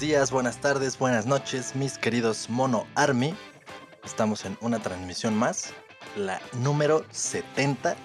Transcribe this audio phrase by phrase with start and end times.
[0.00, 3.34] días, buenas tardes, buenas noches, mis queridos Mono Army.
[4.02, 5.74] Estamos en una transmisión más,
[6.16, 7.96] la número 70.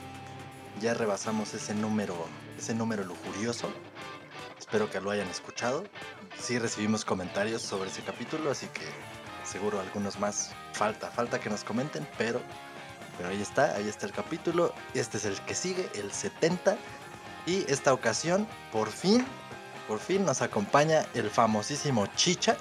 [0.81, 2.13] Ya rebasamos ese número,
[2.57, 3.69] ese número lujurioso.
[4.59, 5.85] Espero que lo hayan escuchado.
[6.37, 8.83] Sí recibimos comentarios sobre ese capítulo, así que
[9.49, 12.41] seguro algunos más falta, falta que nos comenten, pero
[13.17, 14.73] pero ahí está, ahí está el capítulo.
[14.93, 16.75] Este es el que sigue, el 70.
[17.45, 19.25] Y esta ocasión, por fin,
[19.87, 22.57] por fin nos acompaña el famosísimo Chicha,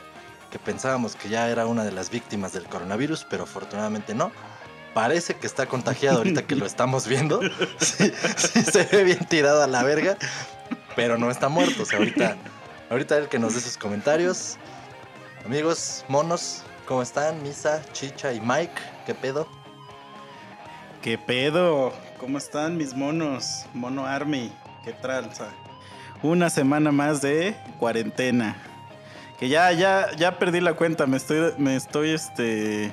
[0.51, 4.31] que pensábamos que ya era una de las víctimas del coronavirus, pero afortunadamente no.
[4.93, 7.41] Parece que está contagiado ahorita que lo estamos viendo.
[7.79, 10.17] Sí, sí, se ve bien tirado a la verga,
[10.95, 11.83] pero no está muerto.
[11.83, 12.37] O sea, ahorita,
[12.91, 14.57] ahorita el que nos dé sus comentarios.
[15.45, 17.43] Amigos, monos, ¿cómo están?
[17.43, 19.49] Misa, Chicha y Mike, ¿qué pedo?
[21.03, 21.93] ¿Qué pedo?
[22.19, 23.67] ¿Cómo están mis monos?
[23.75, 24.53] Mono Army,
[24.85, 25.49] ¿qué tranza?
[26.23, 28.57] Una semana más de cuarentena.
[29.39, 31.07] Que ya, ya, ya perdí la cuenta.
[31.07, 32.93] Me estoy, me estoy, este,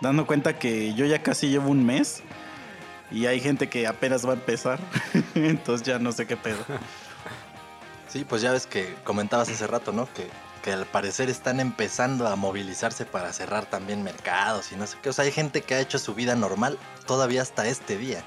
[0.00, 2.22] dando cuenta que yo ya casi llevo un mes
[3.10, 4.78] y hay gente que apenas va a empezar.
[5.34, 6.64] Entonces ya no sé qué pedo.
[8.08, 10.12] Sí, pues ya ves que comentabas hace rato, ¿no?
[10.12, 10.28] Que,
[10.62, 15.10] que al parecer están empezando a movilizarse para cerrar también mercados y no sé qué.
[15.10, 18.22] O sea, hay gente que ha hecho su vida normal todavía hasta este día.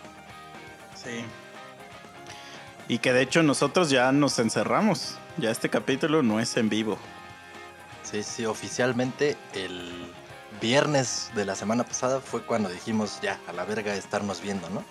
[0.96, 1.26] Sí.
[2.88, 5.18] Y que de hecho nosotros ya nos encerramos.
[5.38, 6.98] Ya este capítulo no es en vivo.
[8.04, 9.92] Sí, sí, oficialmente el
[10.62, 14.84] viernes de la semana pasada fue cuando dijimos ya, a la verga estarnos viendo, ¿no?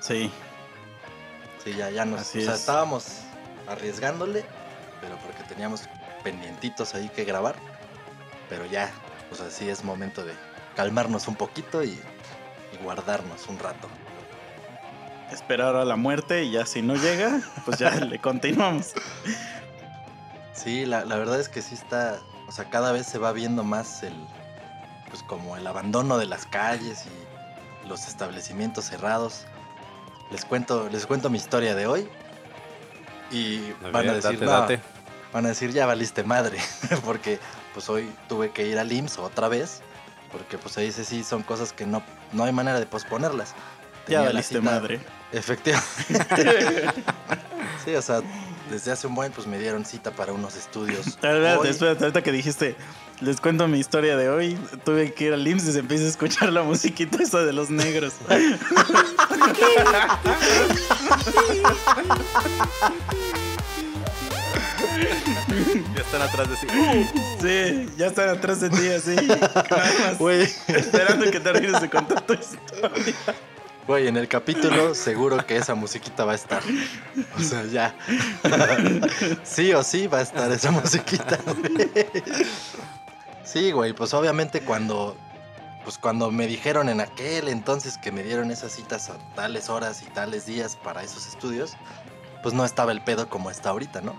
[0.00, 0.30] Sí.
[1.62, 2.20] Sí, ya, ya nos...
[2.20, 2.60] Así o sea, es.
[2.60, 3.06] estábamos
[3.66, 4.44] arriesgándole,
[5.00, 5.82] pero porque teníamos
[6.22, 7.56] pendientitos ahí que grabar.
[8.48, 8.90] Pero ya,
[9.28, 10.32] pues así es momento de
[10.76, 13.88] calmarnos un poquito y, y guardarnos un rato.
[15.32, 18.92] Esperar a la muerte y ya si no llega, pues ya le continuamos.
[20.52, 23.64] Sí, la, la verdad es que sí está, o sea, cada vez se va viendo
[23.64, 24.14] más el,
[25.10, 29.44] pues como el abandono de las calles y los establecimientos cerrados.
[30.30, 32.08] Les cuento, les cuento mi historia de hoy
[33.30, 34.80] y A van a decir, date, "No", date.
[35.32, 36.58] van a decir ya valiste madre,
[37.04, 37.38] porque
[37.74, 39.82] pues hoy tuve que ir al IMSS otra vez,
[40.32, 43.50] porque pues ahí sí, sí son cosas que no, no hay manera de posponerlas.
[44.08, 45.00] Ya Tenía valiste cita- madre.
[45.32, 46.04] Efectivamente.
[47.84, 48.22] sí, o sea,
[48.70, 51.18] desde hace un buen pues me dieron cita para unos estudios.
[51.22, 51.68] Hoy.
[51.68, 52.76] espérate, ahorita que dijiste,
[53.20, 54.58] les cuento mi historia de hoy.
[54.84, 57.70] Tuve que ir al IMSS y se empieza a escuchar la musiquita esa de los
[57.70, 58.14] negros.
[65.94, 66.66] Ya están atrás de sí.
[67.40, 69.14] Sí, ya están atrás de ti así.
[69.26, 72.90] Nada más Güey, esperando que termines de contar tu historia.
[73.86, 76.62] Güey, en el capítulo seguro que esa musiquita va a estar.
[77.36, 77.94] O sea, ya.
[79.44, 81.38] Sí o sí va a estar esa musiquita.
[83.44, 85.16] Sí, güey, pues obviamente cuando
[85.86, 90.02] pues cuando me dijeron en aquel entonces que me dieron esas citas a tales horas
[90.02, 91.74] y tales días para esos estudios,
[92.42, 94.16] pues no estaba el pedo como está ahorita, ¿no?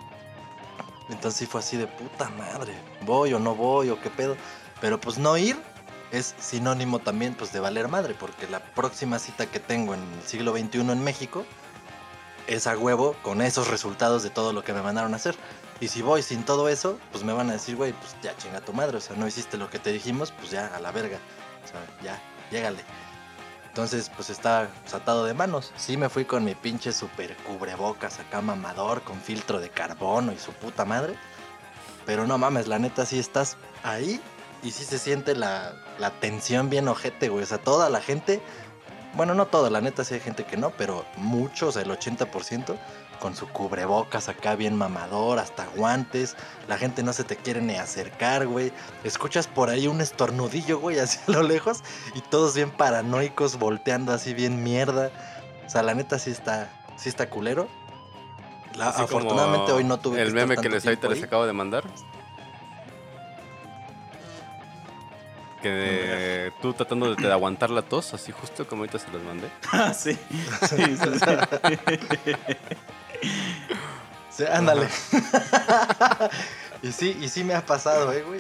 [1.10, 4.38] Entonces sí fue así de puta madre, voy o no voy o qué pedo,
[4.80, 5.58] pero pues no ir
[6.12, 10.28] es sinónimo también pues de valer madre, porque la próxima cita que tengo en el
[10.28, 11.46] siglo XXI en México
[12.48, 15.36] es a huevo con esos resultados de todo lo que me mandaron a hacer.
[15.80, 18.62] Y si voy sin todo eso, pues me van a decir, güey, pues ya chinga
[18.62, 21.20] tu madre, o sea, no hiciste lo que te dijimos, pues ya a la verga,
[21.64, 22.20] o sea, ya,
[22.50, 22.84] llégale.
[23.68, 25.72] Entonces, pues está atado de manos.
[25.78, 30.40] Sí me fui con mi pinche super cubrebocas acá mamador, con filtro de carbono y
[30.40, 31.16] su puta madre.
[32.04, 34.20] Pero no mames, la neta sí estás ahí
[34.64, 37.44] y sí se siente la, la tensión bien ojete, güey.
[37.44, 38.42] O sea, toda la gente,
[39.14, 42.76] bueno, no toda, la neta sí hay gente que no, pero muchos, el 80%,
[43.20, 46.36] con su cubrebocas acá bien mamador, hasta guantes.
[46.68, 48.72] La gente no se te quiere ni acercar, güey.
[49.04, 51.84] Escuchas por ahí un estornudillo, güey, hacia lo lejos
[52.14, 55.12] y todos bien paranoicos, volteando así bien mierda.
[55.66, 57.68] O sea, la neta sí está, sí está culero.
[58.76, 61.84] La- afortunadamente hoy no tuve El meme que les, ahorita les acabo de mandar.
[65.70, 69.50] Que tú tratando de, de aguantar la tos, así justo como ahorita se los mandé.
[69.72, 70.18] Ah, sí.
[70.70, 72.34] Sí, sí, sí.
[74.38, 74.88] Sí, ándale.
[76.84, 78.40] y sí, y sí me ha pasado, eh, güey.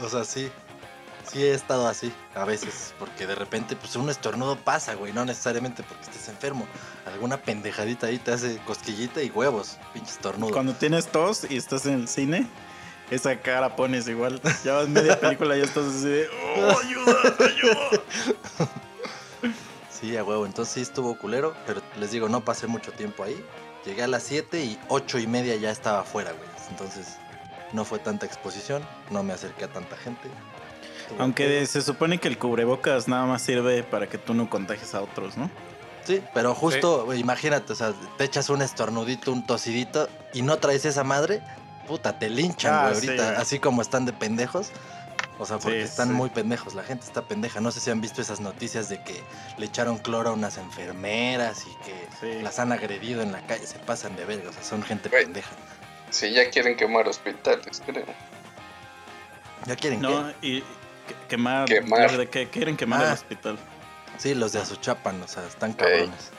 [0.00, 0.50] O sea, sí.
[1.30, 2.92] Sí he estado así, a veces.
[2.98, 5.12] Porque de repente, pues un estornudo pasa, güey.
[5.12, 6.66] No necesariamente porque estés enfermo.
[7.04, 9.76] Alguna pendejadita ahí te hace cosquillita y huevos.
[9.92, 10.52] Pinche estornudo.
[10.52, 12.46] Cuando tienes tos y estás en el cine,
[13.10, 14.40] esa cara pones igual.
[14.64, 18.02] Ya vas media película y ya estás así de, "Oh, ayuda, ayuda.
[19.90, 20.44] Sí, a huevo.
[20.44, 21.54] Entonces sí estuvo culero.
[21.66, 23.42] Pero les digo, no pasé mucho tiempo ahí.
[23.86, 26.48] Llegué a las 7 y 8 y media ya estaba afuera, güey.
[26.70, 27.16] Entonces
[27.72, 30.28] no fue tanta exposición, no me acerqué a tanta gente.
[31.18, 35.02] Aunque se supone que el cubrebocas nada más sirve para que tú no contagies a
[35.02, 35.50] otros, ¿no?
[36.04, 40.84] Sí, pero justo, imagínate, o sea, te echas un estornudito, un tosidito y no traes
[40.84, 41.42] esa madre,
[41.86, 43.36] puta, te linchan, Ah, güey, sí, ahorita, güey.
[43.36, 44.70] así como están de pendejos.
[45.38, 46.14] O sea, porque Sí, están sí.
[46.14, 47.60] muy pendejos, la gente está pendeja.
[47.60, 49.22] No sé si han visto esas noticias de que
[49.58, 52.42] le echaron cloro a unas enfermeras y que Sí.
[52.42, 55.24] las han agredido en la calle, se pasan de verga, o sea, son gente Güey.
[55.24, 55.50] pendeja.
[56.08, 58.06] Sí, ya quieren quemar hospitales, creo.
[59.66, 60.46] ¿Ya quieren No, qué?
[60.48, 61.66] y que- quemar.
[61.66, 62.16] Quemar.
[62.16, 63.14] ¿De qué quieren quemar el Ah.
[63.14, 63.58] hospital?
[64.16, 66.30] Sí, los de Azuchapan, o sea, están cabrones.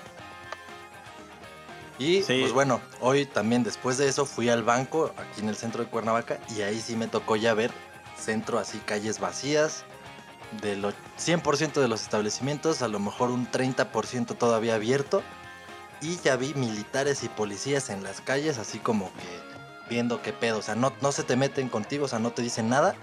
[2.00, 2.40] Y Sí.
[2.42, 5.90] pues bueno, hoy también después de eso fui al banco aquí en el centro de
[5.90, 7.72] Cuernavaca y ahí sí me tocó ya ver
[8.20, 9.84] centro así, calles vacías.
[10.62, 15.22] Del och- 100% de los establecimientos, a lo mejor un 30% todavía abierto.
[16.00, 20.60] Y ya vi militares y policías en las calles, así como que viendo qué pedo.
[20.60, 22.96] O sea, no, no se te meten contigo, o sea, no te dicen nada.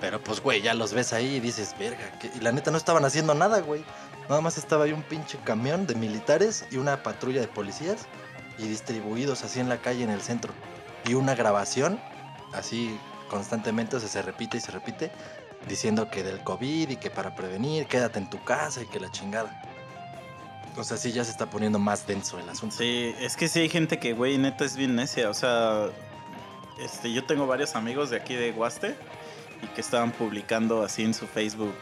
[0.00, 2.10] Pero pues, güey, ya los ves ahí y dices, verga.
[2.20, 2.30] ¿qué?".
[2.34, 3.84] Y la neta no estaban haciendo nada, güey.
[4.28, 8.06] Nada más estaba ahí un pinche camión de militares y una patrulla de policías
[8.58, 10.52] y distribuidos así en la calle en el centro.
[11.04, 12.00] Y una grabación,
[12.52, 15.10] así constantemente, o sea, se repite y se repite,
[15.68, 19.10] diciendo que del COVID y que para prevenir, quédate en tu casa y que la
[19.10, 19.62] chingada.
[20.76, 22.76] O sea, sí ya se está poniendo más denso el asunto.
[22.76, 25.28] Sí, es que sí hay gente que, güey, neta es bien necia.
[25.28, 25.86] O sea,
[26.80, 28.94] este, yo tengo varios amigos de aquí de Huaste
[29.62, 31.76] y que estaban publicando así en su Facebook.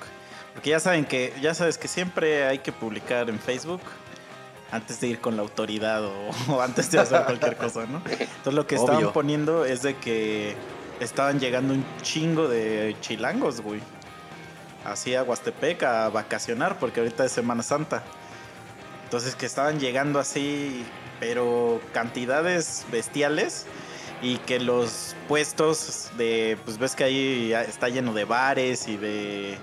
[0.55, 3.81] Porque ya saben que, ya sabes que siempre hay que publicar en Facebook
[4.71, 8.03] antes de ir con la autoridad o, o antes de hacer cualquier cosa, ¿no?
[8.07, 9.13] Entonces lo que estaban Obvio.
[9.13, 10.57] poniendo es de que
[11.01, 13.81] estaban llegando un chingo de chilangos, güey.
[14.85, 18.03] Así a Huastepec a vacacionar porque ahorita es Semana Santa.
[19.05, 20.85] Entonces que estaban llegando así,
[21.19, 23.67] pero cantidades bestiales
[24.23, 29.59] y que los puestos de, pues ves que ahí está lleno de bares y de,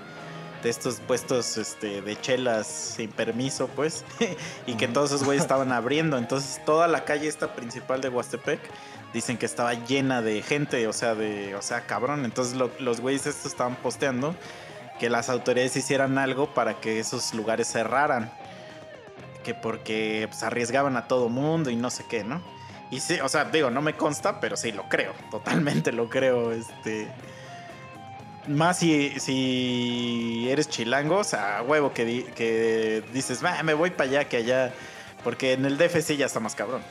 [0.62, 4.04] de estos puestos este, de chelas sin permiso, pues,
[4.66, 6.18] y que todos esos güeyes estaban abriendo.
[6.18, 8.60] Entonces toda la calle esta principal de Huastepec
[9.12, 12.24] dicen que estaba llena de gente, o sea, de, o sea, cabrón.
[12.24, 14.34] Entonces lo- los güeyes estos estaban posteando
[14.98, 18.32] que las autoridades hicieran algo para que esos lugares cerraran
[19.44, 22.42] que porque pues, arriesgaban a todo mundo y no sé qué, ¿no?
[22.90, 26.52] Y sí, o sea, digo, no me consta, pero sí lo creo, totalmente lo creo,
[26.52, 27.08] este...
[28.48, 33.90] Más si, si eres chilango, o sea, huevo que, di- que dices, "Va, me voy
[33.90, 34.72] para allá que allá,
[35.22, 36.82] porque en el DF sí ya está más cabrón.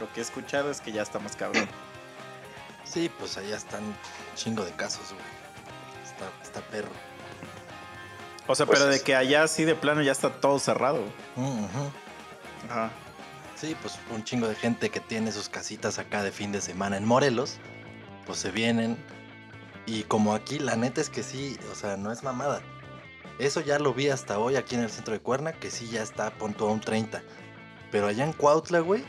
[0.00, 1.68] Lo que he escuchado es que ya está más cabrón.
[2.84, 3.94] Sí, pues allá están un
[4.34, 5.24] chingo de casos, güey.
[6.02, 6.88] Está, está perro.
[8.46, 11.02] O sea, Pues pero de es- que allá sí de plano ya está todo cerrado.
[11.36, 11.90] Ujú.
[12.70, 12.90] Ajá.
[13.56, 16.96] Sí, pues un chingo de gente que tiene sus casitas acá de fin de semana
[16.96, 17.58] en Morelos,
[18.26, 18.96] pues se vienen.
[19.88, 22.60] Y como aquí, la neta es que sí, o sea, no es mamada.
[23.38, 26.02] Eso ya lo vi hasta hoy aquí en el centro de Cuerna, que sí ya
[26.02, 27.22] está a punto a un 30.
[27.90, 29.02] Pero allá en Cuautla, güey,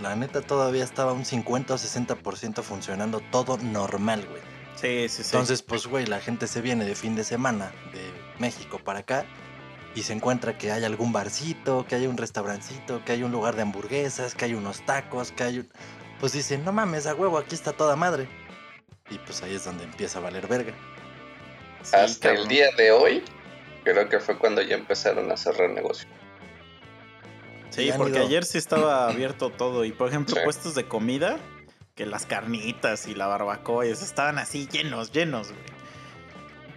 [0.00, 4.42] la neta todavía estaba un 50 o 60% funcionando todo normal, güey.
[4.76, 5.30] Sí, sí, sí.
[5.32, 9.24] Entonces, pues, güey, la gente se viene de fin de semana de México para acá
[9.96, 13.56] y se encuentra que hay algún barcito, que hay un restaurancito, que hay un lugar
[13.56, 15.68] de hamburguesas, que hay unos tacos, que hay un...
[16.20, 18.28] Pues dicen, no mames, a huevo, aquí está toda madre.
[19.10, 20.72] Y pues ahí es donde empieza a valer verga.
[21.82, 22.42] Sí, Hasta cabrón.
[22.42, 23.22] el día de hoy,
[23.84, 26.08] creo que fue cuando ya empezaron a cerrar negocio.
[27.70, 29.84] Sí, porque ido- ayer sí estaba abierto todo.
[29.84, 30.40] Y por ejemplo, Sí.
[30.44, 31.38] puestos de comida,
[31.94, 35.62] que las carnitas y la barbacoa, y eso estaban así llenos, llenos, güey.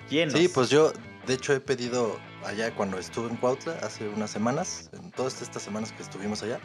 [0.09, 0.33] Llenos.
[0.37, 0.91] Sí, pues yo,
[1.27, 5.61] de hecho, he pedido allá cuando estuve en Cuautla hace unas semanas, en todas estas
[5.63, 6.59] semanas que estuvimos allá,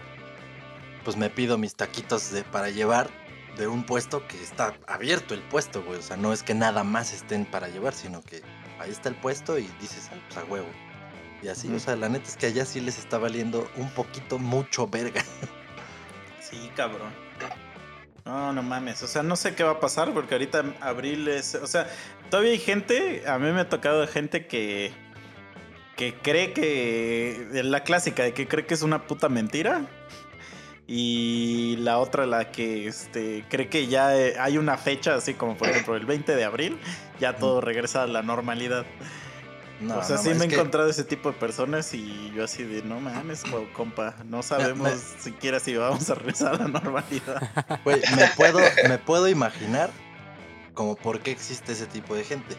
[1.04, 3.08] pues me pido mis taquitos de, para llevar
[3.58, 5.98] de un puesto que está abierto el puesto, güey.
[5.98, 8.42] O sea, no es que nada más estén para llevar, sino que
[8.78, 10.68] ahí está el puesto y dices, ah, pues a huevo.
[11.42, 14.38] Y así, o sea, la neta es que allá sí les está valiendo un poquito
[14.38, 15.22] mucho verga.
[16.40, 17.12] Sí, cabrón.
[18.24, 19.02] No, no mames.
[19.02, 21.54] O sea, no sé qué va a pasar porque ahorita abril es.
[21.54, 21.86] O sea,
[22.30, 23.22] todavía hay gente.
[23.26, 24.92] A mí me ha tocado gente que.
[25.94, 27.48] que cree que.
[27.52, 29.82] la clásica, de que cree que es una puta mentira.
[30.90, 35.54] Y la otra, la que este, cree que ya eh, hay una fecha, así como
[35.54, 36.78] por ejemplo el 20 de abril,
[37.20, 38.86] ya todo regresa a la normalidad.
[39.80, 42.42] No, o sea, no, sí me he que- encontrado ese tipo de personas y yo
[42.42, 46.58] así de, no mames, co- compa, no sabemos me- siquiera si vamos a regresar a
[46.58, 47.50] la normalidad.
[47.84, 49.90] Güey, me puedo, me puedo imaginar
[50.72, 52.56] como por qué existe ese tipo de gente.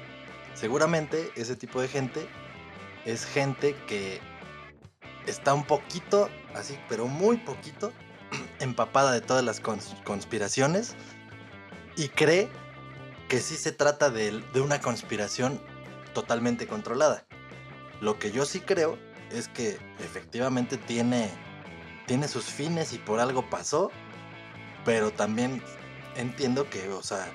[0.54, 2.28] Seguramente ese tipo de gente
[3.06, 4.20] es gente que
[5.26, 7.92] está un poquito, así, pero muy poquito,
[8.60, 10.96] empapada de todas las cons- conspiraciones
[11.96, 12.50] y cree
[13.28, 15.62] que sí se trata de, de una conspiración
[16.14, 17.26] totalmente controlada.
[18.02, 18.98] Lo que yo sí creo
[19.32, 21.30] es que efectivamente tiene,
[22.08, 23.92] tiene sus fines y por algo pasó,
[24.86, 25.62] pero también
[26.16, 27.28] entiendo que, o sea,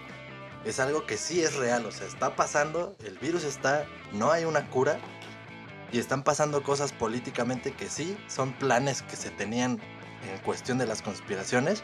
[0.65, 4.45] es algo que sí es real, o sea, está pasando, el virus está, no hay
[4.45, 4.99] una cura
[5.93, 9.79] y están pasando cosas políticamente que sí son planes que se tenían
[10.31, 11.83] en cuestión de las conspiraciones,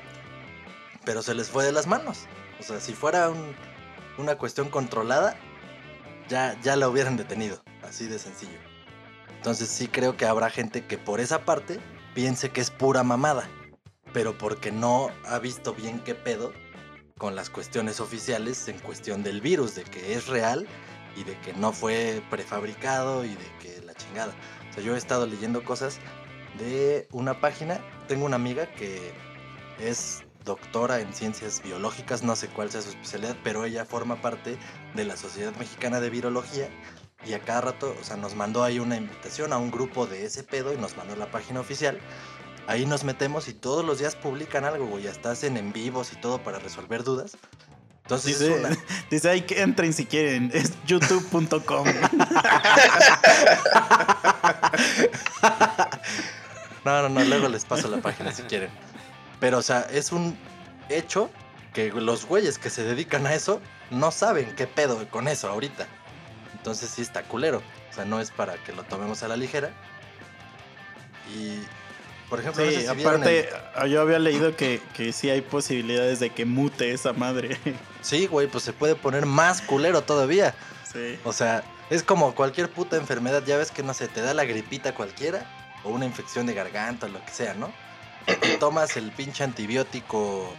[1.04, 2.26] pero se les fue de las manos.
[2.59, 3.54] O sea, si fuera un-
[4.18, 5.37] una cuestión controlada,
[6.28, 8.59] ya, ya la hubieran detenido, así de sencillo.
[9.37, 11.80] Entonces sí creo que habrá gente que por esa parte
[12.14, 13.49] piense que es pura mamada,
[14.12, 16.52] pero porque no ha visto bien qué pedo
[17.16, 20.66] con las cuestiones oficiales en cuestión del virus, de que es real
[21.16, 24.35] y de que no fue prefabricado y de que la chingada.
[24.70, 25.99] O sea, yo he estado leyendo cosas
[26.59, 27.80] de una página,
[28.11, 29.12] tengo una amiga que
[29.79, 34.59] es doctora en ciencias biológicas, no sé cuál sea su especialidad, pero ella forma parte
[34.97, 36.69] de la Sociedad Mexicana de Virología
[37.25, 40.25] y a cada rato, o sea, nos mandó ahí una invitación a un grupo de
[40.25, 42.00] ese pedo y nos mandó la página oficial.
[42.67, 46.17] Ahí nos metemos y todos los días publican algo, güey, hasta hacen en vivos y
[46.17, 47.37] todo para resolver dudas.
[48.02, 48.76] Entonces es Dice, una...
[49.09, 50.50] dice ahí que entren si quieren.
[50.52, 51.87] Es youtube.com.
[56.84, 58.70] No, no, no, luego les paso la página si quieren.
[59.38, 60.37] Pero, o sea, es un
[60.88, 61.30] hecho
[61.72, 63.60] que los güeyes que se dedican a eso
[63.90, 65.87] no saben qué pedo con eso ahorita.
[66.54, 67.62] Entonces sí está culero.
[67.90, 69.70] O sea, no es para que lo tomemos a la ligera.
[71.34, 71.60] Y,
[72.28, 75.30] por ejemplo, no Sí, sé si aparte, el- ah, yo había leído que, que sí
[75.30, 77.58] hay posibilidades de que mute esa madre.
[78.02, 80.54] Sí, güey, pues se puede poner más culero todavía.
[80.90, 81.18] sí.
[81.25, 83.42] O sea, es como cualquier puta enfermedad.
[83.46, 85.44] Ya ves que, no sé, te da la gripita cualquiera
[85.84, 87.72] o una infección de garganta lo que sea, ¿no?
[88.26, 90.52] Te tomas el pinche antibiótico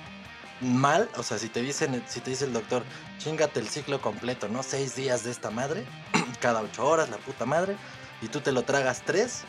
[0.62, 1.10] mal.
[1.18, 2.84] O sea, si te dicen, si te dice el doctor,
[3.18, 4.64] chingate el ciclo completo, ¿no?
[4.64, 5.86] Seis días de esta madre,
[6.42, 7.76] cada ocho horas, la puta madre,
[8.22, 9.44] y tú te lo tragas tres,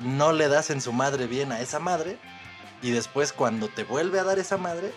[0.00, 2.18] no le das en su madre bien a esa madre,
[2.82, 4.92] y después cuando te vuelve a dar esa madre,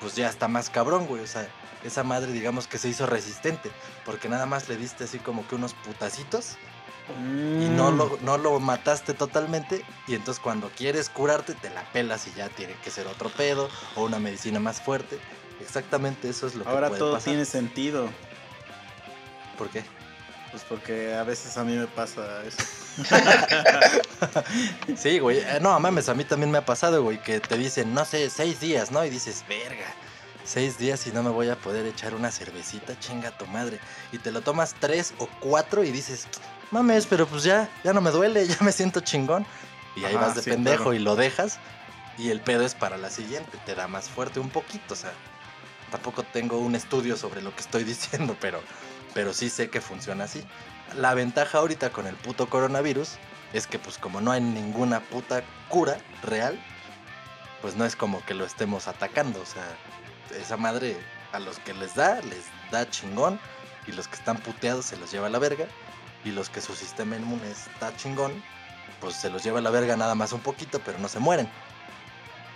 [0.00, 1.22] pues ya está más cabrón, güey.
[1.22, 1.48] O sea,
[1.84, 3.70] esa madre, digamos que se hizo resistente,
[4.04, 6.56] porque nada más le diste así como que unos putacitos
[7.08, 7.96] y no Mm.
[7.98, 9.84] lo, no lo mataste totalmente.
[10.06, 13.68] Y entonces cuando quieres curarte, te la pelas y ya tiene que ser otro pedo
[13.96, 15.18] o una medicina más fuerte.
[15.60, 17.30] Exactamente eso es lo que Ahora todo pasar.
[17.30, 18.08] tiene sentido.
[19.58, 19.84] ¿Por qué?
[20.50, 22.58] Pues porque a veces a mí me pasa eso.
[24.96, 25.38] Sí, güey.
[25.38, 28.28] Eh, no, mames, a mí también me ha pasado, güey, que te dicen, no sé,
[28.30, 29.04] seis días, ¿no?
[29.04, 29.86] Y dices, verga,
[30.44, 33.78] seis días y no me voy a poder echar una cervecita, chinga tu madre.
[34.12, 36.26] Y te lo tomas tres o cuatro y dices,
[36.72, 39.46] mames, pero pues ya, ya no me duele, ya me siento chingón.
[39.94, 40.94] Y ahí Ajá, vas de sí, pendejo claro.
[40.94, 41.58] y lo dejas.
[42.18, 45.12] Y el pedo es para la siguiente, te da más fuerte un poquito, o sea.
[45.90, 48.60] Tampoco tengo un estudio sobre lo que estoy diciendo, pero,
[49.14, 50.42] pero sí sé que funciona así.
[50.96, 53.16] La ventaja ahorita con el puto coronavirus
[53.52, 56.58] es que pues como no hay ninguna puta cura real,
[57.60, 59.40] pues no es como que lo estemos atacando.
[59.40, 59.64] O sea,
[60.38, 60.96] esa madre
[61.32, 63.38] a los que les da, les da chingón.
[63.86, 65.66] Y los que están puteados se los lleva a la verga.
[66.24, 68.42] Y los que su sistema inmune está chingón,
[69.00, 71.48] pues se los lleva a la verga nada más un poquito, pero no se mueren.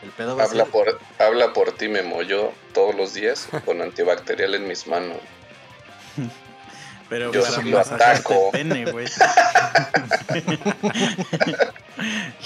[0.03, 0.73] El pedo va a Habla ser...
[0.73, 2.23] por, habla por ti, Memo.
[2.23, 5.19] Yo todos los días con antibacterial en mis manos.
[7.09, 8.51] Pero Yo para sí lo ataco.
[8.51, 9.07] pene, güey.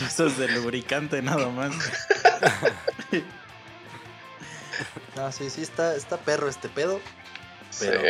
[0.07, 1.73] Eso es de lubricante nada más.
[5.17, 7.01] No, sí, sí, está, está perro este pedo.
[7.79, 8.07] Pero, Sí.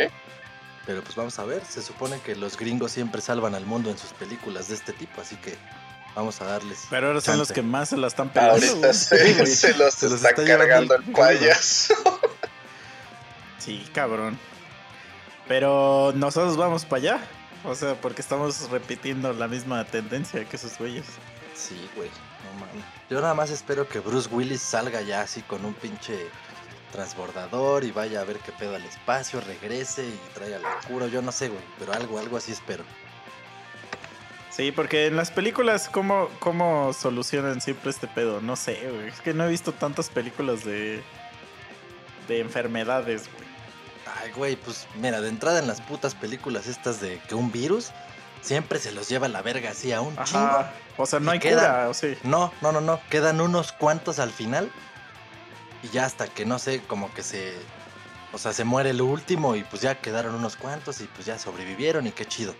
[0.85, 1.63] Pero pues vamos a ver.
[1.65, 5.21] Se supone que los gringos siempre salvan al mundo en sus películas de este tipo,
[5.21, 5.55] así que
[6.15, 6.87] vamos a darles.
[6.89, 8.65] Pero ahora son los que más se la están peleando.
[8.65, 9.45] Ahorita se, güey.
[9.47, 11.93] se los Se los está, cargando el el payaso.
[13.59, 14.39] Sí, cabrón.
[15.47, 17.27] Pero nosotros vamos para allá.
[17.63, 21.05] O sea, porque estamos repitiendo la misma tendencia que esos güeyes.
[21.53, 22.83] Sí, güey, no mames.
[23.09, 26.27] Yo nada más espero que Bruce Willis salga ya así con un pinche
[26.91, 31.07] transbordador y vaya a ver qué pedo al espacio, regrese y traiga la cura.
[31.07, 32.83] Yo no sé, güey, pero algo, algo así espero.
[34.49, 38.41] Sí, porque en las películas, ¿cómo, cómo solucionan siempre este pedo?
[38.41, 39.07] No sé, güey.
[39.07, 41.01] Es que no he visto tantas películas de.
[42.27, 43.49] de enfermedades, güey.
[44.21, 47.91] Ay, güey, pues mira, de entrada en las putas películas estas de que un virus
[48.41, 50.65] siempre se los lleva a la verga así a un chingo.
[50.97, 52.17] O sea, no hay quedan- cura, o sí.
[52.23, 52.99] No, no, no, no.
[53.09, 54.69] Quedan unos cuantos al final.
[55.83, 57.53] Y ya hasta que no sé, como que se.
[58.33, 61.37] O sea, se muere el último y pues ya quedaron unos cuantos y pues ya
[61.37, 62.55] sobrevivieron y qué chido.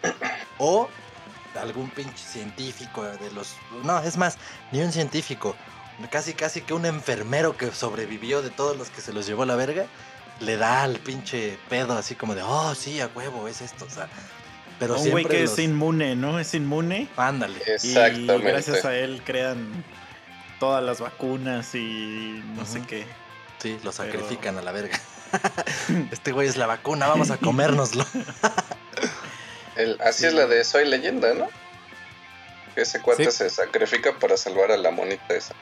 [0.58, 0.90] O
[1.60, 3.56] algún pinche científico de los.
[3.84, 4.38] No, es más,
[4.72, 5.56] ni un científico.
[6.10, 9.56] casi casi que un enfermero que sobrevivió de todos los que se los llevó la
[9.56, 9.86] verga,
[10.40, 13.90] le da al pinche pedo así como de, oh, sí, a huevo, es esto, o
[13.90, 14.10] sea.
[14.80, 16.40] Pero un güey que los- es inmune, ¿no?
[16.40, 17.08] Es inmune.
[17.16, 17.60] Ándale.
[17.68, 18.38] Y Exactamente.
[18.52, 19.86] gracias a él crean
[20.62, 23.06] todas las vacunas y no sé qué.
[23.58, 24.98] Sí, lo Pero- sacrifican a la verga.
[26.12, 28.06] este güey es la vacuna, vamos a comérnoslo.
[29.76, 30.26] El- así Sí.
[30.28, 31.48] es la de Soy Leyenda, ¿no?
[32.76, 33.32] Ese cuate Sí.
[33.32, 35.56] se sacrifica para salvar a la monita esa.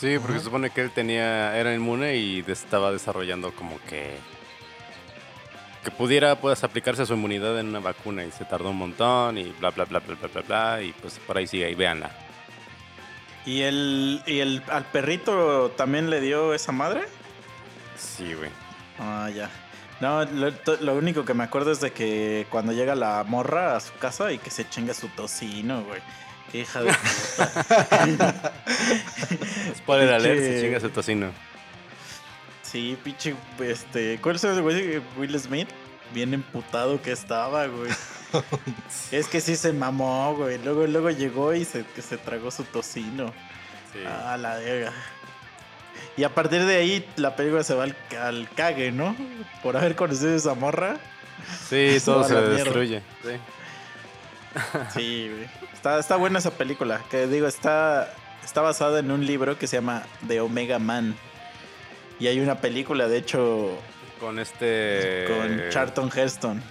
[0.00, 4.16] Sí, porque se supone que él tenía, era inmune y estaba desarrollando como que
[5.84, 9.50] que pudiera pues aplicarse su inmunidad en una vacuna y se tardó un montón y
[9.58, 12.10] bla bla bla bla bla bla bla y pues por ahí sigue y véanla.
[13.44, 17.02] ¿Y el, y el al perrito también le dio esa madre?
[17.96, 18.50] Sí, güey.
[18.98, 19.50] Ah, ya.
[20.00, 23.92] No, lo, único que me acuerdo es de que cuando llega la morra a su
[23.94, 26.00] casa y que se chinga su tocino, güey.
[26.50, 28.52] Qué hija de puta.
[29.76, 31.30] Spoiler alert, se chinga su tocino.
[32.62, 35.00] Sí, pinche, este, ¿cuál es el güey?
[35.16, 35.68] Will Smith,
[36.12, 37.90] bien emputado que estaba, güey.
[39.10, 40.58] es que sí se mamó, güey.
[40.58, 43.32] Luego, luego llegó y se, que se tragó su tocino.
[43.92, 44.00] Sí.
[44.06, 44.92] Ah, la verga.
[46.16, 49.16] Y a partir de ahí la película se va al, al cague, ¿no?
[49.62, 50.98] Por haber conocido a esa morra.
[51.68, 53.02] Sí, todo se destruye.
[53.22, 53.30] Sí.
[54.92, 55.48] Sí, güey.
[55.72, 57.00] Está, está buena esa película.
[57.10, 58.12] Que digo, está,
[58.44, 61.16] está basada en un libro que se llama The Omega Man.
[62.20, 63.78] Y hay una película, de hecho,
[64.20, 66.62] Con este con Charlton Heston.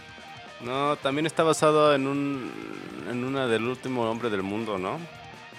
[0.63, 2.51] No, también está basado en un
[3.09, 4.99] en una del último hombre del mundo, ¿no?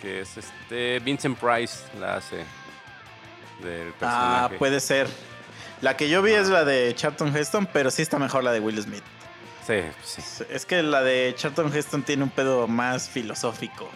[0.00, 2.44] Que es este Vincent Price la hace
[3.62, 4.58] del Ah, personaje.
[4.58, 5.08] puede ser.
[5.80, 8.60] La que yo vi es la de Charlton Heston, pero sí está mejor la de
[8.60, 9.02] Will Smith.
[9.66, 10.44] Sí, sí.
[10.50, 13.88] Es que la de Charlton Heston tiene un pedo más filosófico.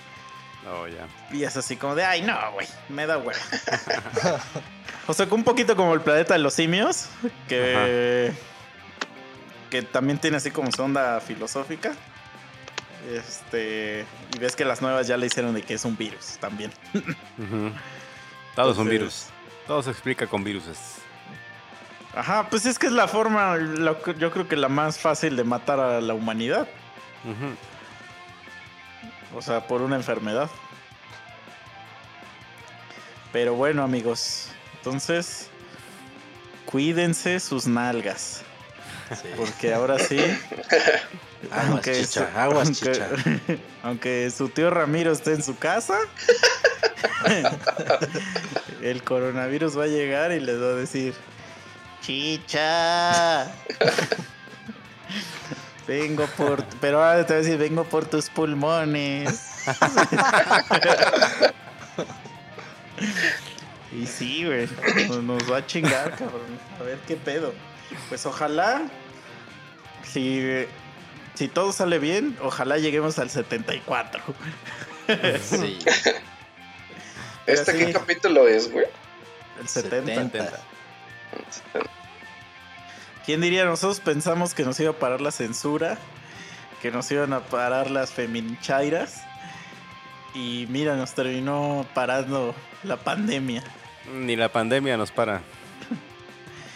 [0.69, 1.07] Oh, ya.
[1.33, 3.31] Y es así como de, ay, no, güey, me da huevo.
[5.07, 7.07] o sea, un poquito como el planeta de los simios,
[7.49, 8.33] que,
[9.71, 11.93] que también tiene así como su onda filosófica.
[13.13, 16.73] Este, y ves que las nuevas ya le hicieron de que es un virus también.
[16.95, 17.71] Ujú.
[18.55, 19.27] Todo es un Entonces- virus.
[19.67, 20.79] Todo se explica con viruses.
[22.15, 25.45] Ajá, pues es que es la forma, lo yo creo que la más fácil de
[25.45, 26.67] matar a la humanidad.
[27.25, 27.55] Ujú.
[29.37, 30.49] O sea, por una enfermedad.
[33.33, 34.49] Pero bueno, amigos.
[34.79, 35.51] Entonces,
[36.65, 38.43] cuídense sus nalgas.
[39.15, 39.29] Sí.
[39.37, 40.19] Porque ahora sí.
[41.51, 43.09] Aguas, chicha, aguas, aunque, chicha.
[43.83, 45.97] aunque su tío Ramiro esté en su casa,
[48.83, 51.15] el coronavirus va a llegar y les va a decir:
[52.03, 53.45] Chicha.
[55.87, 56.65] Vengo por.
[56.81, 59.53] Pero ahora te va a decir: Vengo por tus pulmones.
[63.93, 64.69] y sí, güey.
[65.09, 66.59] Nos, nos va a chingar, cabrón.
[66.81, 67.55] A ver qué pedo.
[68.09, 68.83] Pues ojalá.
[70.05, 70.67] Si,
[71.35, 74.23] si todo sale bien, ojalá lleguemos al 74.
[75.41, 75.79] Sí.
[77.47, 77.79] ¿Este sí.
[77.79, 78.87] qué capítulo es, güey?
[79.61, 80.15] El 70.
[80.15, 80.61] 70.
[83.25, 83.65] ¿Quién diría?
[83.65, 85.99] Nosotros pensamos que nos iba a parar la censura,
[86.81, 89.23] que nos iban a parar las feminchairas.
[90.35, 93.65] Y mira, nos terminó parando la pandemia.
[94.13, 95.43] Ni la pandemia nos para.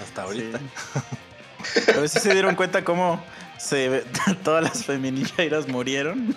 [0.03, 0.59] Hasta ahorita.
[0.59, 1.91] Sí.
[1.95, 3.23] A ver si se dieron cuenta cómo
[3.59, 4.05] se,
[4.45, 6.35] todas las feminchairas murieron.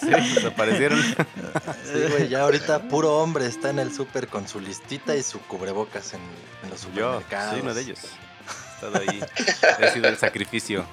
[0.00, 1.00] Sí, desaparecieron.
[1.84, 5.38] Sí, güey, ya ahorita puro hombre está en el súper con su listita y su
[5.40, 6.20] cubrebocas en,
[6.62, 7.50] en los Yo, supermercados.
[7.52, 7.98] soy uno de ellos.
[8.74, 9.20] Estado ahí.
[9.80, 10.84] He sido el sacrificio.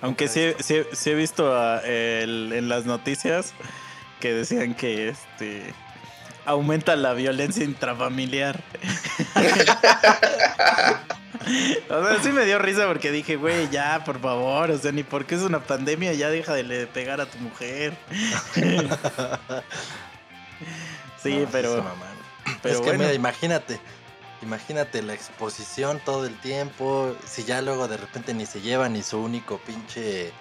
[0.00, 3.52] Aunque sí, sí- sí he visto el- en las noticias
[4.20, 5.74] que decían que este
[6.44, 8.62] aumenta la violencia intrafamiliar.
[11.90, 15.02] o sea, sí me dio risa porque dije, güey, ya, por favor, o sea, ni
[15.02, 17.94] porque es una pandemia, ya deja de le pegar a tu mujer.
[21.22, 22.16] sí, No, pero, mamaron.
[22.62, 23.00] pero es que bueno.
[23.00, 23.80] mira, imagínate.
[24.42, 27.16] Imagínate la exposición todo el tiempo.
[27.26, 30.32] Si ya luego de repente ni se llevan y su único pinche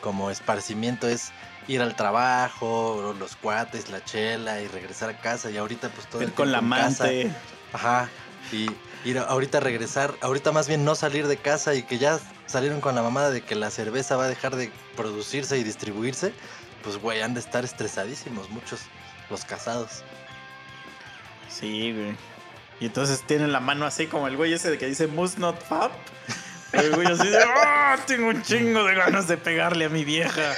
[0.00, 1.32] como esparcimiento es
[1.68, 5.50] ir al trabajo, los cuates, la chela y regresar a casa.
[5.50, 7.04] Y ahorita pues todo el con la casa.
[7.04, 7.30] amante.
[7.72, 8.08] Ajá.
[8.52, 8.68] Y
[9.04, 12.80] ir a- ahorita regresar, ahorita más bien no salir de casa y que ya salieron
[12.80, 16.32] con la mamada de que la cerveza va a dejar de producirse y distribuirse,
[16.84, 18.80] pues güey, han de estar estresadísimos muchos
[19.30, 20.04] los casados.
[21.48, 22.16] Sí, güey.
[22.78, 25.60] Y entonces tienen la mano así como el güey ese de que dice must not
[25.62, 25.92] fap.
[26.72, 30.52] El güey así de, "Ah, tengo un chingo de ganas de pegarle a mi vieja.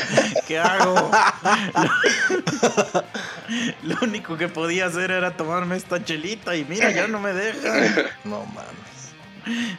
[0.47, 1.11] ¿Qué hago?
[3.83, 7.73] Lo único que podía hacer era tomarme esta chelita y mira, ya no me deja.
[8.25, 9.79] No mames.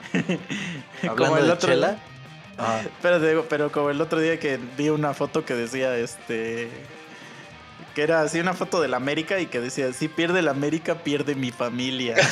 [1.18, 1.98] Como el de otro- chela.
[2.58, 6.70] ah, pero como el otro día que vi una foto que decía, este...
[7.96, 11.36] Que era así una foto del América y que decía, si pierde el América, pierde
[11.36, 12.16] mi familia.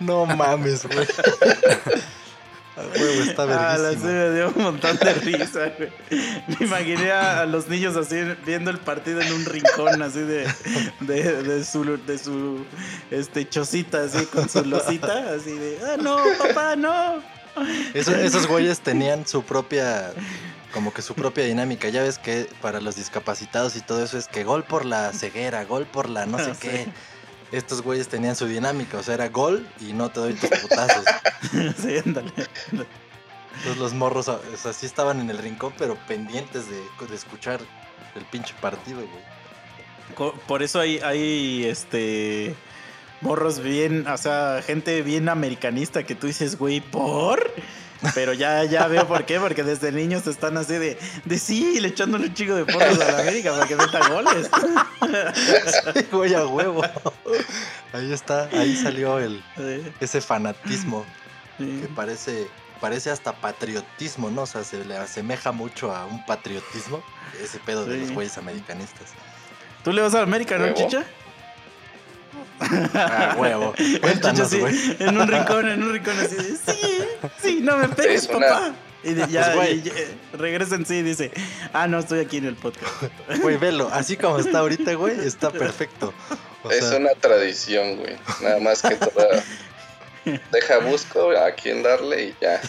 [0.00, 1.06] No mames, güey.
[2.76, 4.10] Huevo, está Ah, la verguísima.
[4.12, 5.90] me dio un montón de risa, güey.
[6.58, 10.46] Me imaginé a, los niños así viendo el partido en un rincón así de,
[11.00, 12.64] de, de su de su
[13.10, 17.22] este chocita así con su losita, así de ah no, papá, no.
[17.92, 20.12] Eso- esos güeyes tenían su propia,
[20.72, 21.88] como que su propia dinámica.
[21.88, 25.64] Ya ves que para los discapacitados y todo eso es que gol por la ceguera,
[25.64, 26.60] gol por la no sé Sí.
[26.68, 26.86] qué.
[27.52, 31.04] Estos güeyes tenían su dinámica, o sea, era gol y no te doy tus putazos.
[31.82, 32.32] Sí, ándale.
[32.70, 36.76] Entonces los morros, o sea, sí estaban en el rincón, pero pendientes de,
[37.08, 37.60] de escuchar
[38.14, 40.32] el pinche partido, güey.
[40.46, 42.54] Por eso hay, hay este
[43.20, 47.52] morros bien, o sea, gente bien americanista que tú dices, güey, ¿por?
[48.14, 51.88] Pero ya, ya veo por qué, porque desde niños están así de, de sí, le
[51.88, 54.50] echándole un chico de porros a la América para que meta goles.
[55.94, 56.82] Sí, güey, a huevo.
[57.92, 61.04] Ahí está, ahí salió el, Sí, ese fanatismo
[61.58, 61.80] sí.
[61.82, 62.48] que parece,
[62.80, 64.42] parece hasta patriotismo, ¿no?
[64.42, 67.02] O sea, se le asemeja mucho a un patriotismo,
[67.42, 69.10] ese pedo de los güeyes americanistas.
[69.84, 70.76] ¿Tú le vas a la América, no, Huevo.
[70.76, 71.04] Chicha?
[72.94, 73.74] Ah, huevo.
[74.00, 77.04] Cuéntanos, en un rincón, en un rincón así de, sí,
[77.42, 78.72] sí, no me pegues, una- papá.
[79.02, 79.78] Y de- ya, Pues, güey.
[79.78, 79.92] y ya,
[80.38, 81.30] regresa en sí y dice,
[81.72, 82.92] ah, no, estoy aquí en el podcast.
[83.42, 86.12] Güey, velo, así como está ahorita, güey, está perfecto.
[86.62, 88.16] O es sea, una tradición, güey.
[88.42, 89.42] Nada más que toda.
[90.52, 92.60] Deja busco a quién darle y ya.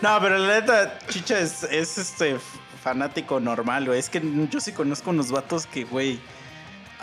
[0.00, 2.36] No, pero la neta, Chicha es, es este
[2.82, 3.98] fanático normal, güey.
[3.98, 6.18] Es que yo sí conozco unos vatos que, güey.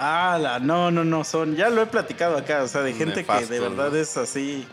[0.01, 1.57] Ah, no, no, no, son.
[1.57, 3.97] Ya lo he platicado acá, o sea, de gente que de verdad ¿no?
[3.97, 4.65] es así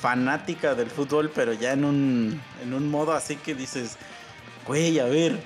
[0.00, 3.96] fanática del fútbol, pero ya en un, en un modo así que dices,
[4.68, 5.40] güey, a ver,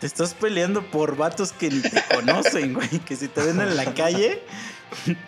[0.00, 3.76] te estás peleando por vatos que ni te conocen, güey, que si te ven en
[3.76, 4.42] la calle,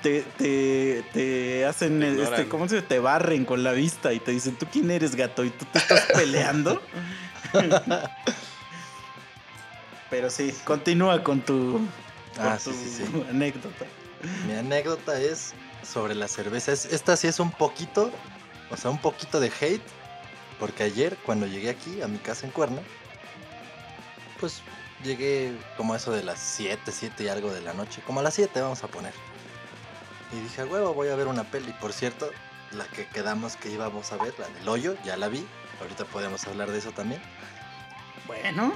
[0.02, 2.48] te, te, te hacen, Te este.
[2.48, 2.86] ¿cómo se dice?
[2.88, 5.44] Te barren con la vista y te dicen, ¿tú quién eres, gato?
[5.44, 6.82] Y tú te estás peleando.
[10.10, 11.80] Pero sí, continúa con tu,
[12.38, 13.24] Ah, tu sí, sí, sí.
[13.30, 13.84] anécdota.
[14.46, 16.72] Mi anécdota es sobre la cerveza.
[16.72, 18.10] Es- Esta sí es un poquito,
[18.70, 19.82] o sea, un poquito de hate.
[20.58, 22.80] Porque ayer, cuando llegué aquí, a mi casa en Cuerna,
[24.40, 24.62] pues
[25.04, 28.00] llegué como a eso de las 7, 7 y algo de la noche.
[28.06, 29.12] Como a las 7 vamos a poner.
[30.32, 31.72] Y dije, a huevo, voy a ver una peli.
[31.80, 32.30] Por cierto,
[32.72, 35.46] la que quedamos que íbamos a ver, la del hoyo, ya la vi.
[35.80, 37.20] Ahorita podemos hablar de eso también.
[38.26, 38.72] Bueno,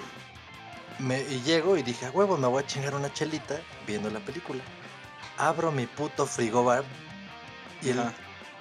[1.01, 4.21] Me- y llego y dije, a huevo, me voy a chingar una chelita viendo la
[4.21, 4.63] película.
[5.39, 6.85] Abro mi puto frigobar
[7.83, 8.01] y el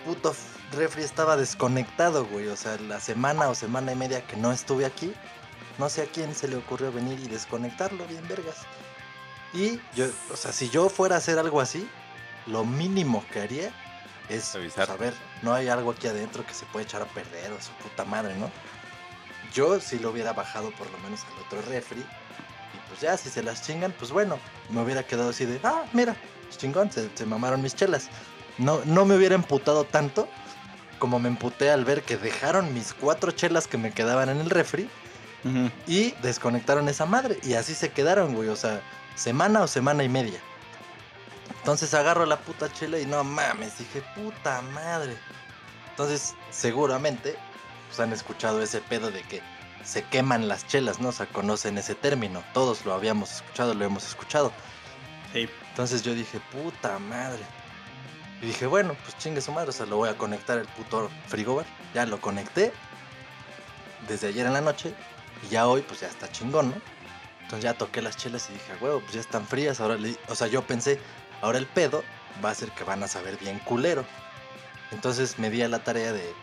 [0.05, 0.33] puto
[0.71, 2.47] refri estaba desconectado, güey.
[2.47, 5.13] O sea, la semana o semana y media que no estuve aquí,
[5.77, 8.55] no sé a quién se le ocurrió venir y desconectarlo, bien vergas.
[9.53, 11.89] Y yo, o sea, si yo fuera a hacer algo así,
[12.45, 13.71] lo mínimo que haría
[14.29, 14.85] es Avisar.
[14.87, 18.05] saber, no hay algo aquí adentro que se puede echar a perder o su puta
[18.05, 18.49] madre, ¿no?
[19.53, 22.05] Yo si lo hubiera bajado por lo menos al otro refri
[22.99, 26.15] pues ya, si se las chingan, pues bueno, me hubiera quedado así de, ah, mira,
[26.57, 28.09] chingón, se, se mamaron mis chelas.
[28.57, 30.27] No, no me hubiera emputado tanto
[30.99, 34.49] como me emputé al ver que dejaron mis cuatro chelas que me quedaban en el
[34.49, 34.89] refri
[35.87, 37.39] y desconectaron esa madre.
[37.43, 38.49] Y así se quedaron, güey.
[38.49, 38.81] O sea,
[39.15, 40.39] semana o semana y media.
[41.59, 45.15] Entonces agarro la puta chela y no mames, dije, puta madre.
[45.91, 47.37] Entonces, seguramente,
[47.87, 49.41] pues han escuchado ese pedo de que
[49.83, 51.09] se queman las chelas, ¿no?
[51.09, 52.43] O sea, conocen ese término.
[52.53, 54.51] Todos lo habíamos escuchado, lo hemos escuchado.
[55.33, 55.49] Sí.
[55.69, 57.41] Entonces yo dije, puta madre.
[58.41, 61.09] Y dije, bueno, pues chingue su madre, o sea, lo voy a conectar el puto
[61.27, 61.65] frigobar.
[61.93, 62.71] Ya lo conecté
[64.07, 64.93] desde ayer en la noche
[65.45, 66.75] y ya hoy pues ya está chingón, ¿no?
[67.41, 69.79] Entonces ya toqué las chelas y dije, huevo, pues ya están frías.
[69.79, 70.99] Ahora, le- o sea, yo pensé,
[71.41, 72.03] ahora el pedo
[72.43, 74.05] va a ser que van a saber bien culero.
[74.91, 76.33] Entonces me di a la tarea de,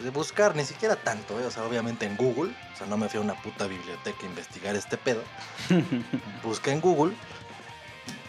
[0.00, 1.44] de buscar, ni siquiera tanto, ¿eh?
[1.44, 4.26] o sea, obviamente en Google, o sea, no me fui a una puta biblioteca a
[4.26, 5.22] investigar este pedo.
[6.42, 7.14] Busqué en Google,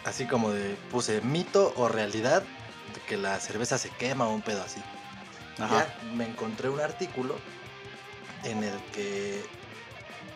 [0.04, 2.42] así como de, puse mito o realidad
[2.94, 4.82] de que la cerveza se quema o un pedo así.
[5.58, 5.86] Ajá.
[5.86, 7.36] Ya me encontré un artículo
[8.44, 9.42] en el que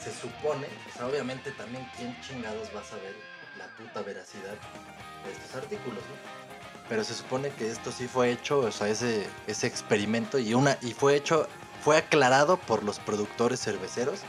[0.03, 3.14] se supone, o sea, obviamente también quién chingados va a saber
[3.59, 4.57] la puta veracidad
[5.25, 6.56] de estos artículos, ¿no?
[6.88, 10.79] Pero se supone que esto sí fue hecho, o sea, ese, ese experimento y una
[10.83, 11.49] y fue hecho,
[11.85, 14.20] fue aclarado por los productores cerveceros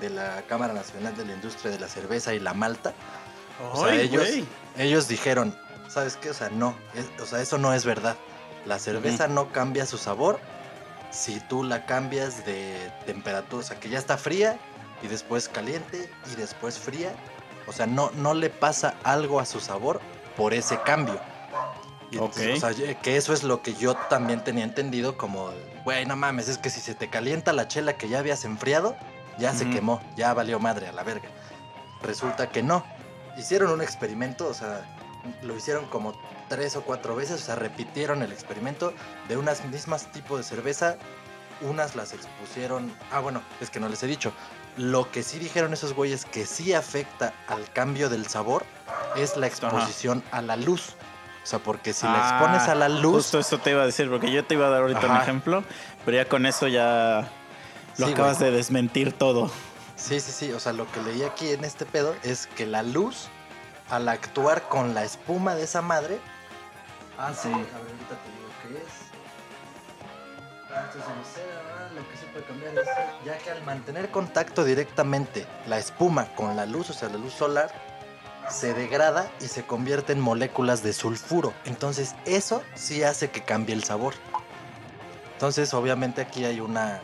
[0.00, 2.92] de la Cámara Nacional de la Industria de la Cerveza y la Malta.
[3.72, 4.22] O sea, ellos,
[4.76, 5.56] ellos dijeron,
[5.88, 6.30] ¿sabes qué?
[6.30, 8.16] O sea, no, es- o sea, eso no es verdad.
[8.66, 10.38] La cerveza no cambia su sabor
[11.10, 14.58] si tú la cambias de temperatura, o sea, que ya está fría
[15.02, 17.12] y después caliente y después fría.
[17.66, 20.00] O sea, no, no le pasa algo a su sabor
[20.36, 21.20] por ese cambio.
[22.12, 22.70] Y entonces, Ok.
[22.70, 25.50] O sea, que eso es lo que yo también tenía entendido como,
[25.84, 28.96] güey, no mames, es que si se te calienta la chela que ya habías enfriado,
[29.38, 31.28] ya se quemó, ya valió madre a la verga.
[32.02, 32.84] Resulta que no.
[33.36, 34.84] Hicieron un experimento, o sea,
[35.42, 36.12] lo hicieron como
[36.48, 38.92] tres o cuatro veces, o sea, repitieron el experimento
[39.28, 40.96] de unas mismas tipos de cerveza.
[41.62, 42.92] Unas las expusieron.
[43.10, 44.32] Ah, bueno, es que no les he dicho.
[44.76, 48.64] Lo que sí dijeron esos güeyes que sí afecta al cambio del sabor
[49.16, 50.96] es la exposición a la luz.
[51.42, 53.14] O sea, porque si la Ah, expones a la luz.
[53.14, 55.64] Justo esto te iba a decir, porque yo te iba a dar ahorita un ejemplo,
[56.04, 57.28] pero ya con eso ya
[57.98, 59.50] lo Sí, acabas de desmentir todo.
[59.96, 60.52] Sí, sí, sí.
[60.52, 63.28] O sea, lo que leí aquí en este pedo es que la luz,
[63.90, 66.18] al actuar con la espuma de esa madre.
[67.18, 67.48] Ah, sí.
[67.48, 69.02] A ver, ahorita te digo qué es.
[70.68, 71.42] Entonces, no sé,
[71.76, 72.86] ah, lo que sí puede cambiar es.
[73.26, 77.34] Ya que al mantener contacto directamente la espuma con la luz, o sea, la luz
[77.34, 77.70] solar,
[78.50, 81.52] se degrada y se convierte en moléculas de sulfuro.
[81.64, 84.14] Entonces, eso sí hace que cambie el sabor.
[85.34, 87.00] Entonces, obviamente, aquí hay una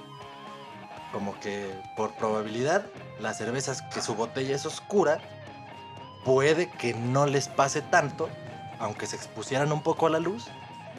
[1.13, 2.87] como que por probabilidad
[3.19, 5.19] las cervezas que su botella es oscura
[6.25, 8.29] puede que no les pase tanto
[8.79, 10.47] aunque se expusieran un poco a la luz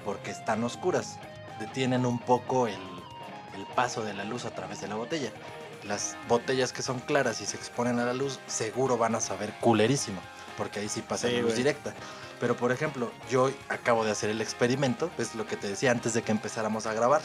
[0.04, 1.20] porque están oscuras
[1.60, 2.80] detienen un poco el,
[3.56, 5.32] el paso de la luz a través de la botella
[5.84, 9.54] las botellas que son claras y se exponen a la luz seguro van a saber
[9.62, 10.22] culerísimo
[10.58, 11.58] porque ahí sí pasa Sí, la luz güey.
[11.58, 11.94] directa
[12.40, 16.14] pero por ejemplo yo acabo de hacer el experimento es lo que te decía antes
[16.14, 17.22] de que empezáramos a grabar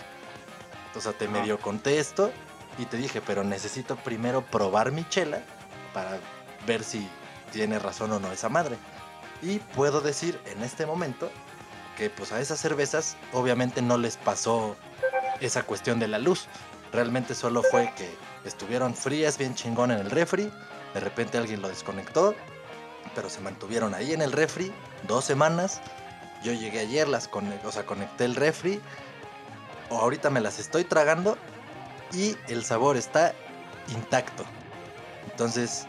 [0.97, 1.35] o sea, te Ajá.
[1.41, 2.31] medio conté esto
[2.79, 5.41] y te dije, pero necesito primero probar mi chela
[5.93, 6.19] para
[6.69, 7.09] ver si
[7.53, 8.77] tiene razón o no esa madre.
[9.43, 11.31] Y puedo decir en este momento
[11.97, 14.77] que pues a esas cervezas obviamente no les pasó
[15.41, 16.47] esa cuestión de la luz.
[16.93, 18.13] Realmente solo fue que
[18.45, 20.51] estuvieron frías bien chingón en el refri,
[20.93, 22.35] de repente alguien lo desconectó,
[23.15, 24.73] pero se mantuvieron ahí en el refri
[25.07, 25.81] dos semanas.
[26.43, 27.29] Yo llegué ayer, las
[27.65, 28.81] o sea, conecté el refri,
[29.91, 31.39] o ahorita me las estoy tragando
[32.13, 33.35] y el sabor está
[33.89, 34.45] intacto.
[35.31, 35.87] Entonces,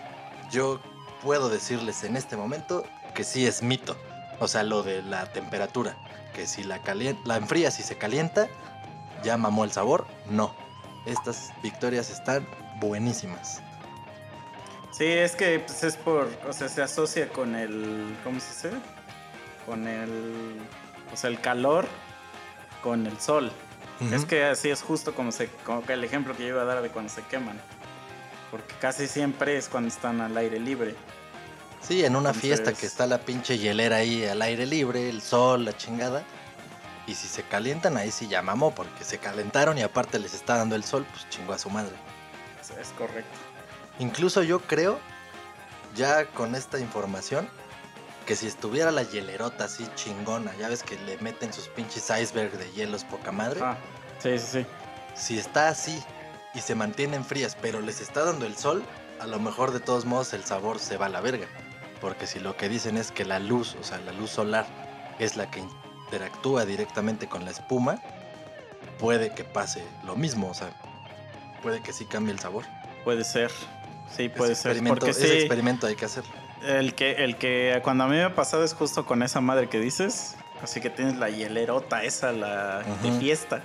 [0.51, 0.79] yo
[1.21, 3.95] puedo decirles en este momento que sí es mito.
[4.39, 5.97] O sea, lo de la temperatura.
[6.33, 6.81] Que si la,
[7.25, 8.47] la enfrías y se calienta,
[9.23, 10.05] ya mamó el sabor.
[10.29, 10.53] No.
[11.05, 12.47] Estas victorias están
[12.79, 13.61] buenísimas.
[14.91, 18.79] Sí, es que pues, es por, o sea, se asocia con el, ¿cómo se dice?
[19.65, 20.57] Con el,
[21.13, 21.85] o sea, el calor
[22.81, 23.51] con el sol.
[24.11, 26.65] Es que así es justo como, se, como que el ejemplo que yo iba a
[26.65, 27.59] dar de cuando se queman.
[28.51, 30.95] Porque casi siempre es cuando están al aire libre.
[31.81, 35.65] Sí, en una fiesta que está la pinche hielera ahí al aire libre, el sol,
[35.65, 36.23] la chingada.
[37.07, 40.57] Y si se calientan, ahí sí ya mamó, porque se calentaron y aparte les está
[40.57, 41.95] dando el sol, pues chingó a su madre.
[42.59, 43.37] Es, es correcto.
[43.99, 44.99] Incluso yo creo,
[45.95, 47.47] ya con esta información,
[48.25, 52.57] que si estuviera la hielerota así chingona, ya ves que le meten sus pinches iceberg
[52.57, 53.61] de hielos poca madre.
[53.63, 53.77] Ah,
[54.19, 54.65] sí, sí, sí.
[55.15, 56.03] Si está así
[56.53, 58.83] y se mantienen frías, pero les está dando el sol,
[59.19, 61.47] a lo mejor de todos modos el sabor se va a la verga.
[62.01, 64.65] Porque si lo que dicen es que la luz, o sea, la luz solar,
[65.19, 65.63] es la que
[66.15, 67.99] interactúa directamente con la espuma,
[68.99, 70.69] puede que pase lo mismo, o sea,
[71.61, 72.63] puede que sí cambie el sabor.
[73.03, 73.51] Puede ser.
[74.15, 74.83] Sí, puede ese ser.
[74.87, 76.31] Porque ese sí, experimento hay que hacerlo.
[76.65, 79.67] el que, el que cuando a mí me ha pasado es justo con esa madre
[79.67, 80.35] que dices.
[80.63, 83.61] Así que tienes la hielerota esa, la de fiesta.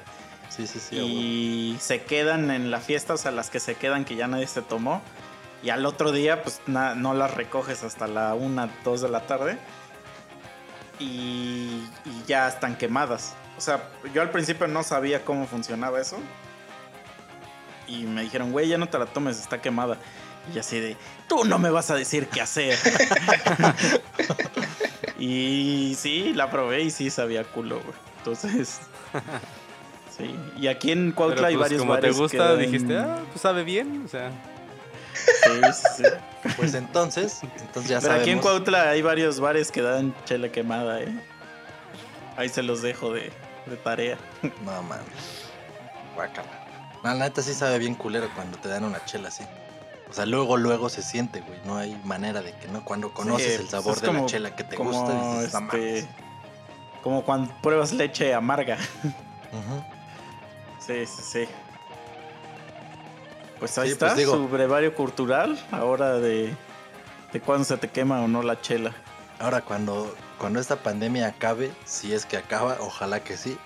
[0.48, 0.96] Sí, sí, sí.
[0.96, 4.48] y se quedan en la fiesta, o sea, las que se quedan que ya nadie
[4.48, 5.00] se tomó.
[5.62, 9.26] Y al otro día, pues na- no las recoges hasta la 1, 2 de la
[9.26, 9.56] tarde.
[11.00, 13.34] Y, y ya están quemadas.
[13.56, 16.18] O sea, yo al principio no sabía cómo funcionaba eso.
[17.88, 19.98] Y me dijeron, güey, ya no te la tomes, está quemada.
[20.54, 20.96] Y así de,
[21.28, 22.78] tú no me vas a decir qué hacer.
[25.18, 27.94] y sí, la probé y sí sabía culo, güey.
[28.18, 28.80] Entonces,
[30.16, 30.34] sí.
[30.58, 33.40] Y aquí en Cuautla Pero hay pues, varios como te bares gusta, dijiste, ah, pues
[33.40, 34.02] sabe bien.
[34.04, 34.30] O sea,
[35.44, 36.50] Sí, sí, sí.
[36.56, 38.38] Pues entonces, entonces ya Pero aquí en.
[38.40, 41.08] Cuautla hay varios bares que dan chela quemada, ¿eh?
[42.36, 43.30] Ahí se los dejo de,
[43.66, 44.16] de tarea.
[44.64, 45.06] No mames.
[46.14, 46.48] Guácala.
[47.02, 49.44] No, la neta sí sabe bien culero cuando te dan una chela así.
[50.08, 51.58] O sea, luego, luego se siente, güey.
[51.64, 52.84] No hay manera de que no.
[52.84, 55.54] Cuando conoces Sí, el pues sabor de como- la chela que te como, gusta, dices,
[55.54, 55.84] no mames".
[56.04, 56.08] este,
[57.02, 58.76] como cuando pruebas leche amarga.
[60.78, 61.48] Sí, sí, sí.
[63.60, 66.54] Pues ahí Sí, está, pues digo- su brevario cultural, ahora de,
[67.32, 68.92] de cuándo se te quema o no la chela.
[69.38, 73.56] Ahora, cuando, cuando esta pandemia acabe, si es que acaba, ojalá que sí,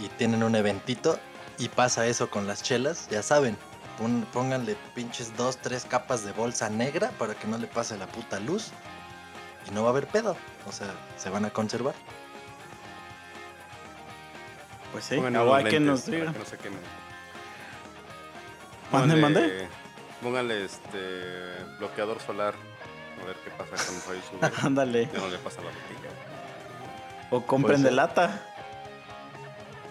[0.00, 1.18] y tienen un eventito
[1.58, 3.56] y pasa eso con las chelas, ya saben,
[3.98, 8.06] pon- pónganle pinches dos, tres capas de bolsa negra para que no le pase la
[8.06, 8.70] puta luz
[9.68, 10.36] y no va a haber pedo.
[10.68, 11.94] O sea, se van a conservar.
[14.92, 16.80] Pues sí, o hay que nos que no se quemen.
[18.92, 19.68] Mande, mande.
[20.22, 20.98] Pónganle este
[21.78, 22.54] bloqueador solar.
[23.22, 24.66] A ver qué pasa con Rayo sube.
[24.66, 25.08] Ándale.
[25.12, 26.10] ya no le pasa la botella.
[27.30, 28.42] O compren de lata.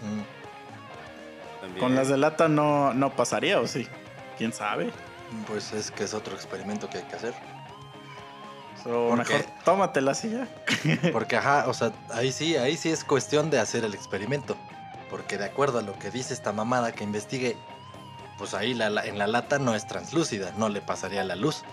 [0.01, 1.79] Mm, También.
[1.79, 3.87] Con las de lata no, no pasaría, ¿o sí?
[4.37, 4.91] ¿Quién sabe?
[5.47, 7.33] Pues es que es otro experimento que hay que hacer.
[8.85, 10.47] O ¿Por mejor tómatela así ya.
[11.11, 14.55] Porque, ajá, o sea, ahí sí, ahí sí es cuestión de hacer el experimento.
[15.09, 17.57] Porque de acuerdo a lo que dice esta mamada que investigué,
[18.37, 21.63] pues ahí la, la- en la lata no es translúcida, no le pasaría la luz.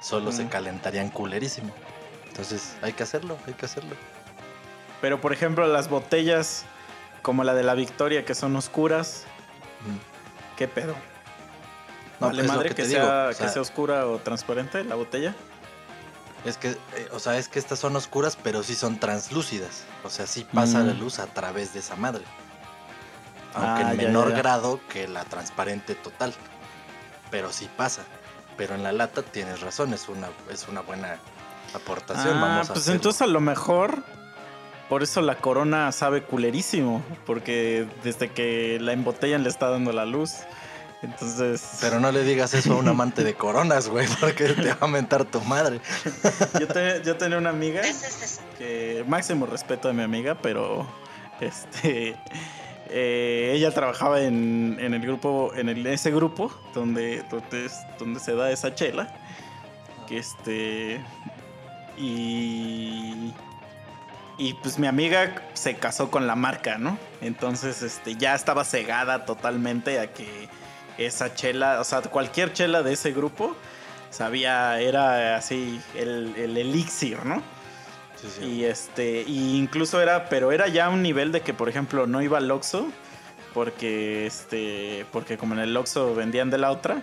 [0.00, 0.48] Solo se Mm.
[0.48, 1.72] calentarían culerísimo.
[2.28, 3.94] Entonces, hay que hacerlo, hay que hacerlo.
[5.00, 6.64] Pero por ejemplo, las botellas
[7.22, 9.24] como la de la Victoria que son oscuras,
[9.80, 10.56] Mm.
[10.56, 10.94] ¿qué pedo?
[12.18, 15.34] No, vale madre que sea, que sea- sea oscura o transparente la botella.
[16.44, 19.84] Es que, eh, o sea, es que estas son oscuras, pero sí son translúcidas.
[20.04, 20.86] O sea, sí pasa Mm.
[20.86, 22.24] la luz a través de esa madre.
[23.54, 24.42] Aunque Ah, en ya, menor ya, ya.
[24.42, 26.32] grado que la transparente total.
[27.30, 28.02] Pero sí pasa.
[28.56, 31.16] Pero en la lata tienes razón, es una, es una buena
[31.74, 32.36] aportación.
[32.38, 32.96] Ah, Vamos a pues hacerlo.
[32.96, 34.02] entonces a lo mejor
[34.88, 40.04] por eso la corona sabe culerísimo, porque desde que la embotellan le está dando la
[40.04, 40.34] luz.
[41.02, 44.78] Entonces, Pero no le digas eso a un amante de coronas, güey, porque te va
[44.82, 45.80] a mentar tu madre.
[46.58, 47.80] yo, te- yo tenía una amiga
[48.58, 50.86] que máximo respeto a mi amiga, pero
[51.40, 52.16] este
[52.92, 58.50] eh, ella trabajaba en, en el grupo, en ese grupo donde, donde, donde se da
[58.50, 59.14] esa chela.
[60.08, 61.00] Que este.
[61.96, 63.32] Y.
[64.38, 66.98] Y pues mi amiga se casó con la marca, ¿no?
[67.20, 70.48] Entonces, este, ya estaba cegada totalmente a que
[70.96, 73.54] esa chela, o sea, cualquier chela de ese grupo,
[74.08, 77.42] sabía, era así, el, el elixir, ¿no?
[78.20, 78.44] Sí, sí.
[78.44, 82.20] Y este, y incluso era, pero era ya un nivel de que, por ejemplo, no
[82.22, 82.88] iba al Oxxo,
[83.54, 87.02] porque este, porque como en el Oxxo vendían de la otra,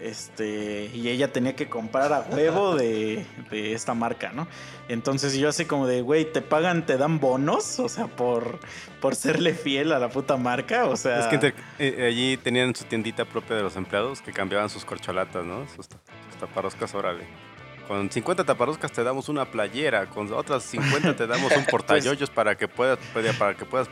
[0.00, 4.46] este, y ella tenía que comprar a huevo de, de esta marca, ¿no?
[4.88, 7.78] Entonces yo así como de, güey, ¿te pagan, te dan bonos?
[7.80, 8.60] O sea, por,
[9.00, 11.20] por serle fiel a la puta marca, o sea...
[11.20, 15.44] Es que eh, allí tenían su tiendita propia de los empleados que cambiaban sus corcholatas,
[15.44, 15.66] ¿no?
[15.68, 17.47] Sus, sus taparroscas, órale.
[17.88, 22.54] Con 50 taparroscas te damos una playera, con otras 50 te damos un portayoyos para
[22.54, 22.98] que puedas
[23.38, 23.88] para que puedas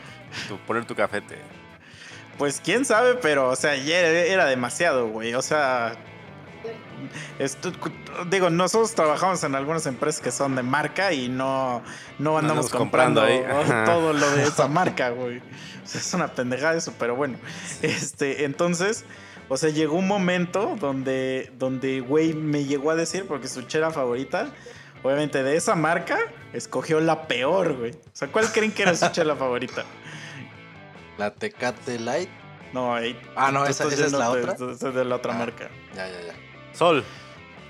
[0.49, 1.39] tu- poner tu cafete.
[2.39, 5.33] Pues quién sabe, pero, o sea, ya era, era demasiado, güey.
[5.35, 5.95] O sea,
[7.39, 7.73] esto-
[8.31, 11.83] digo, nosotros trabajamos en algunas empresas que son de marca y no,
[12.19, 13.63] no andamos comprando, comprando ahí.
[13.73, 13.85] Ajá.
[13.85, 15.39] todo lo de esa marca, güey.
[15.39, 17.39] O sea, es una pendejada eso, pero bueno.
[17.81, 19.05] Este, entonces,
[19.49, 23.91] o sea, llegó un momento donde, donde, güey, me llegó a decir, porque su chera
[23.91, 24.49] favorita,
[25.03, 26.19] obviamente de esa marca,
[26.53, 27.93] escogió la peor, güey.
[27.93, 29.85] O sea, ¿cuál creen que era su chela favorita?
[31.19, 32.29] La Tecate Light.
[32.73, 33.19] No, ahí.
[33.37, 34.53] Ah, no, esa, es la otra.
[34.55, 35.39] esa es de la otra Ah.
[35.39, 35.69] marca.
[35.95, 36.35] Ya, ya, ya.
[36.77, 37.03] Sol.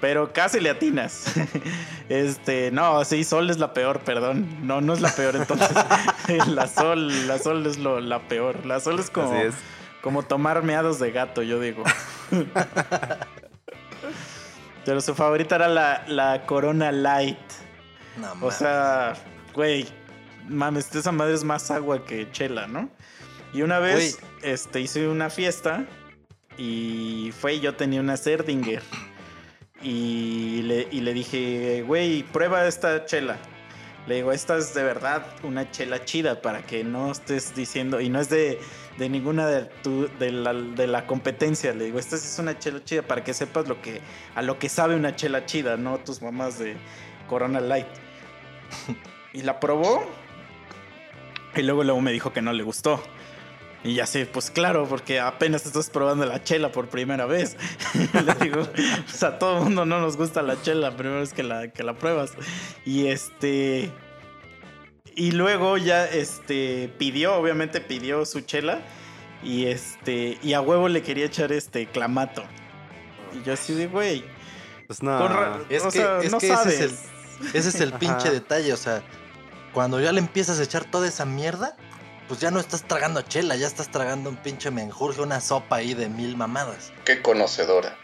[0.01, 1.33] Pero casi le atinas.
[2.09, 4.47] Este, no, sí, Sol es la peor, perdón.
[4.65, 5.69] No, no es la peor entonces.
[6.47, 8.65] la Sol, la Sol es lo, la peor.
[8.65, 9.55] La Sol es como, Así es.
[10.07, 11.83] Como tomar meados de gato, yo digo.
[14.85, 17.37] Pero su favorita era la, la Corona Light.
[18.17, 19.15] No, O sea,
[19.53, 19.85] güey,
[20.47, 22.89] mames, esa madre es más agua que chela, ¿no?
[23.53, 25.85] Y una vez, este, hice una fiesta
[26.57, 28.85] y fue yo tenía una Serdinger.
[29.83, 33.39] Y le, y le dije, güey, prueba esta chela.
[34.07, 38.09] Le digo, esta es de verdad una chela chida para que no estés diciendo, y
[38.09, 38.61] no es de,
[38.99, 41.73] de ninguna de, tu- de, la, de la competencia.
[41.75, 44.01] Le digo, esta es una chela chida para que sepas lo que,
[44.35, 46.77] a lo que sabe una chela chida, no tus mamás de
[47.29, 47.87] Corona Light.
[49.33, 50.05] y la probó.
[51.55, 53.03] Y luego, luego me dijo que no le gustó.
[53.85, 57.57] Y ya sé, pues claro, porque apenas estás probando la chela por primera vez.
[58.15, 58.67] Le digo,
[59.05, 61.85] pues a todo mundo no nos gusta la chela, la primera vez que la, que
[61.85, 62.33] la pruebas.
[62.85, 63.93] Y este.
[65.17, 68.81] Y luego ya este pidió, obviamente pidió su chela.
[69.43, 70.39] Y este.
[70.43, 72.45] Y a huevo le quería echar este clamato.
[73.35, 74.25] Y yo así de, güey.
[74.87, 75.19] Pues no.
[75.19, 77.93] con ra- Es o que- sea, es no que ese es el- Ese es el
[77.99, 79.03] pinche detalle, o sea,
[79.73, 81.77] cuando ya le empiezas a echar toda esa mierda,
[82.29, 85.93] pues ya no estás tragando chela, ya estás tragando un pinche menjurje, una sopa ahí
[85.95, 86.93] de mil mamadas.
[87.05, 87.97] Qué conocedora.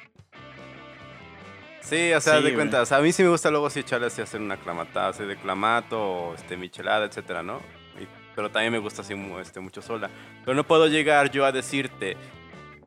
[1.82, 3.80] Sí, o sea, Sí, de cuenta, o sea, a mí sí me gusta luego así
[3.80, 7.58] echarle así hacer una clamatada, así de clamato, o este, michelada, etcétera, ¿no?
[8.00, 10.08] Y- pero también me gusta así este, mucho sola.
[10.44, 12.16] Pero no puedo llegar yo a decirte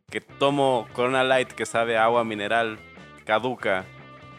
[0.09, 2.79] que tomo Corona Light que sabe a agua mineral
[3.25, 3.85] caduca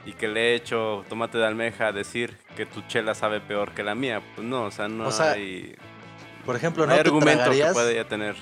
[0.04, 3.72] y que le he hecho tomate de almeja a decir que tu chela sabe peor
[3.72, 4.22] que la mía.
[4.34, 5.76] Pues no, o sea, no O sea, hay,
[6.44, 8.36] Por ejemplo, no no hay te argumento que pueda ya tener.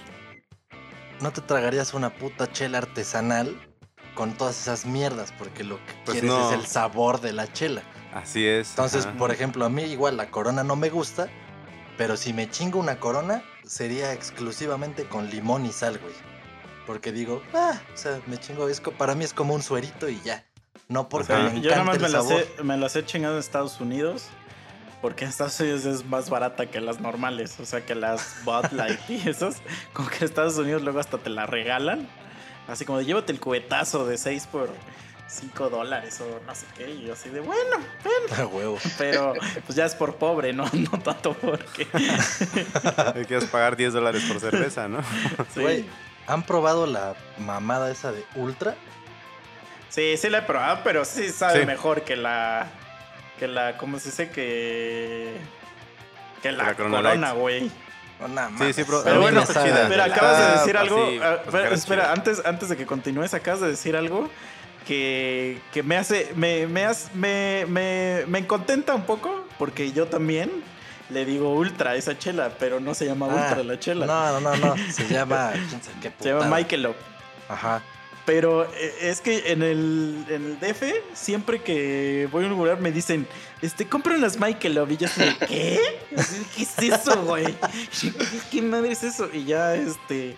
[1.20, 3.56] no te tragarías una puta chela artesanal
[4.14, 6.48] con todas esas mierdas, porque lo que Pues quieres no.
[6.50, 7.82] es el sabor de la chela.
[8.12, 8.70] Así es.
[8.70, 9.16] Entonces, ajá.
[9.18, 11.28] por ejemplo, a mí igual la corona no me gusta,
[11.98, 16.14] pero si me chingo una corona, sería exclusivamente con limón y sal, güey.
[16.86, 20.20] Porque digo, ah, o sea, me chingo, es para mí es como un suerito y
[20.22, 20.44] ya.
[20.88, 21.50] No porque Ajá.
[21.50, 24.26] me Yo nada más me las, he, me las he chingado en Estados Unidos.
[25.00, 27.58] Porque en Estados Unidos es más barata que las normales.
[27.60, 29.56] O sea, que las Bud Light y esas.
[29.92, 32.08] Como que en Estados Unidos luego hasta te la regalan.
[32.68, 34.70] Así como de llévate el cubetazo de 6 por
[35.28, 36.90] 5 dólares o no sé qué.
[36.90, 37.76] Y yo así de bueno,
[38.38, 38.78] A huevo.
[38.98, 39.34] pero
[39.66, 41.86] pues ya es por pobre, no, no tanto porque.
[43.14, 45.00] Me quieres pagar 10 dólares por cerveza, ¿no?
[45.54, 45.60] Sí.
[45.60, 45.84] Güey,
[46.26, 48.74] ¿han probado la mamada esa de Ultra?
[49.90, 51.66] Sí, sí la he probado, pero sí sabe Sí.
[51.66, 52.66] mejor que la.
[53.38, 53.76] Que la.
[53.76, 54.30] ¿Cómo se dice?
[54.30, 55.36] Que.
[56.42, 57.70] Que la, la Corona güey.
[58.20, 58.76] No, nada Sí, más.
[58.76, 59.84] sí, pero- A Pero bueno, me sabe chida.
[59.86, 60.14] a Pero verga.
[60.16, 61.06] acabas de decir pues algo.
[61.10, 64.28] sí, pues era espera, antes, antes de que continúes, acabas de decir algo
[64.86, 66.32] que, que me hace.
[66.36, 70.50] Me, me, hace- me, me, me contenta un poco porque yo también
[71.10, 74.06] le digo ultra a esa chela, pero no se llama Ah, ultra la chela.
[74.06, 74.74] No, no, no, no.
[74.92, 75.52] Se llama.
[76.02, 76.56] qué se llama.
[76.56, 76.94] Michelob.
[77.48, 77.82] Ajá.
[78.26, 82.80] Pero eh, es que en el, en el DF, siempre que voy a un lugar
[82.80, 83.26] me dicen,
[83.60, 84.90] este, compra unas Michelob.
[84.92, 85.08] Y yo
[85.48, 85.78] ¿qué?
[86.56, 87.54] ¿Qué es eso, güey?
[88.50, 89.28] ¿Qué madre es eso?
[89.30, 90.36] Y ya, este,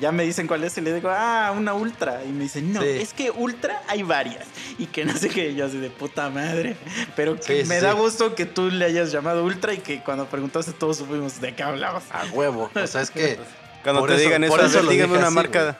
[0.00, 2.24] ya me dicen cuál es y le digo, ah, una ultra.
[2.24, 2.88] Y me dicen, no, Sí.
[2.88, 4.44] es que ultra hay varias.
[4.78, 6.76] Y que no sé qué, y yo así de puta madre.
[7.14, 10.00] Pero que Sí, me sí, da gusto que tú le hayas llamado ultra y que
[10.02, 12.02] cuando preguntaste todos supimos de qué hablabas.
[12.10, 12.70] A huevo.
[12.74, 13.38] O sea, es que.
[13.84, 15.78] Cuando Por te eso- digan eso, por eso ver, lo dígame dije una así, marca.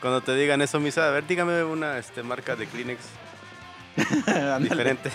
[0.00, 3.00] Cuando te digan eso, Misa, a ver, dígame una este, marca de Kleenex
[4.60, 5.10] diferente.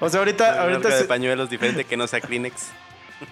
[0.00, 2.54] O sea, ahorita, Una ahorita marca de se- pañuelos diferente que no sea Kleenex.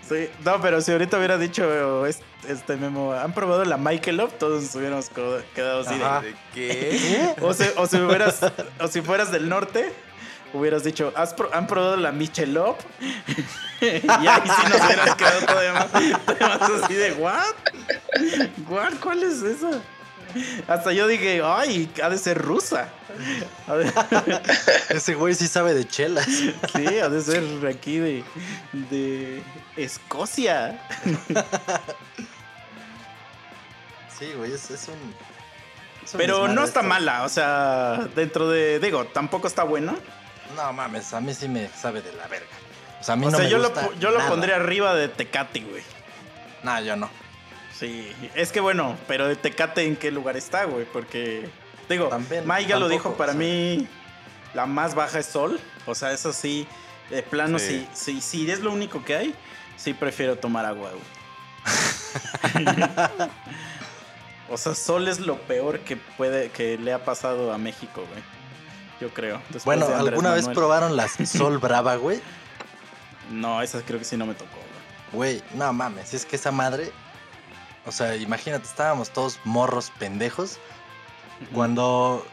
[0.07, 4.31] Sí, no, pero si ahorita hubiera dicho es- este memo, ¿han probado la Michelob?
[4.33, 5.09] Todos nos hubiéramos
[5.55, 6.29] quedado así de-.
[6.29, 7.35] ¿De qué?
[7.41, 8.41] O, si, o, si hubieras,
[8.81, 9.91] o si fueras del norte,
[10.53, 12.77] hubieras dicho, ¿Has pro- ¿han probado la Michelob?
[13.81, 15.87] y ahí sí nos hubieras quedado todavía más,
[16.25, 17.45] todavía más así de, ¿what?
[18.69, 18.93] ¿What?
[19.03, 19.81] ¿Cuál es esa?
[20.69, 22.89] Hasta yo dije, ay, ha de ser rusa.
[24.91, 26.27] Ese güey sí sabe de chelas.
[26.27, 28.25] sí, ha de ser aquí de,
[28.73, 29.43] de
[29.77, 30.79] Escocia.
[34.19, 35.15] Sí, güey, es, es un.
[36.05, 36.89] es un Pero no está esto.
[36.89, 38.81] mala, o sea, dentro de.
[38.81, 39.95] Digo, tampoco está buena.
[40.57, 42.47] No mames, a mí sí me sabe de la verga.
[43.01, 44.95] O sea, a mí O no sea, me yo, lo, gusta yo lo pondría arriba
[44.95, 45.83] de Tecate, güey.
[46.63, 47.09] No, yo no.
[47.79, 51.49] Sí, es que bueno, pero de Tecate en qué lugar está, güey, porque.
[51.89, 53.39] Digo, También, ya lo dijo, para o sea.
[53.41, 53.87] mí
[54.55, 55.61] la más baja es Sol.
[55.87, 56.67] O sea, eso sí,
[57.11, 57.87] de plano, Sí.
[57.95, 58.21] sí.
[58.21, 59.35] Si, si es lo único que hay,
[59.77, 61.03] sí prefiero tomar agua, güey.
[64.51, 68.23] o sea, Sol es lo peor que puede que le ha pasado a México, güey.
[69.01, 69.41] Yo creo.
[69.65, 70.57] Bueno, ¿alguna vez Manuel.
[70.57, 72.21] probaron las Sol Brava, güey?
[73.31, 74.57] No, esa creo que sí no me tocó,
[75.13, 75.39] güey.
[75.39, 76.91] Güey, no mames, es que esa madre.
[77.87, 80.59] O sea, imagínate, estábamos todos morros pendejos.
[81.55, 82.27] Cuando.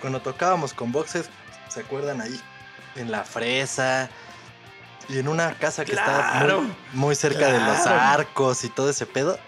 [0.00, 1.28] Cuando tocábamos con boxes,
[1.68, 2.40] ¿se acuerdan ahí?
[2.96, 4.08] En la fresa.
[5.08, 9.06] Y en una casa que estaba muy, muy cerca de los arcos y todo ese
[9.06, 9.38] pedo.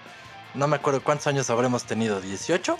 [0.54, 2.76] No me acuerdo cuántos años habremos tenido, ¿18?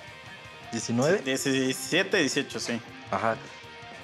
[0.73, 1.23] ¿19?
[1.23, 2.81] 17, 18, sí.
[3.11, 3.37] Ajá.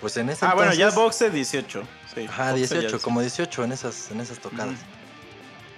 [0.01, 1.83] Pues en ese Ah, bueno, ya boxe 18.
[2.15, 4.67] Sí, Ajá, boxe ya 18, es- como 18 en esas, en esas tocadas.
[4.75, 4.77] Ujú.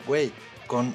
[0.06, 0.32] Güey,
[0.66, 0.94] con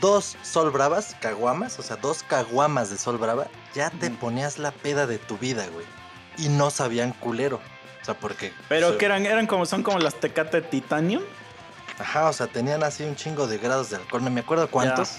[0.00, 4.70] dos Sol Bravas, caguamas, o sea, dos caguamas de Sol Brava, ya te ponías la
[4.72, 5.86] peda de tu vida, güey.
[6.38, 7.60] Y no sabían culero.
[8.02, 8.52] O sea, porque.
[8.68, 11.22] Pero que eran, eran como, son como las Tecate Titanium.
[11.98, 14.22] Ajá, o sea, tenían así un chingo de grados de alcohol.
[14.22, 15.16] No me acuerdo cuántos.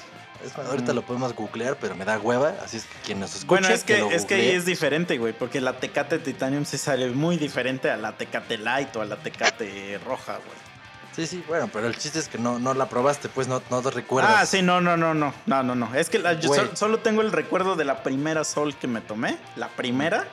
[0.56, 0.94] Ahorita Ujú.
[0.94, 2.54] lo podemos googlear, pero me da hueva.
[2.64, 3.48] Así es que quien nos escuche.
[3.48, 6.78] Bueno, es que, lo es que ahí es diferente, güey, porque la Tecate Titanium se
[6.78, 10.68] sale muy diferente a la Tecate Light o a la Tecate Roja, güey.
[11.16, 13.82] Sí, sí, bueno, pero el chiste es que no, no la probaste, pues no, no
[13.82, 14.34] te recuerdas.
[14.38, 15.96] Ah, sí, no, no, no, no, no, no, no.
[15.96, 19.02] Es que la- yo sol- solo tengo el recuerdo de la primera sol que me
[19.02, 20.26] tomé, la primera,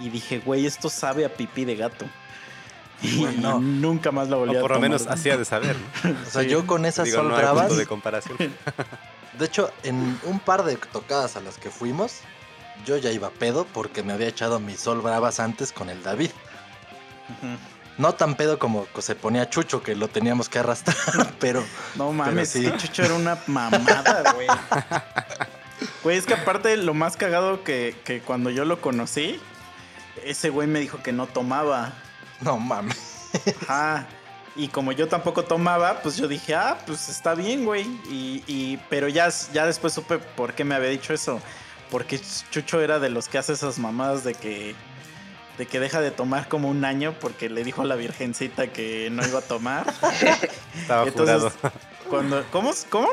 [0.00, 2.06] y dije, güey, esto sabe a pipí de gato.
[3.02, 3.58] Y no.
[3.60, 4.88] nunca más la volví O a por lo tomar.
[4.90, 5.76] menos hacía de saber.
[6.04, 6.10] ¿no?
[6.26, 7.64] O sea, yo con esas Digo, sol no hay bravas.
[7.66, 8.38] punto de comparación.
[9.38, 12.20] De hecho, en un par de tocadas a las que fuimos,
[12.86, 16.30] yo ya iba pedo porque me había echado mis sol bravas antes con el David.
[17.96, 21.64] No tan pedo como se ponía Chucho, que lo teníamos que arrastrar, pero
[21.94, 22.64] No mames, sí.
[22.64, 22.72] sí.
[22.76, 24.48] Chucho era una mamada, güey.
[26.02, 29.40] Güey, es que aparte lo más cagado que, que cuando yo lo conocí,
[30.24, 31.92] ese güey me dijo que no tomaba.
[32.40, 33.30] no mames.
[33.68, 34.06] Ajá.
[34.56, 37.82] Y como yo tampoco tomaba, pues yo dije, ah, pues está bien, güey.
[38.08, 41.40] Y, y- pero ya, ya después supe por qué me había dicho eso.
[41.90, 44.74] Porque Chucho era de los que hace esas mamadas de que,
[45.58, 49.08] de que deja de tomar como un año porque le dijo a la virgencita que
[49.10, 49.86] no iba a tomar.
[50.80, 51.52] Estaba Entonces, jurado.
[52.08, 52.72] Cuando, ¿Cómo?
[52.90, 53.08] ¿Cómo?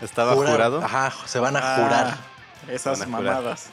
[0.00, 0.52] Estaba Jurar.
[0.52, 0.82] jurado.
[0.84, 2.18] Ajá, se van a Ah, jurar.
[2.74, 3.08] Esas jurar.
[3.22, 3.66] mamadas.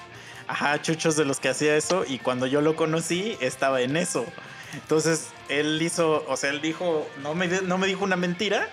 [0.47, 3.97] Ajá, Chucho es de los que hacía eso y cuando yo lo conocí estaba en
[3.97, 4.25] eso.
[4.73, 8.67] Entonces él hizo, o sea, él dijo, no me, no me dijo una mentira,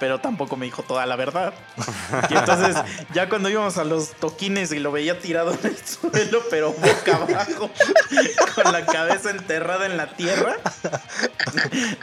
[0.00, 1.52] pero tampoco me dijo toda la verdad.
[2.30, 2.76] Y entonces
[3.14, 7.16] ya cuando íbamos a los toquines y lo veía tirado en el suelo, pero boca
[7.16, 7.70] abajo,
[8.54, 10.56] con la cabeza enterrada en la tierra,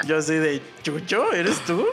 [0.05, 1.85] yo así de, Chucho, ¿eres tú?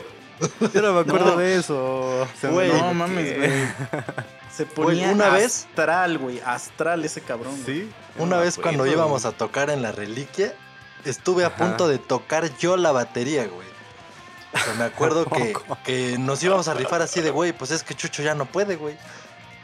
[0.75, 1.37] Yo no me acuerdo No.
[1.39, 2.29] de eso.
[2.43, 3.51] Güey, no mames, güey.
[4.55, 6.41] Se ponía una vez- astral, güey.
[6.41, 7.55] Astral ese cabrón.
[7.65, 7.83] güey.
[7.83, 7.91] Sí.
[8.19, 10.55] Una vez cuando íbamos a tocar en la reliquia,
[11.09, 11.57] estuve a Ajá.
[11.57, 13.67] punto de tocar yo la batería, güey.
[14.55, 15.55] O sea, me acuerdo que,
[15.85, 18.77] que nos íbamos a rifar así de, güey, pues es que Chucho ya no puede,
[18.77, 18.97] güey.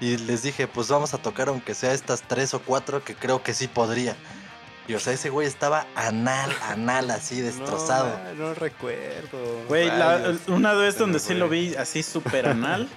[0.01, 3.43] Y les dije, pues vamos a tocar aunque sea estas tres o cuatro que creo
[3.43, 4.17] que sí podría.
[4.89, 8.19] Y o sea, ese güey estaba anal, anal, así destrozado.
[8.37, 9.39] No, no recuerdo.
[9.69, 12.89] Güey, la- una vez donde sí lo vi así súper anal.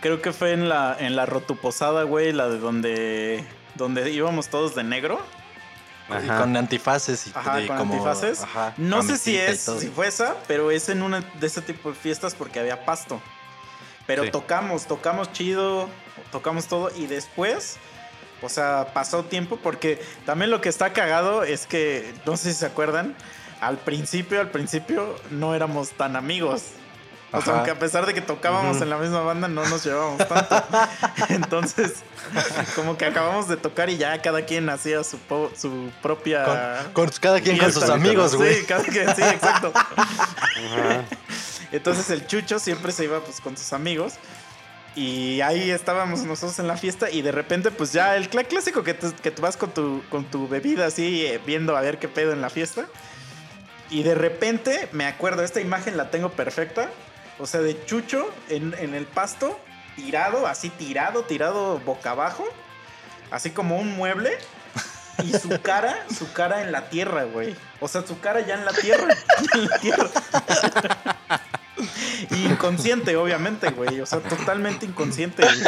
[0.00, 2.32] creo que fue en la, en la rotuposada, güey.
[2.32, 5.20] La de donde, donde íbamos todos de negro.
[6.24, 7.92] Y con antifaces y, Ajá, y con como.
[7.94, 8.42] antifaces.
[8.42, 11.90] ajá, No sé si es, si fue esa, pero es en una de ese tipo
[11.90, 13.20] de fiestas porque había pasto.
[14.06, 14.30] Pero Sí.
[14.30, 15.88] tocamos, tocamos chido,
[16.32, 17.76] tocamos todo y después,
[18.40, 22.58] o sea, pasó tiempo porque también lo que está cagado es que, no sé si
[22.60, 23.14] se acuerdan,
[23.60, 26.62] al principio, al principio no éramos tan amigos.
[27.30, 30.26] O sea, aunque a pesar de que tocábamos en la misma banda, no nos llevábamos
[30.26, 30.64] tanto.
[31.28, 31.92] Entonces,
[32.74, 36.44] como que acabamos de tocar y ya cada quien hacía su, po- su propia...
[36.94, 38.64] Con, con cada quien con sus amigos, Sí, güey.
[38.64, 39.72] cada quien, sí, exacto.
[41.72, 44.14] Entonces el Chucho siempre se iba pues con sus amigos.
[44.96, 48.94] Y ahí estábamos nosotros en la fiesta y de repente pues ya el clásico que,
[48.94, 52.08] te- que tú vas con tu, con tu bebida así eh, viendo a ver qué
[52.08, 52.86] pedo en la fiesta.
[53.90, 56.88] Y de repente me acuerdo, esta imagen la tengo perfecta.
[57.38, 59.58] O sea, de Chucho en, en el pasto,
[59.96, 62.44] tirado, así tirado, tirado boca abajo.
[63.30, 64.36] Así como un mueble.
[65.22, 67.54] Y su cara, su cara en la tierra, güey.
[67.80, 69.14] O sea, su cara ya en la tierra.
[69.52, 70.08] ya en la tierra.
[72.30, 74.00] Y inconsciente, obviamente, güey.
[74.00, 75.58] O sea, totalmente inconsciente, güey.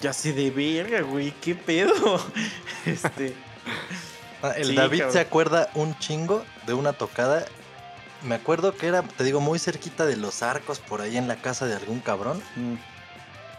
[0.00, 1.32] Ya así de verga, güey.
[1.32, 2.20] ¿Qué pedo?
[2.86, 3.34] Este.
[4.42, 5.12] Ah, El Sí, David cabrón.
[5.12, 7.44] se acuerda un chingo de una tocada.
[8.24, 11.36] Me acuerdo que era, te digo, muy cerquita de los arcos, por ahí en la
[11.36, 12.40] casa de algún cabrón.
[12.56, 12.74] mm,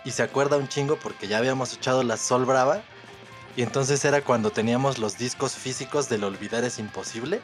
[0.05, 2.81] Y se acuerda un chingo porque ya habíamos echado la Sol Brava.
[3.55, 7.39] Y entonces era cuando teníamos los discos físicos del Olvidar es Imposible.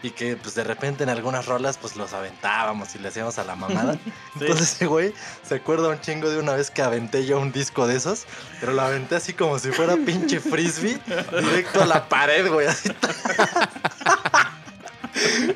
[0.00, 3.44] Y que pues de repente en algunas rolas pues los aventábamos y le hacíamos a
[3.44, 3.94] la mamada.
[4.38, 4.44] Sí.
[4.44, 5.12] Entonces ese güey
[5.42, 8.26] se acuerda un chingo de una vez que aventé yo un disco de esos.
[8.60, 11.00] Pero lo aventé así como si fuera pinche frisbee.
[11.40, 12.68] Directo a la pared, güey.
[12.68, 12.90] Así.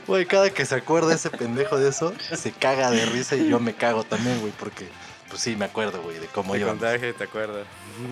[0.07, 3.61] Güey, cada que se acuerda ese pendejo de eso, se caga de risa y yo
[3.61, 4.89] me cago también, güey, porque
[5.29, 6.79] pues sí me acuerdo, güey, de cómo Te íbamos.
[6.79, 7.67] contagie, ¿te acuerdas?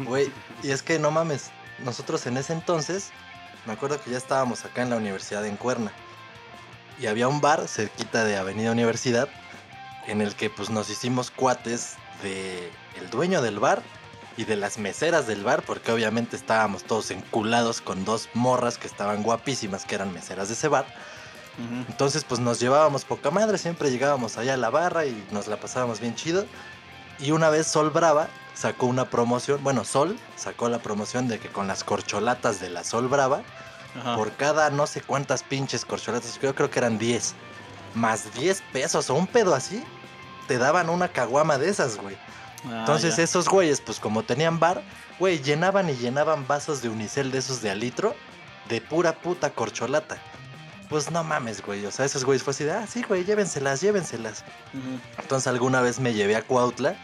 [0.07, 0.33] Güey,
[0.63, 1.51] y es que no mames,
[1.85, 3.11] nosotros en ese entonces,
[3.67, 5.93] me acuerdo que ya estábamos acá en la universidad en Cuerna.
[6.99, 9.29] Y había un bar cerquita de Avenida Universidad
[10.07, 13.83] en el que pues nos hicimos cuates de el dueño del bar
[14.37, 18.87] y de las meseras del bar, porque obviamente estábamos todos enculados con dos morras que
[18.87, 20.87] estaban guapísimas, que eran meseras de ese bar.
[21.89, 25.59] Entonces, pues nos llevábamos poca madre, siempre llegábamos allá a la barra y nos la
[25.59, 26.47] pasábamos bien chido.
[27.19, 31.49] Y una vez Sol Brava sacó una promoción, bueno, Sol sacó la promoción de que
[31.49, 33.43] con las corcholatas de la Sol Brava,
[33.99, 34.17] Ajá.
[34.17, 37.35] por cada no sé cuántas pinches corcholatas, yo creo que eran 10,
[37.95, 39.83] más 10 pesos o un pedo así,
[40.49, 42.17] te daban una caguama de esas, güey.
[42.67, 43.23] Ah, Entonces ya.
[43.23, 44.83] esos güeyes, pues como tenían bar,
[45.19, 48.15] güey, llenaban y llenaban vasos de unicel de esos de alitro
[48.69, 50.19] de pura puta corcholata.
[50.91, 51.87] Pues no mames, güey.
[51.87, 54.45] O sea, esos güeyes fue así de, ah, sí, güey, llévenselas, llévenselas.
[55.19, 56.97] Entonces alguna vez me llevé a Cuautla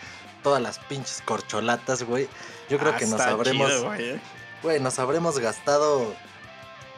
[0.43, 2.28] todas las pinches corcholatas, güey.
[2.68, 4.20] Yo creo Ah, que nos habremos, chido, güey, eh.
[4.62, 6.14] güey, nos habremos gastado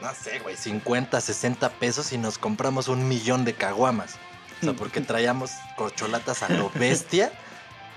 [0.00, 4.16] no sé, güey, 50, 60 pesos y nos compramos un millón de caguamas.
[4.60, 7.32] O sea, porque traíamos corcholatas a lo bestia.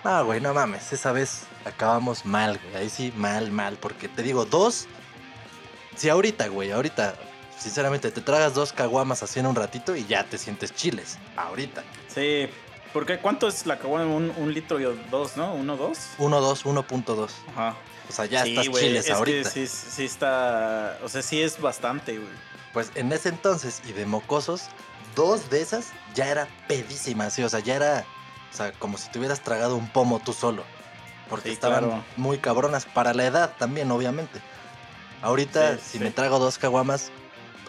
[0.04, 2.84] No, güey, no mames, esa vez acabamos mal, güey.
[2.84, 3.78] Ahí sí, mal, mal.
[3.78, 4.88] Porque te digo, dos.
[5.96, 7.16] Si ahorita, güey, ahorita,
[7.62, 11.18] sinceramente, te tragas dos caguamas así en un ratito y ya te sientes chiles.
[11.38, 11.84] Ahorita.
[12.14, 12.49] Sí,
[12.93, 14.05] porque ¿cuánto es la caguama?
[14.05, 15.53] Un, un litro y dos, ¿no?
[15.53, 15.97] ¿Uno, dos?
[16.18, 17.30] 1.2, 1.2.
[17.51, 17.76] Ajá.
[18.09, 19.49] O sea, ya sí, estás chiles es ahorita.
[19.51, 20.97] Que sí, sí está.
[21.03, 22.34] O sea, sí es bastante, güey.
[22.74, 24.64] Pues en ese entonces y de mocosos,
[25.16, 28.05] dos de esas ya era pedísima, sí, o sea, ya era,
[28.51, 30.64] o sea, como si te hubieras tragado un pomo tú solo.
[31.30, 32.03] Porque Sí, estaban claro.
[32.18, 34.39] muy cabronas para la edad también, obviamente.
[35.22, 37.12] Ahorita, Sí, si me trago dos caguamas,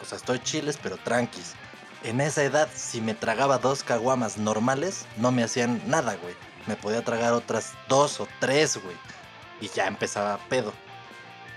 [0.03, 1.53] o sea, estoy chiles, pero tranquis.
[2.05, 6.35] En esa edad, si me tragaba dos caguamas normales, no me hacían nada, güey.
[6.67, 8.97] Me podía tragar otras dos o tres, güey.
[9.61, 10.73] Y ya empezaba pedo.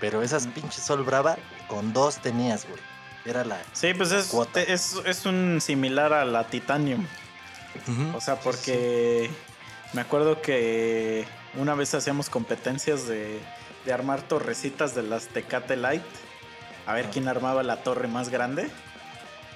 [0.00, 0.50] Pero esas Mm.
[0.50, 1.36] pinches sol brava,
[1.68, 2.80] con dos tenías, güey.
[3.24, 3.60] Era la...
[3.72, 4.62] Sí, pues es, Cuota.
[4.62, 7.04] es, es un similar a la Titanium.
[8.14, 9.28] O sea, porque
[9.92, 11.26] me acuerdo que
[11.56, 13.40] una vez hacíamos competencias de,
[13.84, 16.02] de armar torrecitas de las Tecate Light.
[16.86, 18.70] A ver quién armaba la torre más grande.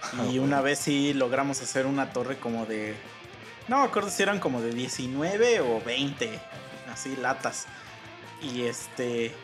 [0.03, 2.97] Ah, Y una vez sí logramos hacer una torre como de.
[3.69, 6.39] No me acuerdo si eran como de 19 o 20.
[6.93, 7.67] Así, latas.
[8.43, 9.35] Y este.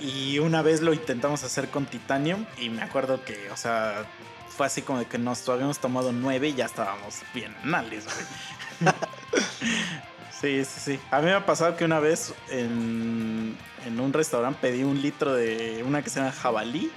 [0.00, 2.46] Y una vez lo intentamos hacer con Titanium.
[2.56, 4.06] Y me acuerdo que, o sea,
[4.48, 8.92] fue así como de que nos habíamos tomado 9 y ya estábamos bien anales, güey.
[10.40, 11.00] sí, sí, sí.
[11.10, 13.56] A mí me ha pasado que una vez en,
[13.86, 16.90] en un restaurante pedí un litro de una que se llama jabalí.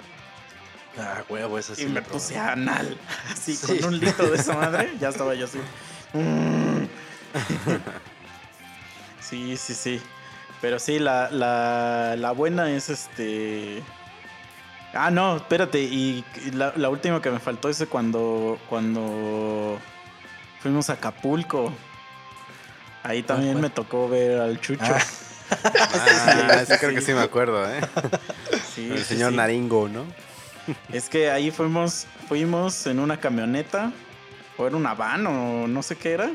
[0.99, 1.83] Ah, huevo, eso sí.
[1.83, 2.97] Y me puse anal.
[3.31, 3.79] Así, Sí.
[3.79, 5.59] con un litro de esa madre, ya estaba yo así.
[9.21, 10.01] Sí, sí, sí.
[10.59, 13.81] Pero sí, la, la, la buena es este.
[14.93, 15.79] Ah, no, espérate.
[15.81, 19.79] Y y la, la última que me faltó es cuando, cuando
[20.59, 21.71] fuimos a Acapulco.
[23.03, 23.61] Ahí también fue?
[23.63, 24.83] me tocó ver al Chucho.
[24.83, 24.99] Ah.
[25.63, 26.95] Ah, sí, creo sí.
[26.95, 27.81] que sí me acuerdo, ¿eh?
[28.73, 29.35] Sí, El sí, señor sí.
[29.37, 30.05] Naringo, ¿no?
[30.93, 33.91] Es que ahí fuimos, fuimos en una camioneta,
[34.57, 36.31] o era una van, o no sé qué era.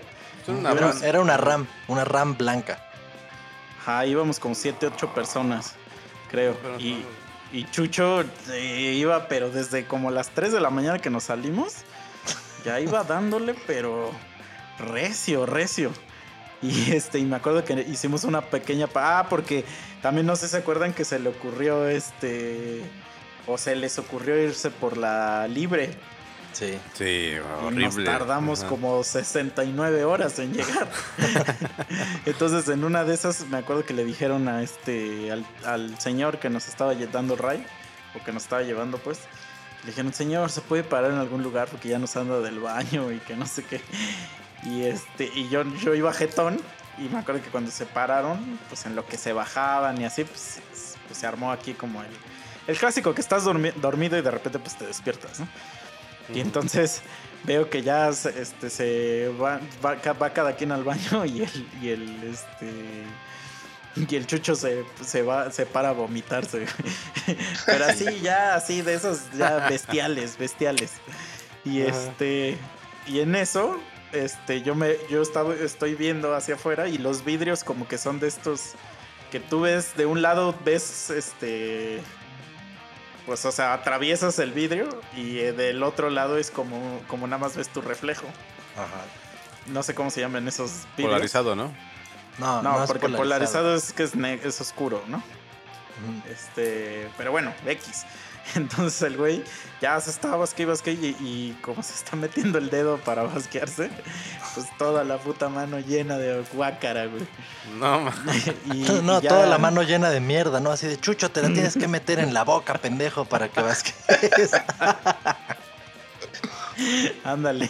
[0.49, 0.73] Una
[1.03, 2.83] Era, una RAM, una RAM blanca.
[3.81, 5.75] Ajá, íbamos como 7, 8 personas,
[6.31, 6.57] creo.
[6.79, 7.05] Y,
[7.53, 11.75] y Chucho eh, iba, pero desde como las 3 de la mañana que nos salimos,
[12.65, 14.11] ya iba dándole, pero
[14.79, 15.93] recio, recio.
[16.63, 18.87] Y este, y me acuerdo que hicimos una pequeña.
[18.87, 19.65] pa- Ah, porque
[20.03, 22.83] también no sé si se acuerdan que se le ocurrió este.
[23.47, 25.95] O se les ocurrió irse por la libre.
[26.53, 26.79] Sí.
[26.95, 27.85] Sí, Y horrible.
[27.85, 28.69] nos tardamos Ajá.
[28.71, 30.89] como 69 horas en llegar.
[32.27, 36.39] Entonces, en una de esas, me acuerdo que le dijeron a este, al, al señor
[36.39, 37.65] que nos estaba dando ray,
[38.19, 39.19] o que nos estaba llevando, pues,
[39.83, 41.69] le dijeron, señor, ¿se puede parar en algún lugar?
[41.69, 43.81] Porque ya nos anda del baño y que no sé qué.
[44.63, 46.59] Y este, y yo, yo iba jetón,
[46.99, 50.25] y me acuerdo que cuando se pararon, pues en lo que se bajaban y así,
[50.25, 50.61] pues,
[51.07, 52.09] pues, se armó aquí como el,
[52.67, 55.49] el clásico que estás dormi- dormido y de repente pues te despiertas, ¿no?
[56.35, 57.03] Y entonces
[57.45, 61.43] veo que ya se- este, se va, va, ca- va cada quien al baño y
[61.43, 62.73] el, y el, este,
[64.11, 66.67] y el chucho se, se va, se para a vomitarse.
[67.67, 70.93] Pero así, ya, así, de esos ya bestiales, bestiales.
[71.65, 71.91] Y Ajá.
[71.91, 72.59] este,
[73.07, 73.81] y en eso,
[74.13, 78.19] este, yo me, yo estaba, estoy viendo hacia afuera y los vidrios como que son
[78.21, 78.73] de estos
[79.31, 82.01] que tú ves, de un lado ves, este,
[83.27, 87.39] pues, o sea, atraviesas el vidrio y eh, del otro lado es como, como nada
[87.39, 88.27] más ves tu reflejo.
[88.77, 89.05] Ajá.
[89.67, 91.15] No sé cómo se llaman esos vidrios.
[91.15, 91.75] Polarizado, ¿no?
[92.39, 95.23] No, No, no, es porque polarizado, es que es, es oscuro, ¿no?
[96.31, 98.05] Este, pero bueno, X.
[98.55, 99.43] Entonces el güey
[99.81, 103.25] ya se estaba basque y basque y, y como se está metiendo el dedo para
[103.25, 103.91] basquearse,
[104.55, 107.27] pues toda la puta mano llena de guácara, güey.
[107.79, 108.09] No,
[108.73, 110.71] Y- No, y ya- toda la mano llena de mierda, ¿no?
[110.71, 113.83] Así de chucho, te la tienes que meter en la boca, pendejo, para que vas
[117.25, 117.67] Ándale,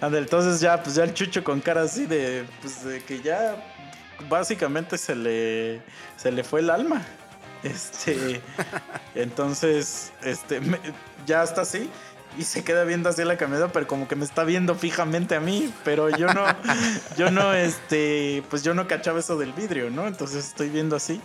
[0.00, 0.18] ándale.
[0.24, 3.56] Entonces ya, pues ya el chucho con cara así de, pues de que ya
[4.28, 5.80] básicamente se le,
[6.16, 7.02] se le fue el alma.
[7.62, 8.40] Este,
[9.14, 10.80] entonces, este, me-
[11.26, 11.90] ya está así
[12.38, 15.40] y se queda viendo así la camioneta, pero como que me está viendo fijamente a
[15.40, 16.44] mí, pero yo no,
[17.18, 20.06] yo no, este, pues yo no cachaba eso del vidrio, ¿no?
[20.06, 21.20] Entonces estoy viendo así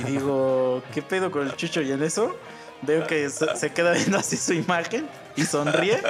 [0.00, 1.80] y digo, ¿qué pedo con el chucho?
[1.82, 2.36] Y en eso
[2.82, 6.00] veo que se, queda viendo así su imagen y sonríe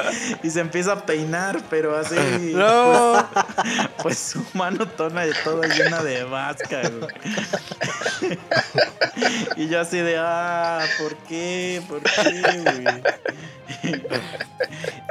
[0.42, 2.14] y se empieza a peinar, pero así.
[2.54, 3.26] No.
[3.32, 8.38] Pues, pues su mano tona de toda llena de vasca, güey.
[9.56, 11.82] Y yo así de, ah, ¿por qué?
[11.88, 12.42] ¿Por qué,
[13.82, 13.98] güey?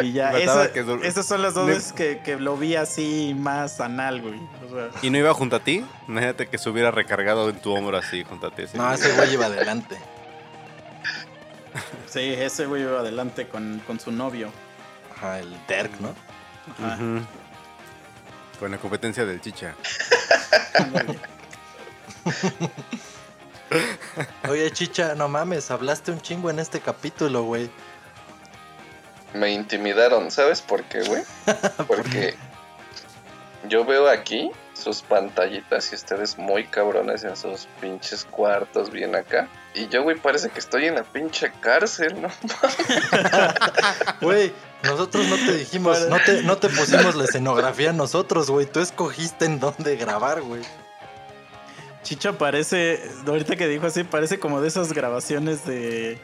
[0.04, 3.36] Y ya, eso- que dur- esas son las dos veces que, que lo vi así
[3.38, 4.40] más anal, güey.
[4.66, 5.84] O sea, ¿Y no iba junto a ti?
[6.08, 8.64] Imagínate que se hubiera recargado en tu hombro así junto a ti.
[8.64, 8.78] así.
[8.78, 9.98] No, ese güey iba adelante.
[12.16, 14.52] Sí, ese güey iba adelante con, con su novio.
[15.16, 16.16] Ajá, el Derk, ¿no?
[16.84, 16.98] Ajá.
[18.60, 19.76] Con la competencia del chicha.
[24.50, 27.70] Oye, chicha, no mames, hablaste un chingo en este capítulo, güey.
[29.34, 31.24] Me intimidaron, ¿sabes por qué, güey?
[31.88, 32.36] Porque
[33.68, 39.48] yo veo aquí sus pantallitas y ustedes muy cabrones en sus pinches cuartos bien acá.
[39.74, 42.30] Y yo, güey, parece que estoy en la pinche cárcel, ¿no?
[44.22, 44.54] Güey,
[44.84, 48.66] nosotros no te dijimos, no te, no te pusimos la escenografía nosotros, güey.
[48.66, 50.62] Tú escogiste en dónde grabar, güey.
[52.04, 56.20] Chicha parece, ahorita que dijo así, parece como de esas grabaciones de,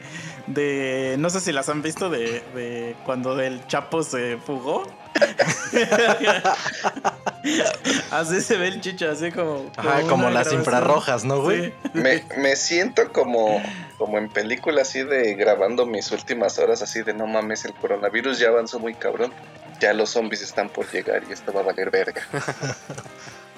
[0.46, 4.84] de no sé si las han visto, de, de cuando el Chapo se fugó.
[8.10, 9.70] así se ve el Chicha, así como...
[9.76, 10.60] Ajá, como las grabación.
[10.60, 11.66] infrarrojas, ¿no, güey?
[11.66, 11.74] Sí.
[11.94, 13.62] Me, me siento como,
[13.98, 18.38] como en película así de grabando mis últimas horas así de no mames, el coronavirus
[18.38, 19.32] ya avanzó muy cabrón.
[19.80, 22.22] Ya los zombies están por llegar y esto va a valer verga.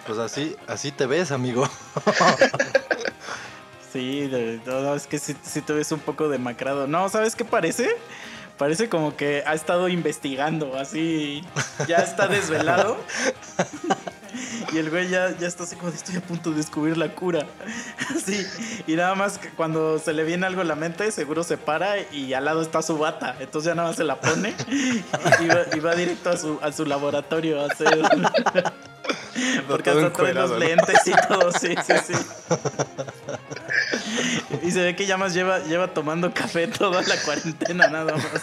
[0.07, 1.67] Pues así, así te ves, amigo.
[3.91, 4.29] Sí,
[4.67, 6.89] no, no, es que sí, sí te ves un poco demacrado.
[6.89, 7.97] No, ¿sabes qué parece?
[8.59, 11.43] Parece como que ha estado investigando, así
[11.89, 12.97] ya está desvelado.
[14.73, 17.15] y el güey ya, ya está así como de estoy a punto de descubrir la
[17.15, 17.47] cura.
[18.15, 18.47] Así,
[18.87, 21.99] y nada más que cuando se le viene algo a la mente, seguro se para
[22.13, 23.37] y al lado está su bata.
[23.41, 26.73] Entonces ya nada más se la pone y va, y va directo a su, a
[26.73, 27.99] su laboratorio a hacer...
[29.69, 32.15] Porque hasta trae los lentes y todo, sí, sí, sí.
[34.63, 38.43] Y se ve que ya más lleva, lleva tomando café toda la cuarentena nada más.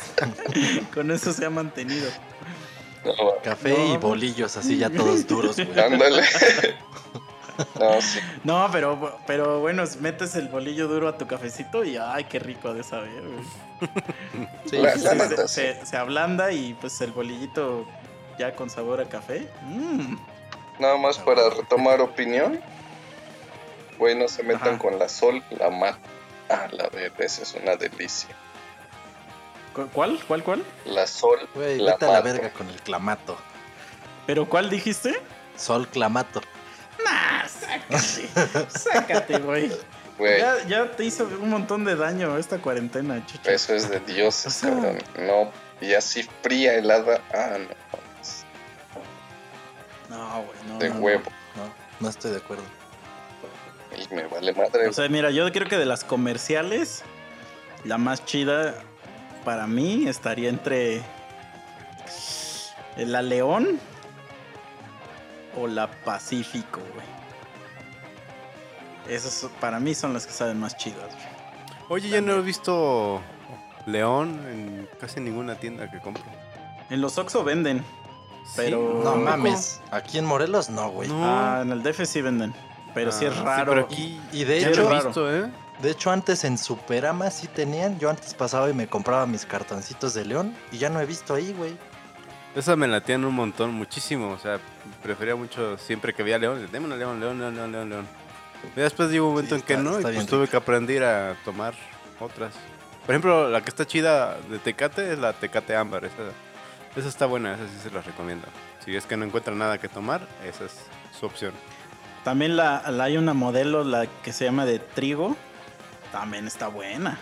[0.94, 2.10] Con eso se ha mantenido.
[3.04, 3.94] No, Café No.
[3.94, 5.80] y bolillos así ya todos duros, güey.
[5.80, 6.22] ándale.
[7.80, 8.20] No, sí.
[8.44, 12.74] No, pero, pero bueno, metes el bolillo duro a tu cafecito y ay, qué rico
[12.74, 13.22] de saber.
[13.22, 13.90] güey.
[14.66, 15.18] Sí, La- sí, la sí.
[15.18, 17.86] neta, se, se- se ablanda y pues el bolillito
[18.40, 19.48] ya con sabor a café.
[19.64, 20.16] Mm.
[20.80, 22.60] Nada más para retomar opinión.
[24.00, 24.78] Güey, no se metan Ajá.
[24.80, 25.98] con la sol, la mat.
[26.50, 28.30] Ah, la verga, esa es una delicia.
[29.74, 30.20] ¿Cu- ¿Cuál?
[30.28, 30.44] ¿Cuál?
[30.44, 30.64] ¿Cuál?
[30.86, 33.38] La sol, Güey, la vete a la verga con el clamato.
[34.28, 35.20] ¿Pero cuál dijiste?
[35.56, 36.42] Sol clamato.
[37.04, 38.70] Nah, sácate.
[38.70, 39.72] sácate, güey.
[40.18, 43.50] Güey, Ya, ya te hizo un montón de daño esta cuarentena, chicho.
[43.50, 44.98] eso es de dioses, O sea- cabrón.
[45.20, 47.22] No, y así fría, helada.
[47.34, 47.76] Ah, no.
[50.10, 50.78] No, güey, no.
[50.80, 51.02] De no, no.
[51.02, 51.24] huevo.
[51.56, 52.64] No, no estoy de acuerdo.
[53.98, 54.88] Y me vale madre.
[54.88, 57.04] O sea, mira, yo creo que de las comerciales,
[57.84, 58.76] la más chida
[59.44, 61.02] para mí estaría entre
[62.98, 63.80] la León
[65.58, 67.06] o la Pacífico, güey.
[69.16, 71.28] Esas para mí son las que saben más chidas, güey.
[71.90, 73.22] Oye, ya no he visto
[73.86, 76.24] León en casi ninguna tienda que compro.
[76.90, 77.84] En los Oxxo venden.
[78.56, 79.82] Pero- No mames.
[79.92, 81.10] Aquí en Morelos no, güey.
[81.10, 81.22] No.
[81.24, 82.54] Ah, en el DF sí venden.
[82.94, 83.72] Pero sí es Ah, raro.
[83.72, 85.06] pero aquí Y de Sí, hecho, he raro.
[85.06, 85.50] visto, ¿eh?
[85.82, 88.00] De hecho antes en Superama sí tenían.
[88.00, 91.34] Yo antes pasaba y me compraba mis cartoncitos de León y ya no he visto
[91.34, 91.78] ahí, güey.
[92.56, 94.32] Esa me latían un montón, muchísimo.
[94.32, 94.60] O sea,
[95.02, 96.68] prefería mucho siempre que veía León.
[96.72, 98.08] Deme una León, León, León, León, León, León.
[98.76, 100.52] Y después llegó un momento Sí, en que no, y pues tuve rica.
[100.52, 101.74] que aprender a tomar
[102.20, 102.54] otras.
[103.06, 106.06] Por ejemplo, la que está chida de Tecate es la Tecate Ámbar.
[106.06, 106.16] Esa,
[106.96, 108.48] esa está buena, esa sí se la recomiendo.
[108.86, 110.74] Si es que no encuentran nada que tomar, esa es
[111.18, 111.54] su opción.
[112.24, 115.36] También la, la- hay una modelo, la que se llama de trigo.
[116.12, 117.18] También está buena.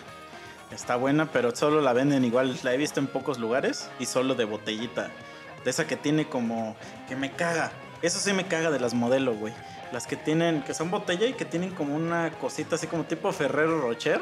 [0.71, 2.57] Está buena, pero solo la venden igual.
[2.63, 5.09] La he visto en pocos lugares y solo de botellita.
[5.63, 6.75] De esa que tiene como.
[7.07, 7.71] que me caga.
[8.01, 9.53] Eso sí me caga de las modelo, güey.
[9.91, 10.61] Las que tienen.
[10.63, 14.21] que son botella y que tienen como una cosita así como tipo Ferrero Rocher.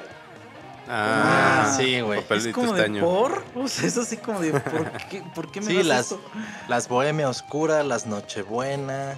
[0.90, 2.24] Ah, Ah, sí, güey.
[2.30, 3.04] Es como de estaño.
[3.04, 3.44] por.
[3.56, 4.52] O sea, es así como de.
[4.58, 6.22] ¿Por qué, ¿por qué me Sí, das las- esto?
[6.70, 9.18] Las Bohemia Oscura, las Nochebuena,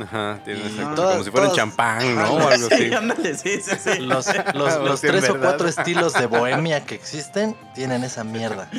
[0.00, 2.32] Ajá, tiene Y exacto, todas- como si fuera un todas- champán, ¿no?
[2.32, 2.94] O algo Sí, así.
[2.94, 3.98] ándale, sí, sí, sí.
[4.00, 8.70] los, los, los Sí, tres o cuatro estilos de Bohemia que existen tienen esa mierda.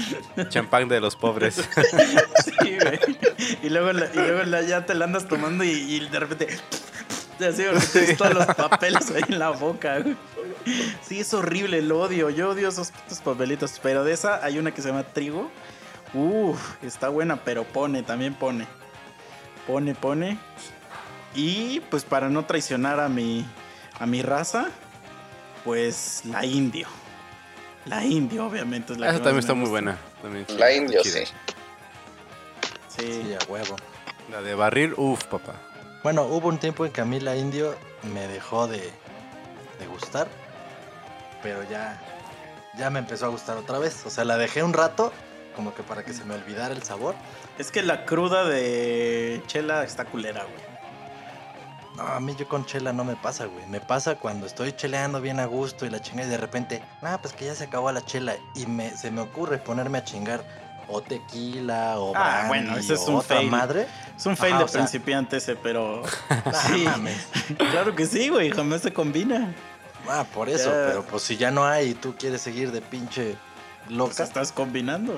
[0.50, 1.56] Champán de los pobres.
[2.62, 3.00] Sí, güey.
[3.62, 6.48] Y luego, la- y luego la- ya te la andas tomando y, y de repente.
[7.40, 10.16] Así, tienes todos los papeles ahí en la boca, güey.
[11.06, 12.30] Sí, es horrible, lo odio.
[12.30, 13.80] Yo odio esos putos papelitos.
[13.84, 15.52] Pero de esa hay una que se llama trigo.
[16.14, 18.66] Uf, está buena, pero pone, también pone.
[19.68, 20.38] Pone, pone.
[21.36, 23.46] Y pues para no traicionar a mi,
[24.00, 24.70] a mi raza,
[25.64, 26.88] pues la indio.
[27.86, 29.98] La indio, obviamente, es la Esa que también está muy buena.
[30.22, 31.04] También La indio.
[31.04, 31.24] Sí.
[32.88, 33.76] Sí, a huevo.
[34.32, 35.54] La de barril, uff, papá.
[36.04, 37.76] Bueno, hubo un tiempo en que a mí la indio
[38.14, 38.80] me dejó de,
[39.80, 40.28] de gustar,
[41.42, 42.02] pero ya,
[42.78, 44.06] ya me empezó a gustar otra vez.
[44.06, 45.12] O sea, la dejé un rato,
[45.56, 47.16] como que para que se me olvidara el sabor.
[47.58, 50.73] Es que la cruda de chela está culera, güey.
[52.06, 53.66] A mí yo con chela no me pasa, güey.
[53.68, 57.18] Me pasa cuando estoy cheleando bien a gusto y la chinga y de repente, ah,
[57.22, 60.44] pues que ya se acabó la chela y me, se me ocurre ponerme a chingar
[60.88, 63.50] o tequila o Ah, brandy bueno, ese es un otra fail.
[63.50, 63.88] madre.
[64.18, 66.04] Es un fail Ajá, de sea- principiante ese, pero.
[66.30, 66.86] Ah, sí,
[67.72, 68.50] claro que sí, güey.
[68.52, 69.54] Jamás se combina.
[70.10, 70.88] Ah, por eso, Ya.
[70.88, 73.38] pero pues si ya no hay y tú quieres seguir de pinche
[73.86, 74.24] Pues loca.
[74.24, 75.14] estás combinando.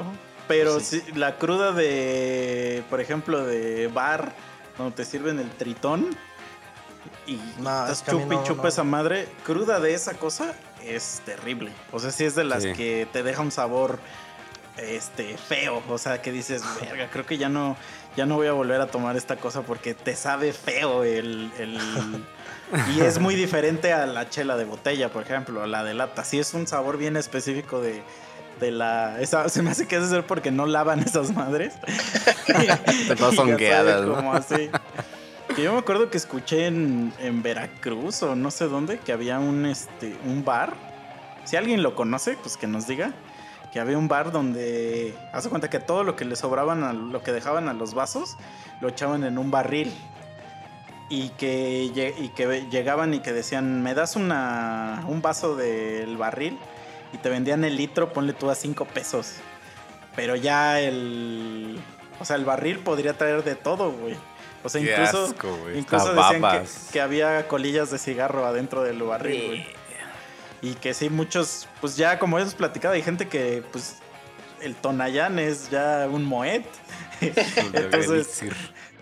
[0.48, 1.02] Pero Pues sí.
[1.04, 4.34] sí, la cruda de, por ejemplo, de bar,
[4.78, 6.16] cuando te sirven el tritón
[7.28, 8.70] y No, estás es que y no, chupa no.
[8.70, 10.54] esa madre, cruda de esa cosa
[10.86, 11.72] es terrible.
[11.92, 12.74] O sea, sí es de las Sí.
[12.74, 14.00] que te deja un sabor
[14.78, 17.78] este feo, o sea, que dices, "Verga, creo que ya no
[18.18, 22.24] ya no voy a volver a tomar esta cosa porque te sabe feo el, el-
[22.96, 26.24] y es muy diferente a la chela de botella, por ejemplo, a la de lata.
[26.24, 28.02] Sí es un sabor bien específico de
[28.60, 31.74] de la esa se me hace que es ser porque no lavan esas madres.
[33.08, 34.16] Te todas hongueadas, ¿no?
[34.16, 34.70] como así.
[35.56, 39.40] Que yo me acuerdo que escuché en, en Veracruz o no sé dónde que había
[39.40, 40.74] un este un bar.
[41.46, 43.14] Si alguien lo conoce, pues que nos diga.
[43.72, 47.24] Que había un bar donde hace cuenta que todo lo que le sobraban a lo
[47.24, 48.36] que dejaban a los vasos
[48.82, 49.94] lo echaban en un barril.
[51.08, 56.58] Y que, y que llegaban y que decían, me das una, un vaso del barril
[57.14, 59.36] y te vendían el litro, ponle tú a 5 pesos.
[60.18, 61.80] Pero ya el...
[62.20, 64.18] O sea, el barril podría traer de todo, güey.
[64.66, 65.78] O sea, Qué incluso, asco, güey.
[65.78, 69.68] incluso decían que, había colillas de cigarro adentro del barril, güey.
[70.64, 73.98] Y que sí, muchos, pues ya como hemos platicado, hay gente que, pues,
[74.62, 76.66] el Tonayán es ya un Moet.
[77.22, 78.44] Entonces,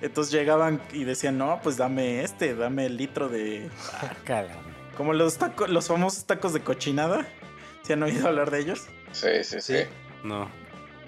[0.01, 3.69] entonces llegaban y decían, no, pues dame este, dame el litro de...
[4.97, 7.25] Como los tacos, los famosos tacos de cochinada.
[7.83, 8.87] ¿Se han oído hablar de ellos?
[9.13, 9.77] Sí, sí, sí.
[9.77, 9.83] Sí.
[10.23, 10.49] No.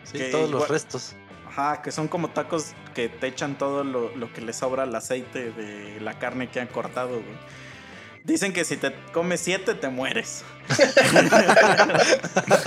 [0.03, 1.15] Sí, que todos los restos.
[1.57, 4.93] Ajá, que son como tacos que te echan todo lo, lo que le sobra al
[4.93, 7.37] aceite de la carne que han cortado, güey.
[8.25, 10.43] Dicen que si te comes siete te mueres.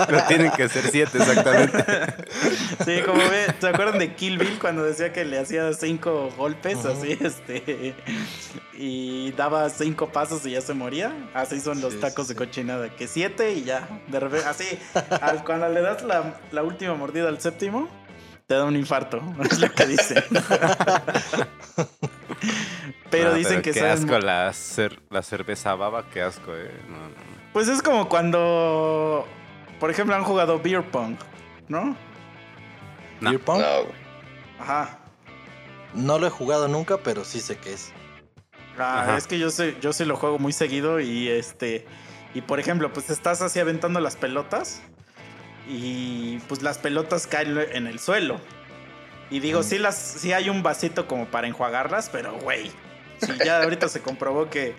[0.09, 1.83] No tienen que ser siete exactamente.
[2.85, 6.85] Sí, como ve, ¿se acuerdan de Kill Bill cuando decía que le hacía cinco golpes
[6.85, 7.93] así, este,
[8.73, 11.13] y daba cinco pasos y ya se moría?
[11.33, 14.65] Así son los Sí, tacos sí, de cochinada, que siete y ya, de repente, así,
[15.21, 17.89] al- cuando le das la, la última mordida al séptimo,
[18.49, 19.21] te da un infarto,
[19.51, 20.23] es lo que dicen.
[23.11, 26.71] pero No, dicen que qué saben asco la, cer- la cerveza baba, qué asco, eh.
[26.87, 27.13] No, no, no.
[27.53, 29.27] Pues es como cuando,
[29.79, 31.15] por ejemplo, han jugado beer pong,
[31.67, 31.95] ¿no?
[33.21, 33.29] No.
[33.29, 33.61] Beer pong.
[34.59, 34.97] Ajá.
[35.93, 37.91] no lo he jugado nunca, pero sí sé qué es.
[38.79, 39.17] Ah, Ajá.
[39.17, 41.85] es que yo sé, yo sí lo juego muy seguido y este.
[42.33, 44.81] Y por ejemplo, pues estás así aventando las pelotas.
[45.69, 48.41] Y pues las pelotas caen en el suelo.
[49.29, 49.63] Y digo, Mm.
[49.63, 52.71] sí, las, sí hay un vasito como para enjuagarlas, pero güey.
[53.21, 54.75] Si ya ahorita se comprobó que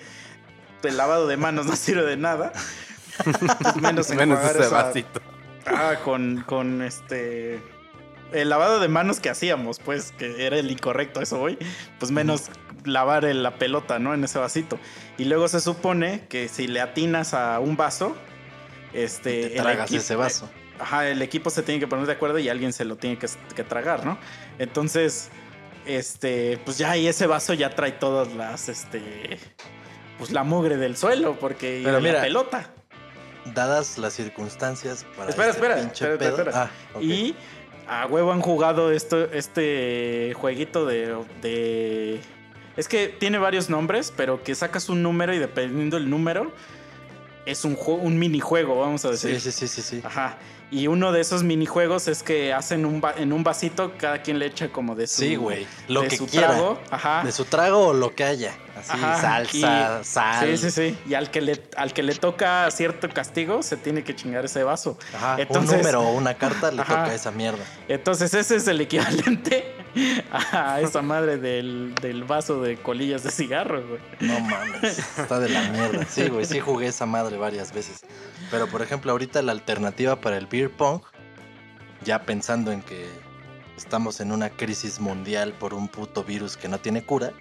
[0.82, 2.52] el lavado de manos no sirve de nada.
[3.24, 5.20] Pues menos Menos enjuagar ese esa- vasito.
[5.66, 7.60] Ah, con, con este.
[8.32, 11.58] El lavado de manos que hacíamos, pues, que era el incorrecto, eso hoy.
[11.98, 12.44] Pues menos
[12.84, 14.14] lavar el- la pelota, ¿no?
[14.14, 14.78] En ese vasito.
[15.18, 18.16] Y luego se supone que si le atinas a un vaso,
[18.94, 19.48] este.
[19.50, 20.48] Te el tragas ese vaso.
[20.80, 23.26] Ajá, el equipo se tiene que poner de acuerdo y alguien se lo tiene que,
[23.54, 24.18] que tragar, ¿no?
[24.58, 25.28] Entonces,
[25.86, 29.38] este, pues ya ahí ese vaso ya trae todas las, este,
[30.18, 32.70] pues la mugre del suelo, porque y Pero la mira, pelota.
[33.54, 36.36] Dadas las circunstancias para Espera, este espera, pinche espera, pedo.
[36.38, 36.70] espera.
[36.94, 37.00] Ah.
[37.00, 37.34] Y
[37.88, 42.20] a huevo han jugado esto, este jueguito de, de...
[42.76, 46.52] Es que tiene varios nombres, pero que sacas un número y dependiendo del número,
[47.46, 49.40] es un, jue- un minijuego, vamos a decir.
[49.40, 50.02] Sí, sí, sí, sí, sí.
[50.04, 50.38] Ajá.
[50.72, 54.38] Y uno de esos minijuegos es que hacen un va- en un vasito, cada quien
[54.38, 55.66] le echa como de su, Sí, güey.
[55.88, 56.48] Lo de que su quiera.
[56.48, 56.80] trago.
[56.90, 57.22] Ajá.
[57.24, 58.52] De su trago o lo que haya.
[58.78, 60.48] Así, Ajá, salsa, y- sal.
[60.56, 60.98] Sí, sí, sí.
[61.08, 64.62] Y al que le, al que le toca cierto castigo, se tiene que chingar ese
[64.62, 64.96] vaso.
[65.14, 67.02] Ajá, Entonces- un número o una carta le Ajá.
[67.02, 67.64] toca esa mierda.
[67.88, 69.74] Entonces ese es el equivalente
[70.52, 74.00] a esa madre del, del vaso de colillas de cigarro, güey.
[74.20, 76.06] No mames, está de la mierda.
[76.08, 78.00] Sí, güey, sí jugué esa madre varias veces.
[78.50, 81.00] Pero por ejemplo, ahorita la alternativa para el beer pong,
[82.04, 83.06] ya pensando en que
[83.76, 87.32] estamos en una crisis mundial por un puto virus que no tiene cura,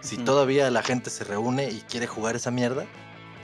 [0.00, 2.86] si todavía la gente se reúne y quiere jugar esa mierda,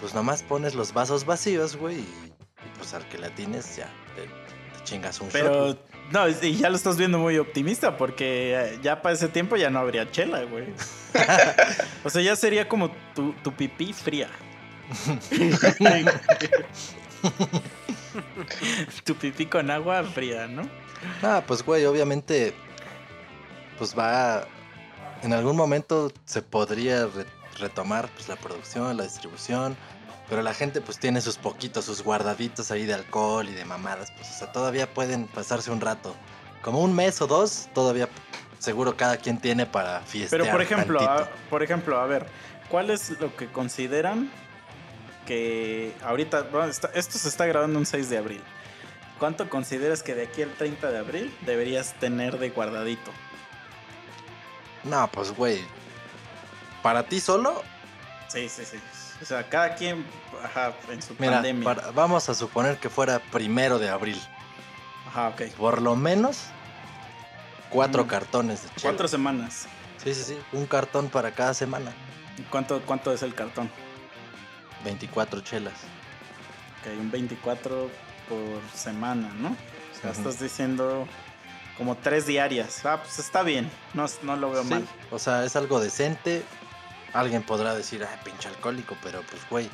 [0.01, 3.89] pues nomás pones los vasos vacíos, güey, y, y pues al que la tienes ya
[4.15, 4.23] te,
[4.79, 5.79] te chingas un shot, Pero, güey.
[6.13, 9.71] no, y ya lo estás viendo muy optimista porque eh, ya para ese tiempo ya
[9.71, 10.73] no habría chela, güey.
[12.05, 14.29] o sea, ya sería como tu, tu pipí fría.
[19.05, 20.63] tu pipí con agua fría, ¿no?
[21.23, 22.55] Ah, pues güey, obviamente,
[23.79, 24.47] pues va,
[25.23, 27.27] en algún momento se podría re-
[27.59, 29.77] retomar pues la producción, la distribución,
[30.29, 34.13] pero la gente pues tiene sus poquitos, sus guardaditos ahí de alcohol y de mamadas,
[34.13, 36.15] pues o sea, todavía pueden pasarse un rato,
[36.63, 38.09] como un mes o dos, todavía
[38.59, 40.43] seguro cada quien tiene para fiestear.
[40.43, 42.27] Pero por ejemplo, a, por ejemplo, a ver,
[42.69, 44.31] ¿cuál es lo que consideran
[45.35, 48.43] que ahorita, bueno, está- esto se está grabando un 6 de abril?
[49.21, 53.13] ¿Cuánto consideras que de aquí al 30 de abril deberías tener de guardadito?
[54.83, 55.63] No, pues güey,
[56.83, 57.63] para ti solo,
[58.27, 58.77] Sí, sí, sí.
[59.23, 60.05] O sea, cada quien,
[60.45, 61.65] ajá, en su mira, pandemia.
[61.65, 64.21] para- vamos a suponer que fuera primero de abril,
[65.09, 65.43] Ajá, ok.
[65.57, 66.47] por lo menos
[67.71, 68.09] cuatro Mm.
[68.09, 68.83] cartones de chela.
[68.83, 69.67] Cuatro semanas.
[70.03, 70.39] Sí, sí, sí.
[70.53, 71.93] Un cartón para cada semana.
[72.51, 73.71] ¿Cuánto, ¿Cuánto es el cartón?
[74.85, 75.75] 24 chelas.
[76.81, 77.91] Ok, un 24
[78.29, 79.49] por semana, ¿no?
[79.51, 81.07] O sea, estás diciendo
[81.77, 82.85] como tres diarias.
[82.85, 83.71] Ah, pues está bien.
[83.95, 84.87] No, no lo veo Sí, mal.
[85.11, 86.43] O sea, es algo decente.
[87.13, 89.69] Alguien podrá decir, ah, pinche alcohólico, pero pues, güey.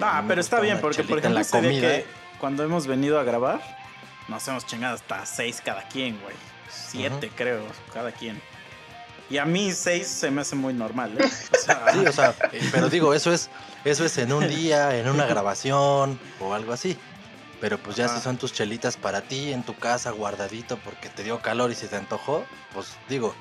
[0.00, 1.80] Ah, pero está bien, porque por ejemplo, la comida.
[1.80, 2.06] que
[2.38, 3.60] cuando hemos venido a grabar,
[4.28, 6.36] nos hemos chingado hasta seis cada quien, güey.
[6.70, 8.40] Siete, creo, cada quien.
[9.30, 11.24] Y a mí seis se me hace muy normal, ¿eh?
[11.24, 13.48] O sea, Sí, o sea, eh, pero digo, eso es,
[13.84, 16.96] eso es en un día, en una grabación o algo así.
[17.60, 18.16] Pero pues ya Ajá.
[18.16, 21.74] si son tus chelitas para ti en tu casa guardadito porque te dio calor y
[21.74, 22.44] se te antojó,
[22.74, 23.34] pues digo,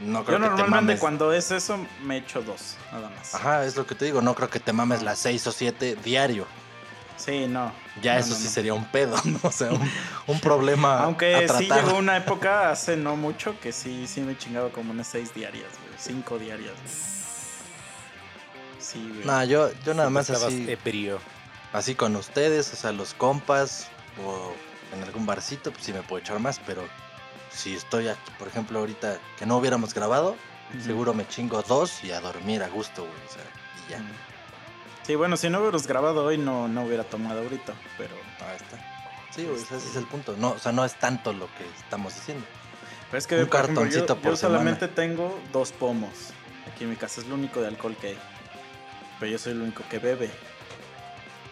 [0.00, 0.98] no creo yo que te mames.
[0.98, 3.34] cuando es eso me echo dos, nada más.
[3.34, 5.96] Ajá, es lo que te digo, no creo que te mames las seis o siete
[6.02, 6.46] diario.
[7.16, 7.72] Sí, no.
[8.00, 8.50] Ya No, eso no, sí no.
[8.50, 9.38] sería un pedo, ¿no?
[9.42, 9.90] O sea, un,
[10.26, 14.36] un problema Aunque a sí llegó una época hace no mucho que sí, sí me
[14.38, 15.94] chingaba como unas seis diarias, güey.
[15.98, 16.94] Cinco diarias, güey.
[18.78, 19.24] Sí, güey.
[19.26, 21.20] No, yo, yo nada más Estabas así, ebrio.
[21.72, 23.86] así con ustedes, o sea, los compas
[24.24, 24.52] o
[24.94, 26.82] en algún barcito, pues sí me puedo echar más, pero
[27.50, 30.36] si estoy aquí, por ejemplo, ahorita que no hubiéramos grabado,
[30.84, 33.42] seguro me chingo dos y a dormir a gusto, güey, o sea,
[33.86, 33.98] y ya.
[35.04, 38.78] Sí, bueno, si no hubiéramos grabado hoy no, no hubiera tomado ahorita, pero, Ahí está.
[39.34, 40.36] Sí, güey, ese es el punto.
[40.38, 42.44] No, o sea, no es tanto lo que estamos diciendo.
[43.10, 46.10] pero es que Un por ejemplo, yo- cartoncito yo, solamente tengo dos pomos.
[46.72, 48.18] Aquí en mi casa es lo único de alcohol que hay.
[49.18, 50.30] Pero yo soy el único que bebe.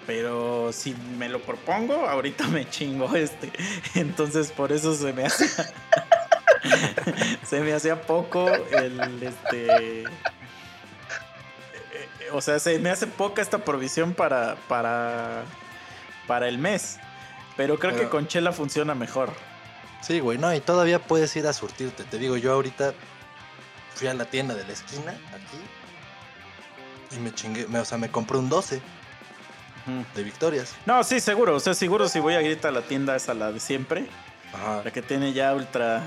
[0.07, 3.51] Pero si me lo propongo, ahorita me chingo este.
[3.95, 5.49] Entonces por eso se me hace.
[7.47, 10.05] se me hacía poco el este.
[12.33, 14.57] O sea, se me hace poca esta provisión para.
[14.69, 15.43] para.
[16.27, 16.99] para el mes.
[17.57, 19.31] Pero creo que con chela funciona mejor.
[20.01, 22.05] Sí, güey, no, y todavía puedes ir a surtirte.
[22.05, 22.95] Te digo, yo ahorita
[23.95, 28.11] fui a la tienda de la esquina, aquí, y me chingué, me- o sea, me
[28.11, 28.77] compré un 12
[29.87, 30.05] Ujú.
[30.15, 30.75] de victorias.
[30.87, 31.55] No, sí, seguro.
[31.57, 34.07] O sea, seguro si voy a ir a la tienda esa, la de siempre.
[34.55, 34.81] Ajá.
[34.85, 36.03] La que tiene ya ultra.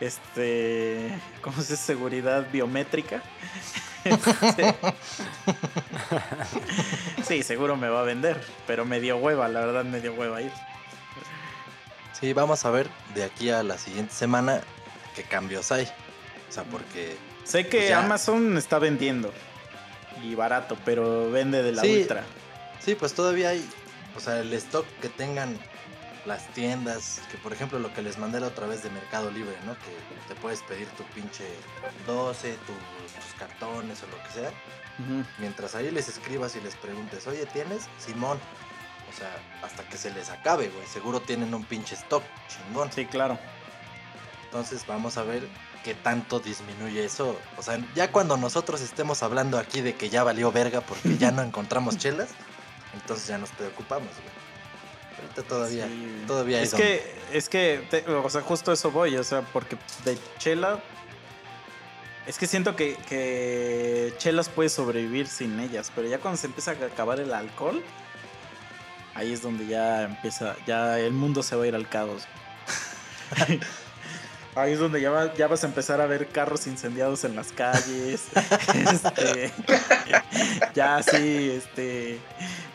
[0.00, 1.10] Este.
[1.40, 1.76] ¿Cómo se dice?
[1.76, 3.20] Seguridad biométrica.
[4.04, 4.74] Este,
[7.26, 8.40] sí, seguro me va a vender.
[8.66, 10.52] Pero me dio hueva, la verdad me dio hueva ir.
[12.18, 14.60] Sí, vamos a ver de aquí a la siguiente semana
[15.14, 15.84] qué cambios hay.
[16.48, 17.98] O sea, porque Sé que Pues ya.
[18.02, 19.30] Amazon está vendiendo.
[20.22, 22.00] Y barato, pero vende de la Sí.
[22.00, 22.24] ultra.
[22.80, 23.66] sí, pues todavía hay,
[24.16, 25.58] o sea, el stock que tengan
[26.24, 29.54] las tiendas, que por ejemplo lo que les mandé la otra vez de Mercado Libre,
[29.66, 29.74] ¿no?
[29.74, 31.44] Que te puedes pedir tu pinche
[32.06, 32.72] 12, tu-
[33.34, 34.48] cartones o lo que sea.
[34.98, 35.24] Ujú.
[35.38, 37.82] Mientras ahí les escribas y les preguntes, oye, ¿tienes?
[37.98, 38.38] Simón.
[39.12, 39.30] O sea,
[39.62, 40.86] hasta que se les acabe, güey.
[40.86, 42.90] Seguro tienen un pinche stock chingón.
[42.92, 43.38] Sí, claro.
[44.46, 45.46] Entonces vamos a ver
[45.82, 47.36] qué tanto disminuye eso.
[47.58, 51.30] O sea, ya cuando nosotros estemos hablando aquí de que ya valió verga porque ya
[51.30, 52.28] no encontramos chelas,
[52.94, 54.44] entonces ya nos preocupamos, güey.
[55.20, 56.24] Ahorita todavía, Sí.
[56.26, 56.86] todavía hay Es donde-
[57.30, 60.80] que, es que, te- o sea, justo eso voy, o sea, porque de chela.
[62.26, 66.70] Es que siento que, que chelas puede sobrevivir sin ellas, pero ya cuando se empieza
[66.70, 67.82] a acabar el alcohol,
[69.14, 72.22] ahí es donde ya empieza, ya el mundo se va a ir al caos.
[74.56, 77.50] Ahí es donde ya, va- ya vas a empezar a ver carros incendiados en las
[77.50, 78.22] calles.
[78.72, 79.52] este,
[80.76, 82.20] ya así, este,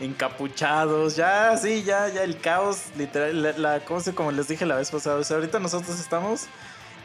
[0.01, 1.15] encapuchados.
[1.15, 3.41] Ya, sí, ya, ya el caos, literal.
[3.41, 4.13] La, la- ¿Cómo se?
[4.13, 5.15] Como les dije la vez pasada.
[5.15, 6.47] O sea, ahorita nosotros estamos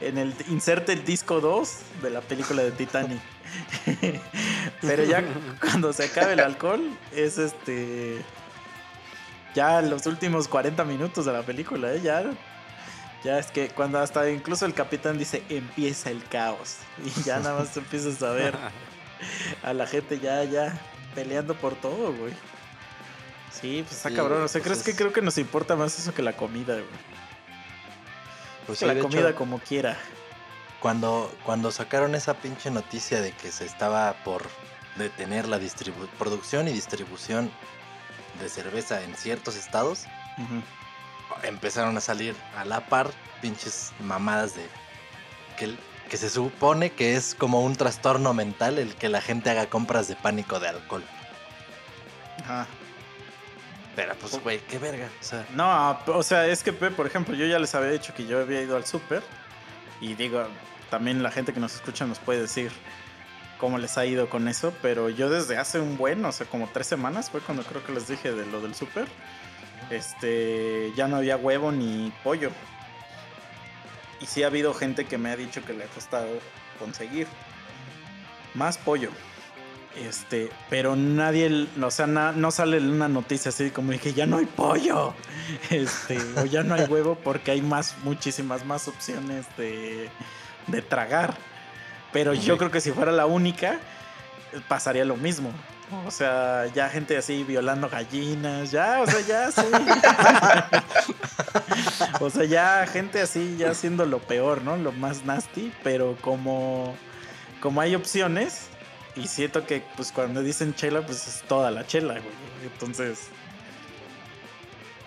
[0.09, 0.34] en el.
[0.48, 3.20] Inserte el disco 2 de la película de Titanic.
[4.80, 5.24] Pero ya
[5.61, 6.82] cuando se acabe el alcohol,
[7.12, 8.22] es este.
[9.55, 12.00] Ya los últimos 40 minutos de la película, ¿eh?
[12.02, 12.24] Ya
[13.24, 17.59] ya es que cuando hasta incluso el capitán dice empieza el caos y ya nada
[17.59, 18.55] más empiezas a ver
[19.62, 20.78] a la gente ya, ya
[21.14, 22.32] peleando por todo, güey.
[23.50, 24.42] Sí, pues está Sí, cabrón.
[24.42, 27.13] O sea, pues ¿crees que creo que nos importa más eso que la comida, güey?
[28.66, 29.96] Pues sí, la hecho, comida como quiera.
[30.80, 34.42] cuando, cuando sacaron esa pinche noticia de que se estaba por
[34.96, 35.58] detener la
[36.18, 37.50] producción y distribución
[38.40, 40.04] de cerveza en ciertos estados,
[41.42, 43.10] empezaron a salir a la par
[43.40, 44.66] pinches mamadas de
[45.58, 45.76] que,
[46.08, 50.08] que se supone que es como un trastorno mental el que la gente haga compras
[50.08, 51.04] de pánico de alcohol.
[52.42, 52.66] Ajá.
[53.95, 55.09] Pero pues, güey, qué verga.
[55.20, 58.26] O sea, No, o sea, es que, por ejemplo, yo ya les había dicho que
[58.26, 59.22] yo había ido al súper.
[60.01, 60.47] Y digo,
[60.90, 62.72] también la gente que nos escucha nos puede decir
[63.59, 64.74] cómo les ha ido con eso.
[64.82, 67.92] Pero yo desde hace un buen, o sea, como tres semanas fue cuando creo que
[67.92, 69.07] les dije de lo del súper.
[69.90, 72.51] Este, ya no había huevo ni pollo.
[74.20, 76.28] Y sí ha habido gente que me ha dicho que le ha costado
[76.78, 77.26] conseguir
[78.55, 79.11] más pollo.
[79.97, 84.38] Este, pero nadie, o sea, na- no sale una noticia así como dije, ya no
[84.38, 85.14] hay pollo.
[85.70, 90.09] Este, o ya no hay huevo porque hay más, muchísimas más opciones de,
[90.66, 91.34] de tragar.
[92.12, 93.78] Pero yo creo que si fuera la única,
[94.68, 95.51] pasaría lo mismo.
[96.07, 99.61] O sea, ya gente así violando gallinas, ya, o sea, ya sí.
[102.20, 104.76] o sea, ya gente así, ya haciendo lo peor, ¿no?
[104.76, 106.95] Lo más nasty, pero como,
[107.61, 108.68] como hay opciones,
[109.16, 112.34] y siento que pues cuando dicen chela, pues es toda la chela, güey.
[112.64, 113.28] Entonces.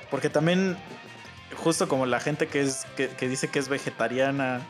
[0.09, 0.77] Porque también,
[1.57, 4.61] justo como la gente que es, que, que dice que es vegetariana,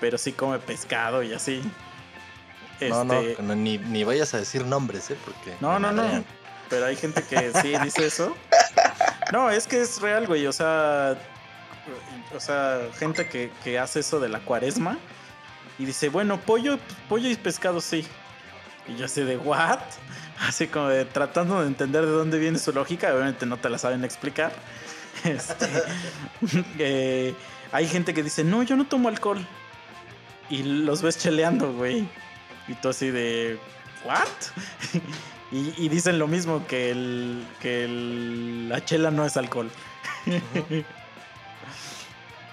[0.00, 1.62] pero sí come pescado y así.
[2.80, 5.16] no, no, este, no, ni, ni vayas a decir nombres, ¿eh?
[5.24, 5.54] Porque.
[5.60, 6.24] no, no, no.
[6.68, 8.36] Pero hay gente que sí dice eso.
[9.32, 10.46] No, es que es real, güey.
[10.46, 11.16] O sea,
[12.34, 14.98] o sea, gente que, que hace eso de la cuaresma
[15.78, 18.06] y dice, bueno, pollo, pollo y pescado sí.
[18.88, 19.80] Y yo así de, ¿what?
[20.40, 23.12] Así como de tratando de entender de dónde viene su lógica.
[23.12, 24.52] Obviamente no te la saben explicar.
[25.24, 25.66] Este,
[26.78, 27.34] eh,
[27.72, 29.44] hay gente que dice, no, yo no tomo alcohol.
[30.48, 32.08] Y los ves cheleando, güey.
[32.68, 33.58] Y tú así de,
[34.04, 34.28] ¿what?
[35.50, 37.88] Y, dicen lo mismo que el que
[38.68, 39.70] la chela no es alcohol.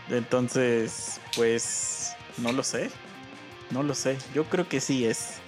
[0.10, 2.90] Entonces, pues no lo sé.
[3.72, 4.18] No lo sé.
[4.34, 5.40] Yo creo que sí es.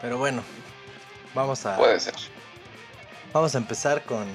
[0.00, 0.42] Pero bueno,
[1.34, 1.76] vamos a.
[1.76, 2.14] Puede ser.
[3.32, 4.26] Vamos a empezar con,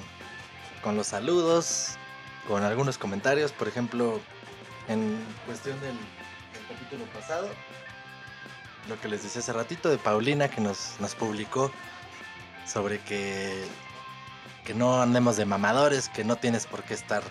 [0.81, 1.95] con los saludos,
[2.47, 3.51] con algunos comentarios.
[3.51, 4.19] Por ejemplo,
[4.87, 7.49] en cuestión del, del capítulo pasado,
[8.87, 11.71] lo que les decía hace ratito de Paulina que nos, nos publicó
[12.65, 13.65] sobre que,
[14.65, 17.23] que no andemos de mamadores, que no tienes por qué estar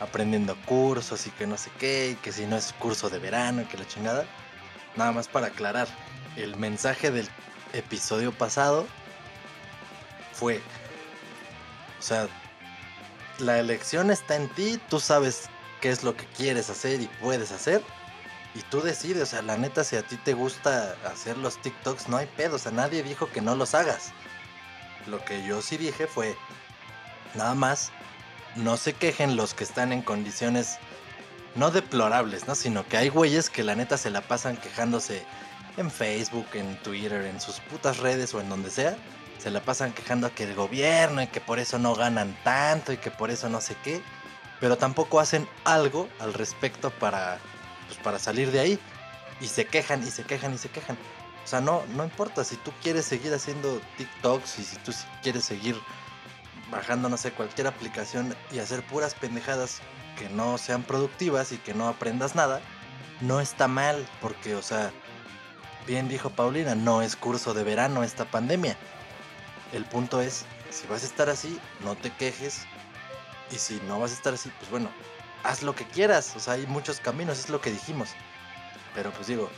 [0.00, 3.62] aprendiendo cursos y que no sé qué, y que si no es curso de verano
[3.62, 4.26] y que la chingada.
[4.96, 5.88] Nada más para aclarar,
[6.36, 7.28] el mensaje del
[7.72, 8.86] episodio pasado
[10.32, 10.60] fue,
[11.98, 12.28] o sea,
[13.38, 15.48] la elección está en ti, tú sabes
[15.80, 17.82] qué es lo que quieres hacer y puedes hacer.
[18.54, 22.08] Y tú decides, o sea, la neta, si a ti te gusta hacer los TikToks,
[22.08, 24.12] no hay pedo, o sea, nadie dijo que no los hagas.
[25.06, 26.36] Lo que yo sí dije fue,
[27.34, 27.90] nada más,
[28.56, 30.78] no se quejen los que están en condiciones
[31.54, 32.54] no deplorables, ¿no?
[32.54, 35.24] Sino que hay güeyes que la neta se la pasan quejándose
[35.76, 38.96] en Facebook, en Twitter, en sus putas redes o en donde sea.
[39.38, 42.96] Se la pasan quejando que el gobierno y que por eso no ganan tanto y
[42.96, 44.02] que por eso no sé qué.
[44.60, 47.38] Pero tampoco hacen algo al respecto para,
[47.88, 48.78] pues, para salir de ahí.
[49.40, 50.96] Y se quejan y se quejan y se quejan.
[51.44, 54.92] O sea, no, no importa si tú quieres seguir haciendo TikToks y si tú
[55.22, 55.76] quieres seguir
[56.70, 59.80] bajando, no sé, cualquier aplicación y hacer puras pendejadas
[60.22, 62.60] que no sean productivas y que no aprendas nada,
[63.20, 64.92] no está mal, porque, o sea,
[65.84, 68.76] bien dijo Paulina, no es curso de verano esta pandemia.
[69.72, 72.66] El punto es, si vas a estar así, no te quejes.
[73.50, 74.90] Y si no vas a estar así, pues bueno,
[75.42, 76.36] haz lo que quieras.
[76.36, 78.10] O sea, hay muchos caminos, es lo que dijimos.
[78.94, 79.50] Pero pues digo,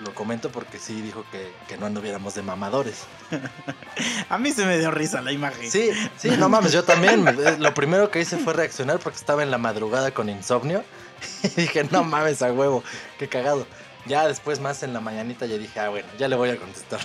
[0.00, 3.04] lo comento porque sí dijo que, que no anduviéramos de mamadores.
[4.28, 5.70] A mí se me dio risa la imagen.
[5.70, 7.24] Sí, sí, no mames, yo también.
[7.58, 10.84] Lo primero que hice fue reaccionar porque estaba en la madrugada con insomnio.
[11.42, 12.84] Y dije, no mames, a huevo,
[13.18, 13.66] qué cagado.
[14.06, 17.00] Ya después, más en la mañanita, ya dije, ah, bueno, ya le voy a contestar.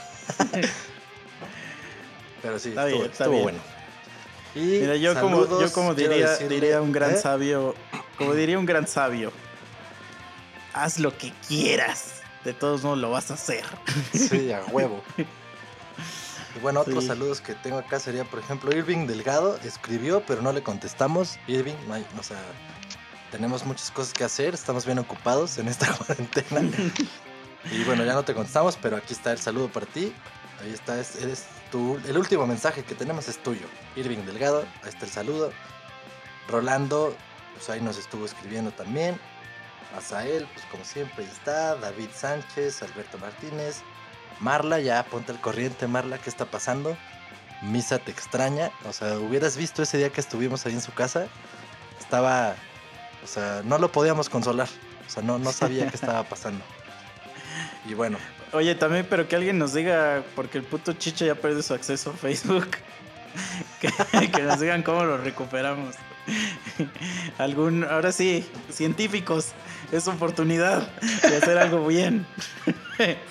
[2.42, 3.44] Pero sí, Está estuvo, bien, está estuvo bien.
[3.44, 3.60] bueno.
[4.56, 7.18] Y Mira, yo como, yo como diría, decirle- diría un gran ¿Eh?
[7.18, 7.74] sabio,
[8.18, 9.32] como diría un gran sabio,
[10.74, 13.64] haz lo que quieras, de todos modos lo vas a hacer.
[14.14, 15.02] Sí, a huevo.
[16.56, 17.08] Y bueno, otros Sí.
[17.08, 21.40] saludos que tengo acá sería, por ejemplo, Irving Delgado escribió, pero no le contestamos.
[21.48, 22.38] Irving, no hay, o sea,
[23.32, 26.62] tenemos muchas cosas que hacer, estamos bien ocupados en esta cuarentena.
[27.72, 30.14] y bueno, ya no te contestamos, pero aquí está el saludo para ti.
[30.62, 32.00] Ahí está, es, eres tú.
[32.08, 33.66] El último mensaje que tenemos es tuyo.
[33.96, 35.52] Irving Delgado, ahí está el saludo.
[36.48, 37.16] Rolando,
[37.56, 39.20] pues ahí nos estuvo escribiendo también.
[39.98, 41.76] Azael, pues como siempre está.
[41.76, 43.82] David Sánchez, Alberto Martínez.
[44.40, 46.98] Marla, ya ponte al corriente, Marla, ¿qué está pasando?
[47.62, 48.72] Misa te extraña.
[48.86, 51.28] O sea, hubieras visto ese día que estuvimos ahí en su casa.
[52.00, 52.56] Estaba.
[53.24, 54.68] O sea, no lo podíamos consolar.
[55.08, 56.64] O sea, no, no sabía qué estaba pasando.
[57.86, 58.18] Y bueno,
[58.54, 62.12] Oye, también, pero que alguien nos diga, porque el puto chicho ya perdió su acceso
[62.12, 62.70] a Facebook,
[63.82, 65.96] que, que nos digan cómo lo recuperamos.
[67.40, 69.54] Algún, ahora sí, científicos,
[69.92, 70.88] es oportunidad
[71.22, 72.26] de hacer algo bien.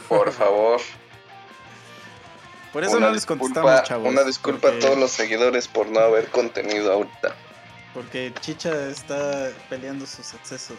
[0.09, 0.81] Por favor.
[2.73, 4.09] Por eso una no les contestamos, disculpa, chavos.
[4.11, 7.35] Una disculpa porque- a todos los seguidores por no haber contenido ahorita.
[7.93, 10.79] Porque Chicha está peleando sus accesos.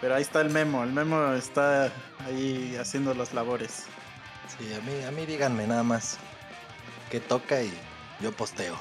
[0.00, 1.90] Pero ahí está el memo, el memo está
[2.26, 3.84] ahí haciendo las labores.
[4.58, 6.18] sí, a mí, a mí díganme nada más
[7.10, 7.72] qué toca y
[8.20, 8.78] yo posteo.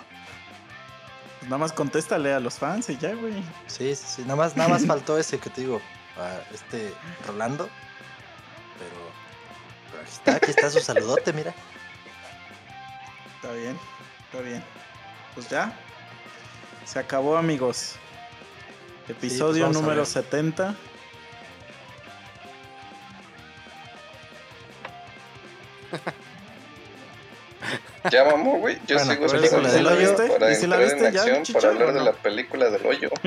[1.48, 3.42] Pues nada más contéstale a los fans y ya, güey.
[3.68, 4.22] Sí, sí, sí.
[4.24, 5.80] Nada más, nada más faltó ese que te digo,
[6.20, 6.94] a este
[7.26, 7.70] Rolando.
[8.78, 8.92] Pero,
[9.90, 11.56] pero aquí está, aquí está su saludote, mira.
[13.36, 13.80] Está bien,
[14.26, 14.62] está bien.
[15.36, 15.74] Pues ya.
[16.84, 17.96] Se acabó, amigos.
[19.08, 20.06] Episodio vamos a número ver.
[20.06, 20.76] 70.
[28.12, 28.78] Ya, mamó, güey.
[28.88, 30.28] Yo Bueno, sigo pero esperando ¿sí la viste?
[30.30, 32.06] para ¿Y sí la entrar viste en ya, acción para hablar de no?
[32.06, 33.10] la película del hoyo.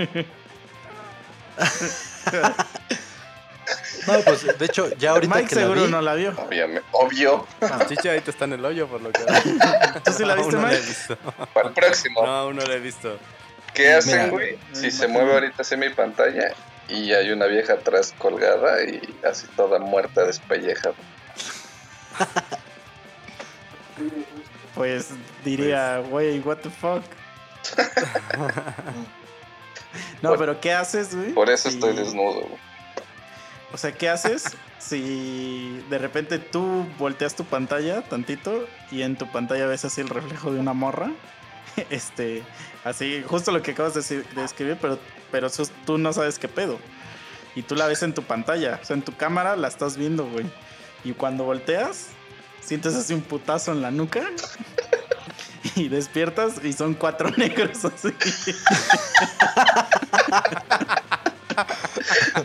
[4.07, 6.31] No, pues de hecho, ya ahorita Mike que la seguro vi, no la vio.
[6.37, 7.47] Obviamente, obvio.
[7.89, 9.21] Chicha ahorita está en el hoyo, por lo que.
[10.05, 10.81] ¿Tú sí la viste, no Mike?
[10.81, 11.17] visto.
[11.55, 12.23] Para el próximo.
[12.25, 13.17] No, aún no la he visto.
[13.75, 14.59] ¿Qué hacen, güey?
[14.73, 16.53] Si Ay, se mueve ahorita así mi pantalla
[16.89, 20.95] y hay una vieja atrás colgada y así toda muerta, despellejada.
[24.75, 25.09] Pues
[25.45, 27.03] diría, güey, what the fuck.
[30.23, 31.33] No, Por- pero ¿qué haces, güey?
[31.33, 32.61] Por eso si- estoy desnudo, güey.
[33.73, 34.45] O sea, ¿qué haces
[34.79, 40.09] si de repente tú volteas tu pantalla tantito y en tu pantalla ves así el
[40.09, 41.11] reflejo de una morra?
[41.91, 42.43] Este,
[42.85, 44.99] así, justo lo que acabas de, decir- de escribir, pero,
[45.31, 45.49] pero
[45.87, 46.79] tú no sabes qué pedo.
[47.55, 50.25] Y tú la ves en tu pantalla, o sea, en tu cámara la estás viendo,
[50.27, 50.47] güey.
[51.05, 52.09] Y cuando volteas,
[52.65, 54.23] sientes así un putazo en la nuca.
[55.77, 58.09] Y despiertas y son cuatro negros así.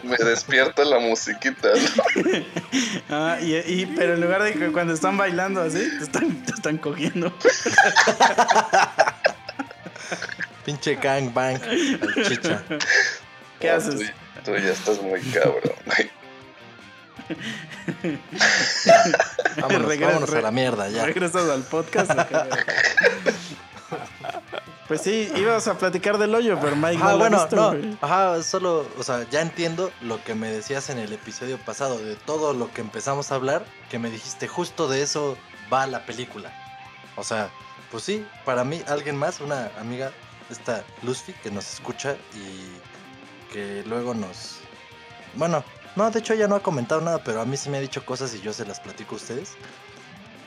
[0.03, 1.69] Me despierta la musiquita.
[1.69, 2.45] ¿no?
[3.09, 6.51] Ah, y, y- pero en lugar de que cuando están bailando así, te están, te
[6.51, 7.33] están cogiendo.
[10.65, 11.59] pinche gangbang
[12.27, 12.63] chicha.
[13.59, 13.95] ¿Qué No, haces?
[14.43, 15.61] Tú, tú ya estás muy cabrón.
[19.57, 21.05] Vámonos, Regresa- vámonos a la mierda ya.
[21.05, 22.11] ¿Regresas al podcast?
[24.87, 27.55] pues sí, ibas a platicar del hoyo, pero Mike Ah, no lo ha bueno, visto,
[27.55, 27.97] no, güey.
[28.01, 32.15] ajá, solo, o sea, ya entiendo lo que me decías en el episodio pasado, de
[32.15, 35.37] todo lo que empezamos a hablar, que me dijiste justo de eso
[35.73, 36.51] va la película.
[37.15, 37.49] O sea,
[37.91, 40.11] pues sí, para mí, alguien más, una amiga,
[40.49, 44.57] esta Luzfi, que nos escucha y que luego nos...
[45.35, 45.63] Bueno,
[45.95, 48.05] no, de hecho ella no ha comentado nada, pero a mí sí me ha dicho
[48.05, 49.53] cosas y yo se las platico a ustedes.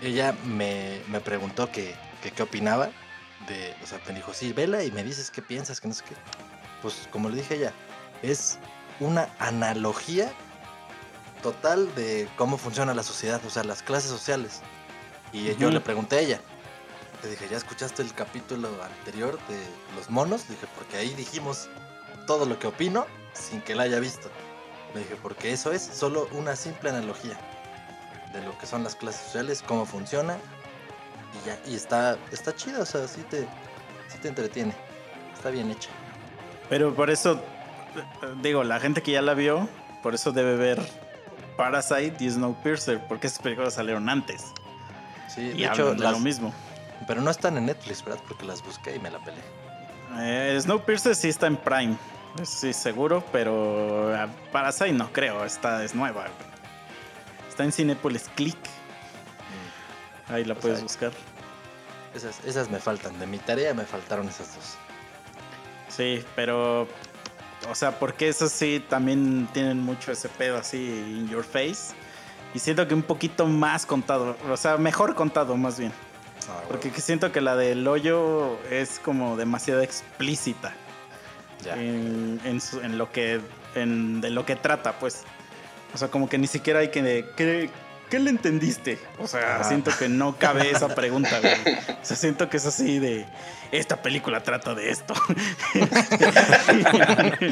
[0.03, 2.91] Ella me, me preguntó que, que qué opinaba
[3.49, 6.05] de, o sea, me dijo, sí, vela y me dices qué piensas, que no sé
[6.09, 6.15] qué.
[6.83, 7.73] Pues como le dije ella,
[8.23, 8.59] es
[9.01, 10.33] una analogía
[11.43, 14.61] total de cómo funciona la sociedad, o sea, las clases sociales.
[15.33, 16.41] Y yo le pregunté a ella,
[17.23, 19.61] le dije, ¿ya escuchaste el capítulo anterior de
[19.97, 20.49] los monos?
[20.49, 21.69] Le dije, porque ahí dijimos
[22.27, 24.31] todo lo que opino sin que la haya visto.
[24.95, 27.37] Le dije, porque eso es solo una simple analogía
[28.33, 30.37] de lo que son las clases sociales, cómo funciona
[31.43, 33.41] y ya, y está, está chido, o sea, sí te,
[34.09, 34.75] sí te entretiene,
[35.35, 35.91] está bien hecha.
[36.69, 37.41] Pero por eso,
[38.43, 39.69] digo, la gente que ya la vio,
[40.03, 40.81] por eso debe ver
[41.57, 44.45] Parasite y Snowpiercer, porque esas películas salieron antes.
[45.35, 46.53] Sí, Y de hecho, de las- lo mismo.
[47.07, 48.21] pero no están en Netflix, ¿verdad?
[48.27, 49.43] Porque las busqué y me la peleé.
[50.21, 51.97] Eh, Snowpiercer sí está en Prime,
[52.43, 56.27] sí seguro, pero ah, Parasite no creo, esta es nueva.
[57.49, 58.57] Está en Cinepolis Click,
[60.29, 61.13] Mm, ahí la Pues puedes buscar.
[62.15, 63.19] Esas, esas me faltan.
[63.19, 64.77] De mi tarea me faltaron esas dos.
[65.89, 66.83] Sí, pero,
[67.69, 71.95] o sea, porque esas sí también tienen mucho ese pedo así in your face.
[72.55, 75.93] Y siento que un poquito más contado, o sea, mejor contado más bien.
[76.49, 80.73] Ah, Porque que siento que la del hoyo es como demasiado explícita
[81.67, 83.41] En, en su- en lo que
[83.75, 85.23] en, de lo que trata, pues.
[85.95, 87.25] O sea, como que ni siquiera hay que...
[87.37, 87.71] ¿Qué,
[88.11, 88.99] qué le entendiste?
[89.19, 91.55] O sea, siento que no cabe esa pregunta, güey.
[91.55, 93.27] O sea, siento que es así de...
[93.73, 95.15] Esta película trata de esto.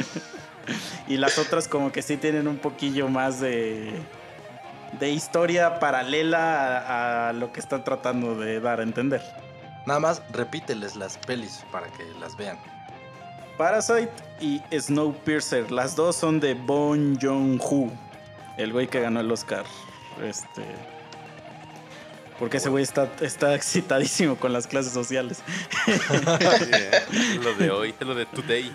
[1.07, 3.91] y las otras como que sí tienen un poquillo más de...
[4.99, 9.21] De historia paralela a, a lo que están tratando de dar a entender.
[9.85, 12.57] Nada más repíteles las pelis para que las vean.
[13.57, 15.71] Parasite y Snowpiercer.
[15.71, 17.91] Las dos son de Bon Joon-ho,
[18.57, 19.65] el güey que ganó el Oscar.
[20.23, 20.63] Este.
[22.39, 25.39] Porque ese güey está, está excitadísimo con las clases sociales.
[25.87, 27.39] ¿eh?
[27.43, 28.71] Lo de hoy, lo de today.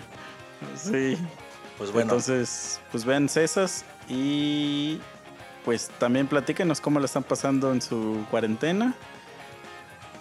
[0.75, 1.17] Sí.
[1.77, 4.99] Pues bueno, Entonces, pues vean esas y
[5.65, 8.93] pues también platíquenos cómo la están pasando en su cuarentena.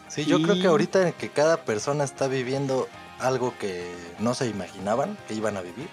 [0.08, 2.88] sí, yo creo que ahorita en que cada persona está viviendo
[3.22, 5.88] algo que no se imaginaban que iban a vivir,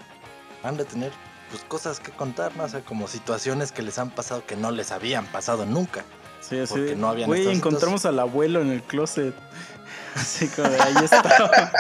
[0.63, 1.11] han de tener
[1.49, 2.63] pues cosas que contar, ¿no?
[2.65, 6.03] O sea, como situaciones que les han pasado que no les habían pasado nunca.
[6.41, 6.73] Sí, así.
[6.75, 9.33] Porque no habían Güey, encontramos al abuelo en el closet.
[10.15, 11.71] Así como de ahí estaba.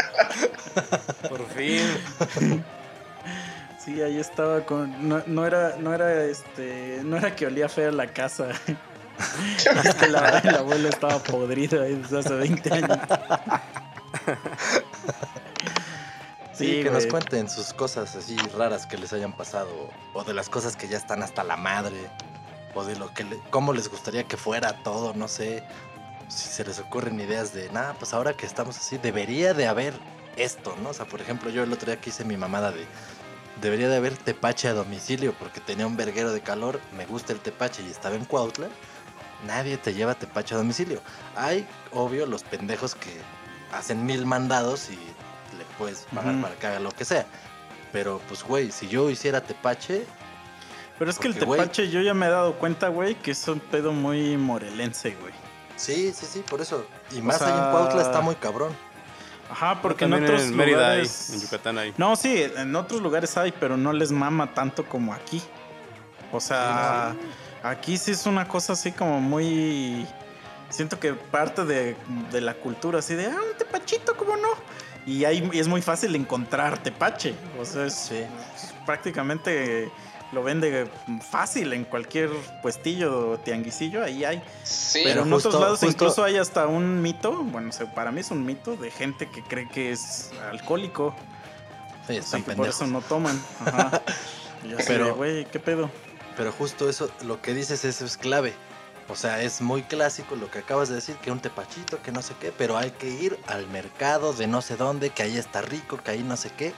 [1.29, 2.63] Por fin.
[3.83, 5.07] Sí, ahí estaba con.
[5.07, 6.99] No, no era, no era este.
[7.03, 8.49] No era que olía fea la casa.
[10.11, 12.97] la- el abuelo estaba podrido ahí desde hace 20 años.
[16.59, 20.49] Sí, que nos cuenten sus cosas así raras que les hayan pasado, o de las
[20.49, 21.95] cosas que ya están hasta la madre,
[22.75, 25.63] o de lo que le- cómo les gustaría que fuera todo, no sé.
[26.27, 29.93] Si se les ocurren ideas de, nada, pues ahora que estamos así, debería de haber
[30.35, 30.89] esto, ¿no?
[30.89, 32.85] O sea, por ejemplo, yo el otro día que hice mi mamada de,
[33.61, 37.39] debería de haber tepache a domicilio, porque tenía un verguero de calor, me gusta el
[37.39, 38.67] tepache y estaba en Cuautla.
[39.47, 41.01] Nadie te lleva tepache a domicilio.
[41.35, 43.17] Hay, obvio, los pendejos que
[43.71, 44.99] hacen mil mandados y
[45.79, 47.25] puedes pagar para que haga lo que sea.
[47.91, 50.05] Pero, pues, güey, si yo hiciera tepache,
[50.99, 53.59] Pero es que el tepache yo ya me he dado cuenta, güey, que es un
[53.59, 55.33] pedo muy morelense, güey.
[55.77, 56.85] sí, sí, sí, por eso.
[57.11, 58.75] Y más sea- ahí en Cuautla está muy cabrón.
[59.49, 61.29] Ajá, porque en otros en Mérida lugares...
[61.29, 61.93] hay, en Yucatán hay.
[61.97, 65.41] No, sí, en otros lugares hay, pero no les mama tanto como aquí.
[66.31, 67.15] O sea,
[67.63, 70.05] aquí sí es una cosa así como muy...
[70.69, 71.95] Siento que parte de,
[72.31, 74.49] de la cultura así de, ah, un tepachito, ¿cómo no?
[75.05, 77.33] Y ahí y es muy fácil encontrar tepache.
[77.59, 78.15] O sea, es, Sí.
[78.17, 79.91] es prácticamente
[80.31, 80.87] lo vende
[81.27, 82.29] fácil en cualquier
[82.61, 84.43] puestillo o tianguisillo, ahí hay.
[84.63, 87.91] Sí, Pero, en justo- otros lados justo- incluso hay hasta un mito, bueno, o sea,
[87.95, 91.15] para mí es un mito de gente que cree que es alcohólico.
[92.05, 93.41] Sí, y están que por eso no toman.
[93.65, 94.01] Ajá.
[94.63, 95.89] Y Pero- güey, ¿qué pedo?
[96.35, 98.53] Pero justo eso, lo que dices, eso es clave.
[99.09, 102.21] O sea, es muy clásico lo que acabas de decir, que un tepachito, que no
[102.21, 105.61] sé qué, pero hay que ir al mercado de no sé dónde, que ahí está
[105.61, 106.73] rico, que ahí no sé qué.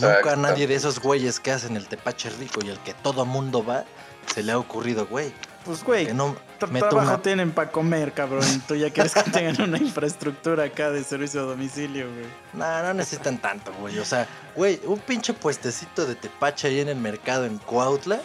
[0.00, 3.24] Nunca a nadie de esos güeyes que hacen el tepache rico y el que todo
[3.24, 3.84] mundo va,
[4.26, 5.32] se le ha ocurrido, güey,
[5.64, 7.22] Pues, güey, que no trabajo una...
[7.22, 8.44] tienen para comer, cabrón.
[8.66, 12.26] Tú ya quieres que tengan una infraestructura acá de servicio a domicilio, güey.
[12.52, 13.98] No, no necesitan tanto, güey.
[13.98, 14.26] O sea,
[14.56, 18.20] güey, un pinche puestecito de tepache ahí en el mercado en Cuautla,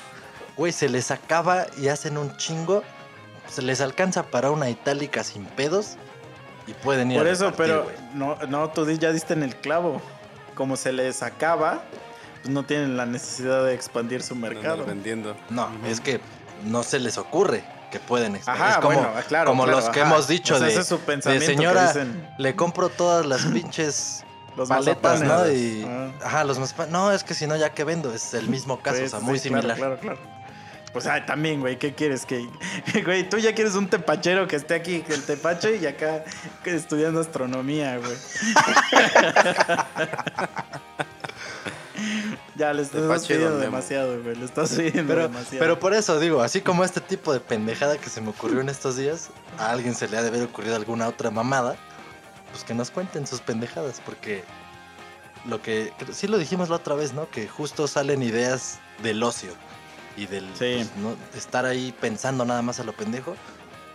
[0.55, 2.84] güey, se les acaba y hacen un chingo.
[3.49, 5.95] Se les alcanza para una itálica sin pedos
[6.68, 9.56] y pueden ir Por a eso, repartir, pero no, no, tú ya diste en el
[9.56, 10.02] clavo.
[10.56, 11.84] Como se les acaba,
[12.41, 14.86] pues no tienen la necesidad de expandir su mercado.
[14.86, 15.36] vendiendo.
[15.49, 15.86] No, Ujú.
[15.88, 16.19] es que
[16.65, 18.64] no se les ocurre que pueden expandir.
[18.64, 19.49] Ajá, es como, bueno, claro.
[19.52, 20.10] como claro, los que ajá.
[20.11, 23.26] hemos dicho O sea, de, ese es su pensamiento que señora, dicen le compro todas
[23.26, 24.24] las pinches
[24.57, 25.49] los paletas, ¿no?
[25.52, 26.11] Y, Ah.
[26.26, 28.98] ajá, los más No, es que si no, ya que vendo, es el mismo caso,
[28.98, 29.78] Pues, o sea, sí, muy claro, similar.
[29.78, 30.19] Claro, claro.
[30.98, 32.26] Pues ah, también, güey, ¿qué quieres?
[32.26, 32.49] que
[33.06, 36.26] Güey, tú ya quieres un tepachero que esté aquí, el tepache, y acá
[36.65, 38.15] estudiando astronomía, güey.
[42.56, 44.38] ya, le estás pidiendo demasiado, güey.
[44.38, 45.60] Le estás pidiendo Pero, demasiado.
[45.60, 48.69] pero por eso digo, así como este tipo de pendejada que se me ocurrió en
[48.69, 49.30] estos días,
[49.60, 51.76] a alguien se le ha de haber ocurrido alguna otra mamada,
[52.49, 54.44] pues que nos cuenten sus pendejadas, porque
[55.45, 57.30] lo que sí lo dijimos la otra vez, ¿no?
[57.30, 59.52] Que justo salen ideas del ocio.
[60.18, 60.76] Y del Sí.
[60.76, 63.35] pues, no estar ahí pensando nada más a lo pendejo,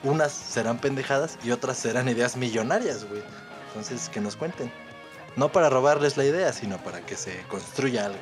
[0.04, 3.22] unas serán pendejadas y otras serán ideas millonarias, güey.
[3.68, 4.72] Entonces, que nos cuenten.
[5.36, 8.18] No para robarles la idea, sino para que se construya algo.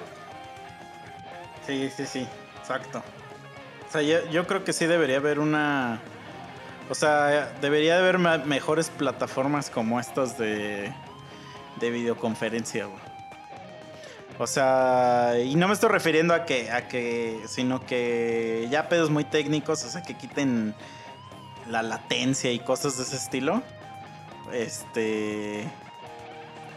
[1.67, 2.27] Sí, sí, sí,
[2.59, 3.03] exacto.
[3.89, 6.01] O sea, yo, yo creo que sí debería haber una...
[6.89, 10.93] O sea, debería haber mejores plataformas como estas de,
[11.81, 13.10] de videoconferencia, güey.
[14.41, 19.11] O sea, y no me estoy refiriendo a que, a que, sino que ya pedos
[19.11, 20.75] muy técnicos, o sea, que quiten
[21.69, 23.63] la latencia y cosas de ese estilo.
[24.51, 25.71] Este,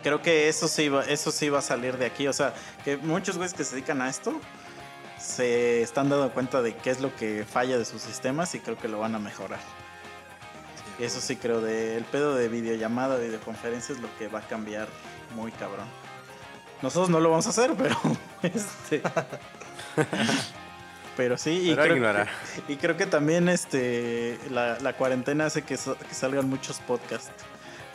[0.03, 2.27] creo que eso sí va, eso sí va a salir de aquí.
[2.27, 2.53] O sea,
[2.83, 4.41] que muchos güeyes que se dedican a esto
[5.17, 8.77] se están dando cuenta de qué es lo que falla de sus sistemas y creo
[8.77, 9.61] que lo van a mejorar.
[10.99, 14.89] Eso sí creo de el pedo de videollamada, videoconferencia es lo que va a cambiar
[15.33, 16.02] muy cabrón.
[16.83, 17.95] Nosotros no lo vamos a hacer, pero
[18.43, 19.01] este
[21.15, 22.25] pero sí y Pero creo,
[22.67, 27.31] y que también este la, la cuarentena hace que, que salgan muchos podcasts.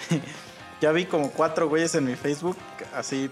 [0.81, 2.57] ya vi como cuatro güeyes en mi Facebook
[2.95, 3.31] así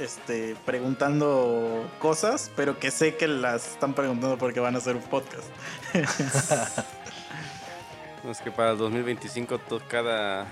[0.00, 5.02] este preguntando cosas, pero que sé que las están preguntando porque van a hacer un
[5.02, 5.46] podcast.
[8.28, 10.46] Es que para el 2025 to- cada,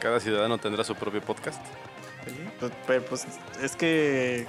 [0.00, 1.60] cada ciudadano tendrá su propio podcast.
[2.26, 3.26] Sí, pues, pero pues
[3.62, 4.46] es que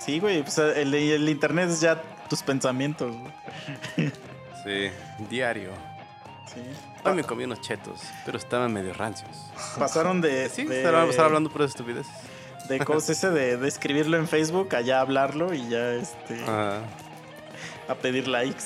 [0.00, 3.14] sí, güey, pues, el, el internet es ya tus pensamientos.
[3.16, 4.12] güey.
[4.64, 4.88] Sí,
[5.28, 5.72] diario.
[6.46, 6.62] Sí.
[7.04, 9.30] Hoy me comí unos chetos, pero estaban medio rancios.
[9.78, 12.06] Pasaron de, Sí, de, estar hablando por estupidez.
[12.70, 16.80] de cosas ese de, de escribirlo en Facebook, allá hablarlo y ya este Ah,
[17.88, 18.64] a pedir likes.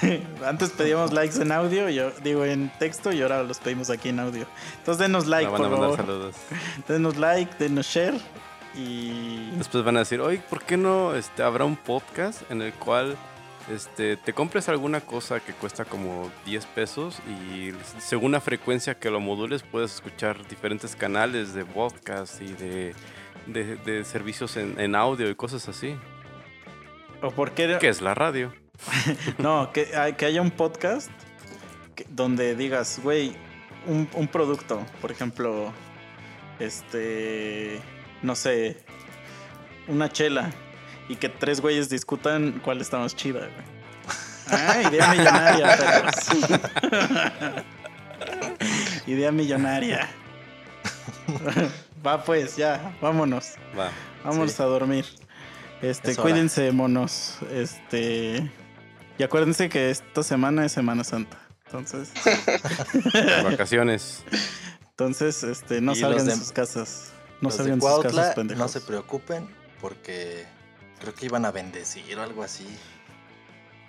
[0.46, 4.20] Antes pedíamos likes en audio, yo digo en texto y ahora los pedimos aquí en
[4.20, 4.46] audio.
[4.78, 5.96] Entonces denos like, a por favor.
[5.96, 6.36] saludos.
[6.88, 8.14] Denos like, denos share
[8.74, 12.72] y Después van a decir, oye, ¿por qué no este, habrá un podcast en el
[12.74, 13.16] cual
[13.72, 19.10] este, te compres alguna cosa que cuesta como 10 pesos y según la frecuencia que
[19.10, 22.94] lo modules puedes escuchar diferentes canales de podcast y de,
[23.46, 25.96] de- de servicios en, en audio y cosas así?
[27.22, 28.52] O por qué ¿Qué es la radio?
[29.38, 31.10] No, que, hay- que haya un podcast
[31.94, 33.36] que- donde digas, güey,
[33.86, 35.72] un, un producto, por ejemplo,
[36.58, 37.80] este,
[38.22, 38.78] no sé,
[39.88, 40.50] una chela,
[41.08, 43.70] y que tres güeyes discutan cuál está más chida, güey.
[44.52, 45.76] Ah, idea millonaria,
[46.90, 47.64] perros.
[49.06, 50.08] idea millonaria.
[52.06, 53.52] Va pues, ya, vámonos.
[53.78, 53.90] Va.
[54.24, 54.62] Vámonos Sí.
[54.62, 55.06] a dormir.
[55.82, 57.38] Este, Es cuídense, monos.
[57.52, 58.50] Este.
[59.18, 61.38] Y acuérdense que esta semana es Semana Santa.
[61.66, 62.10] Entonces,
[63.44, 64.24] Vacaciones.
[64.90, 67.12] entonces, este, no Y salgan de sus casas.
[67.40, 68.60] No de salgan de sus casas, pendejos.
[68.60, 69.48] no se preocupen
[69.80, 70.44] porque
[71.00, 72.66] creo que iban a bendecir o algo así.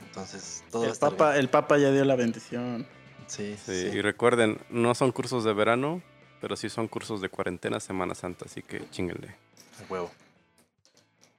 [0.06, 1.40] Entonces, todo va a el, papa, bien.
[1.42, 2.86] el Papa ya dio la bendición.
[3.28, 3.98] Sí, Sí, sí.
[3.98, 6.02] Y recuerden, no son cursos de verano,
[6.42, 9.30] pero sí son cursos de cuarentena Semana Santa, así que chinguenle.
[9.30, 10.12] a huevo.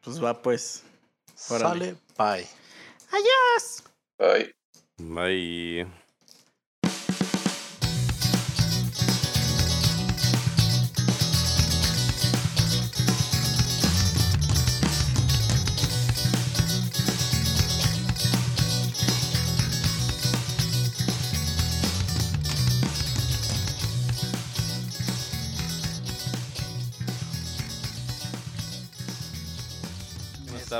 [0.02, 0.82] Pues va, pues.
[1.48, 1.96] Órale.
[1.96, 2.48] Sale, bye.
[3.12, 4.52] Ay,
[4.98, 5.84] Bye.
[5.84, 6.01] No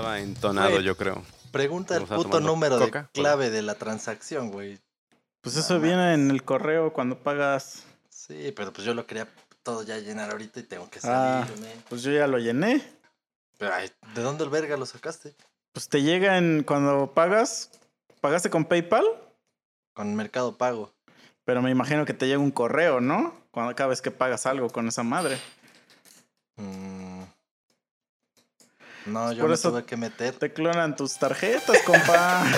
[0.03, 1.23] estaba entonado, yo creo.
[1.51, 4.79] Pregunta el puto número coca, de clave de la transacción, güey.
[5.43, 7.85] Pues eso viene en el correo cuando pagas.
[8.09, 9.29] Sí, pero pues yo lo quería
[9.63, 11.45] todo ya llenar ahorita y tengo que Ah.
[11.47, 11.69] salirme.
[11.89, 12.83] Pues yo ya lo llené.
[13.59, 15.35] Pero, ay, ¿de dónde el verga lo sacaste?
[15.73, 17.71] Pues te llega en cuando pagas.
[18.21, 19.05] ¿Pagaste con PayPal?
[19.95, 20.93] Con Mercado Pago.
[21.45, 23.35] Pero me imagino que te llega un correo, ¿no?
[23.51, 25.39] Cuando cada vez que pagas algo con esa madre.
[26.57, 27.12] Mm.
[29.07, 30.35] No, yo Por me eso tuve que meter.
[30.35, 32.45] Te clonan tus tarjetas, compa.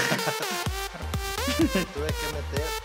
[1.57, 2.84] Tuve que meter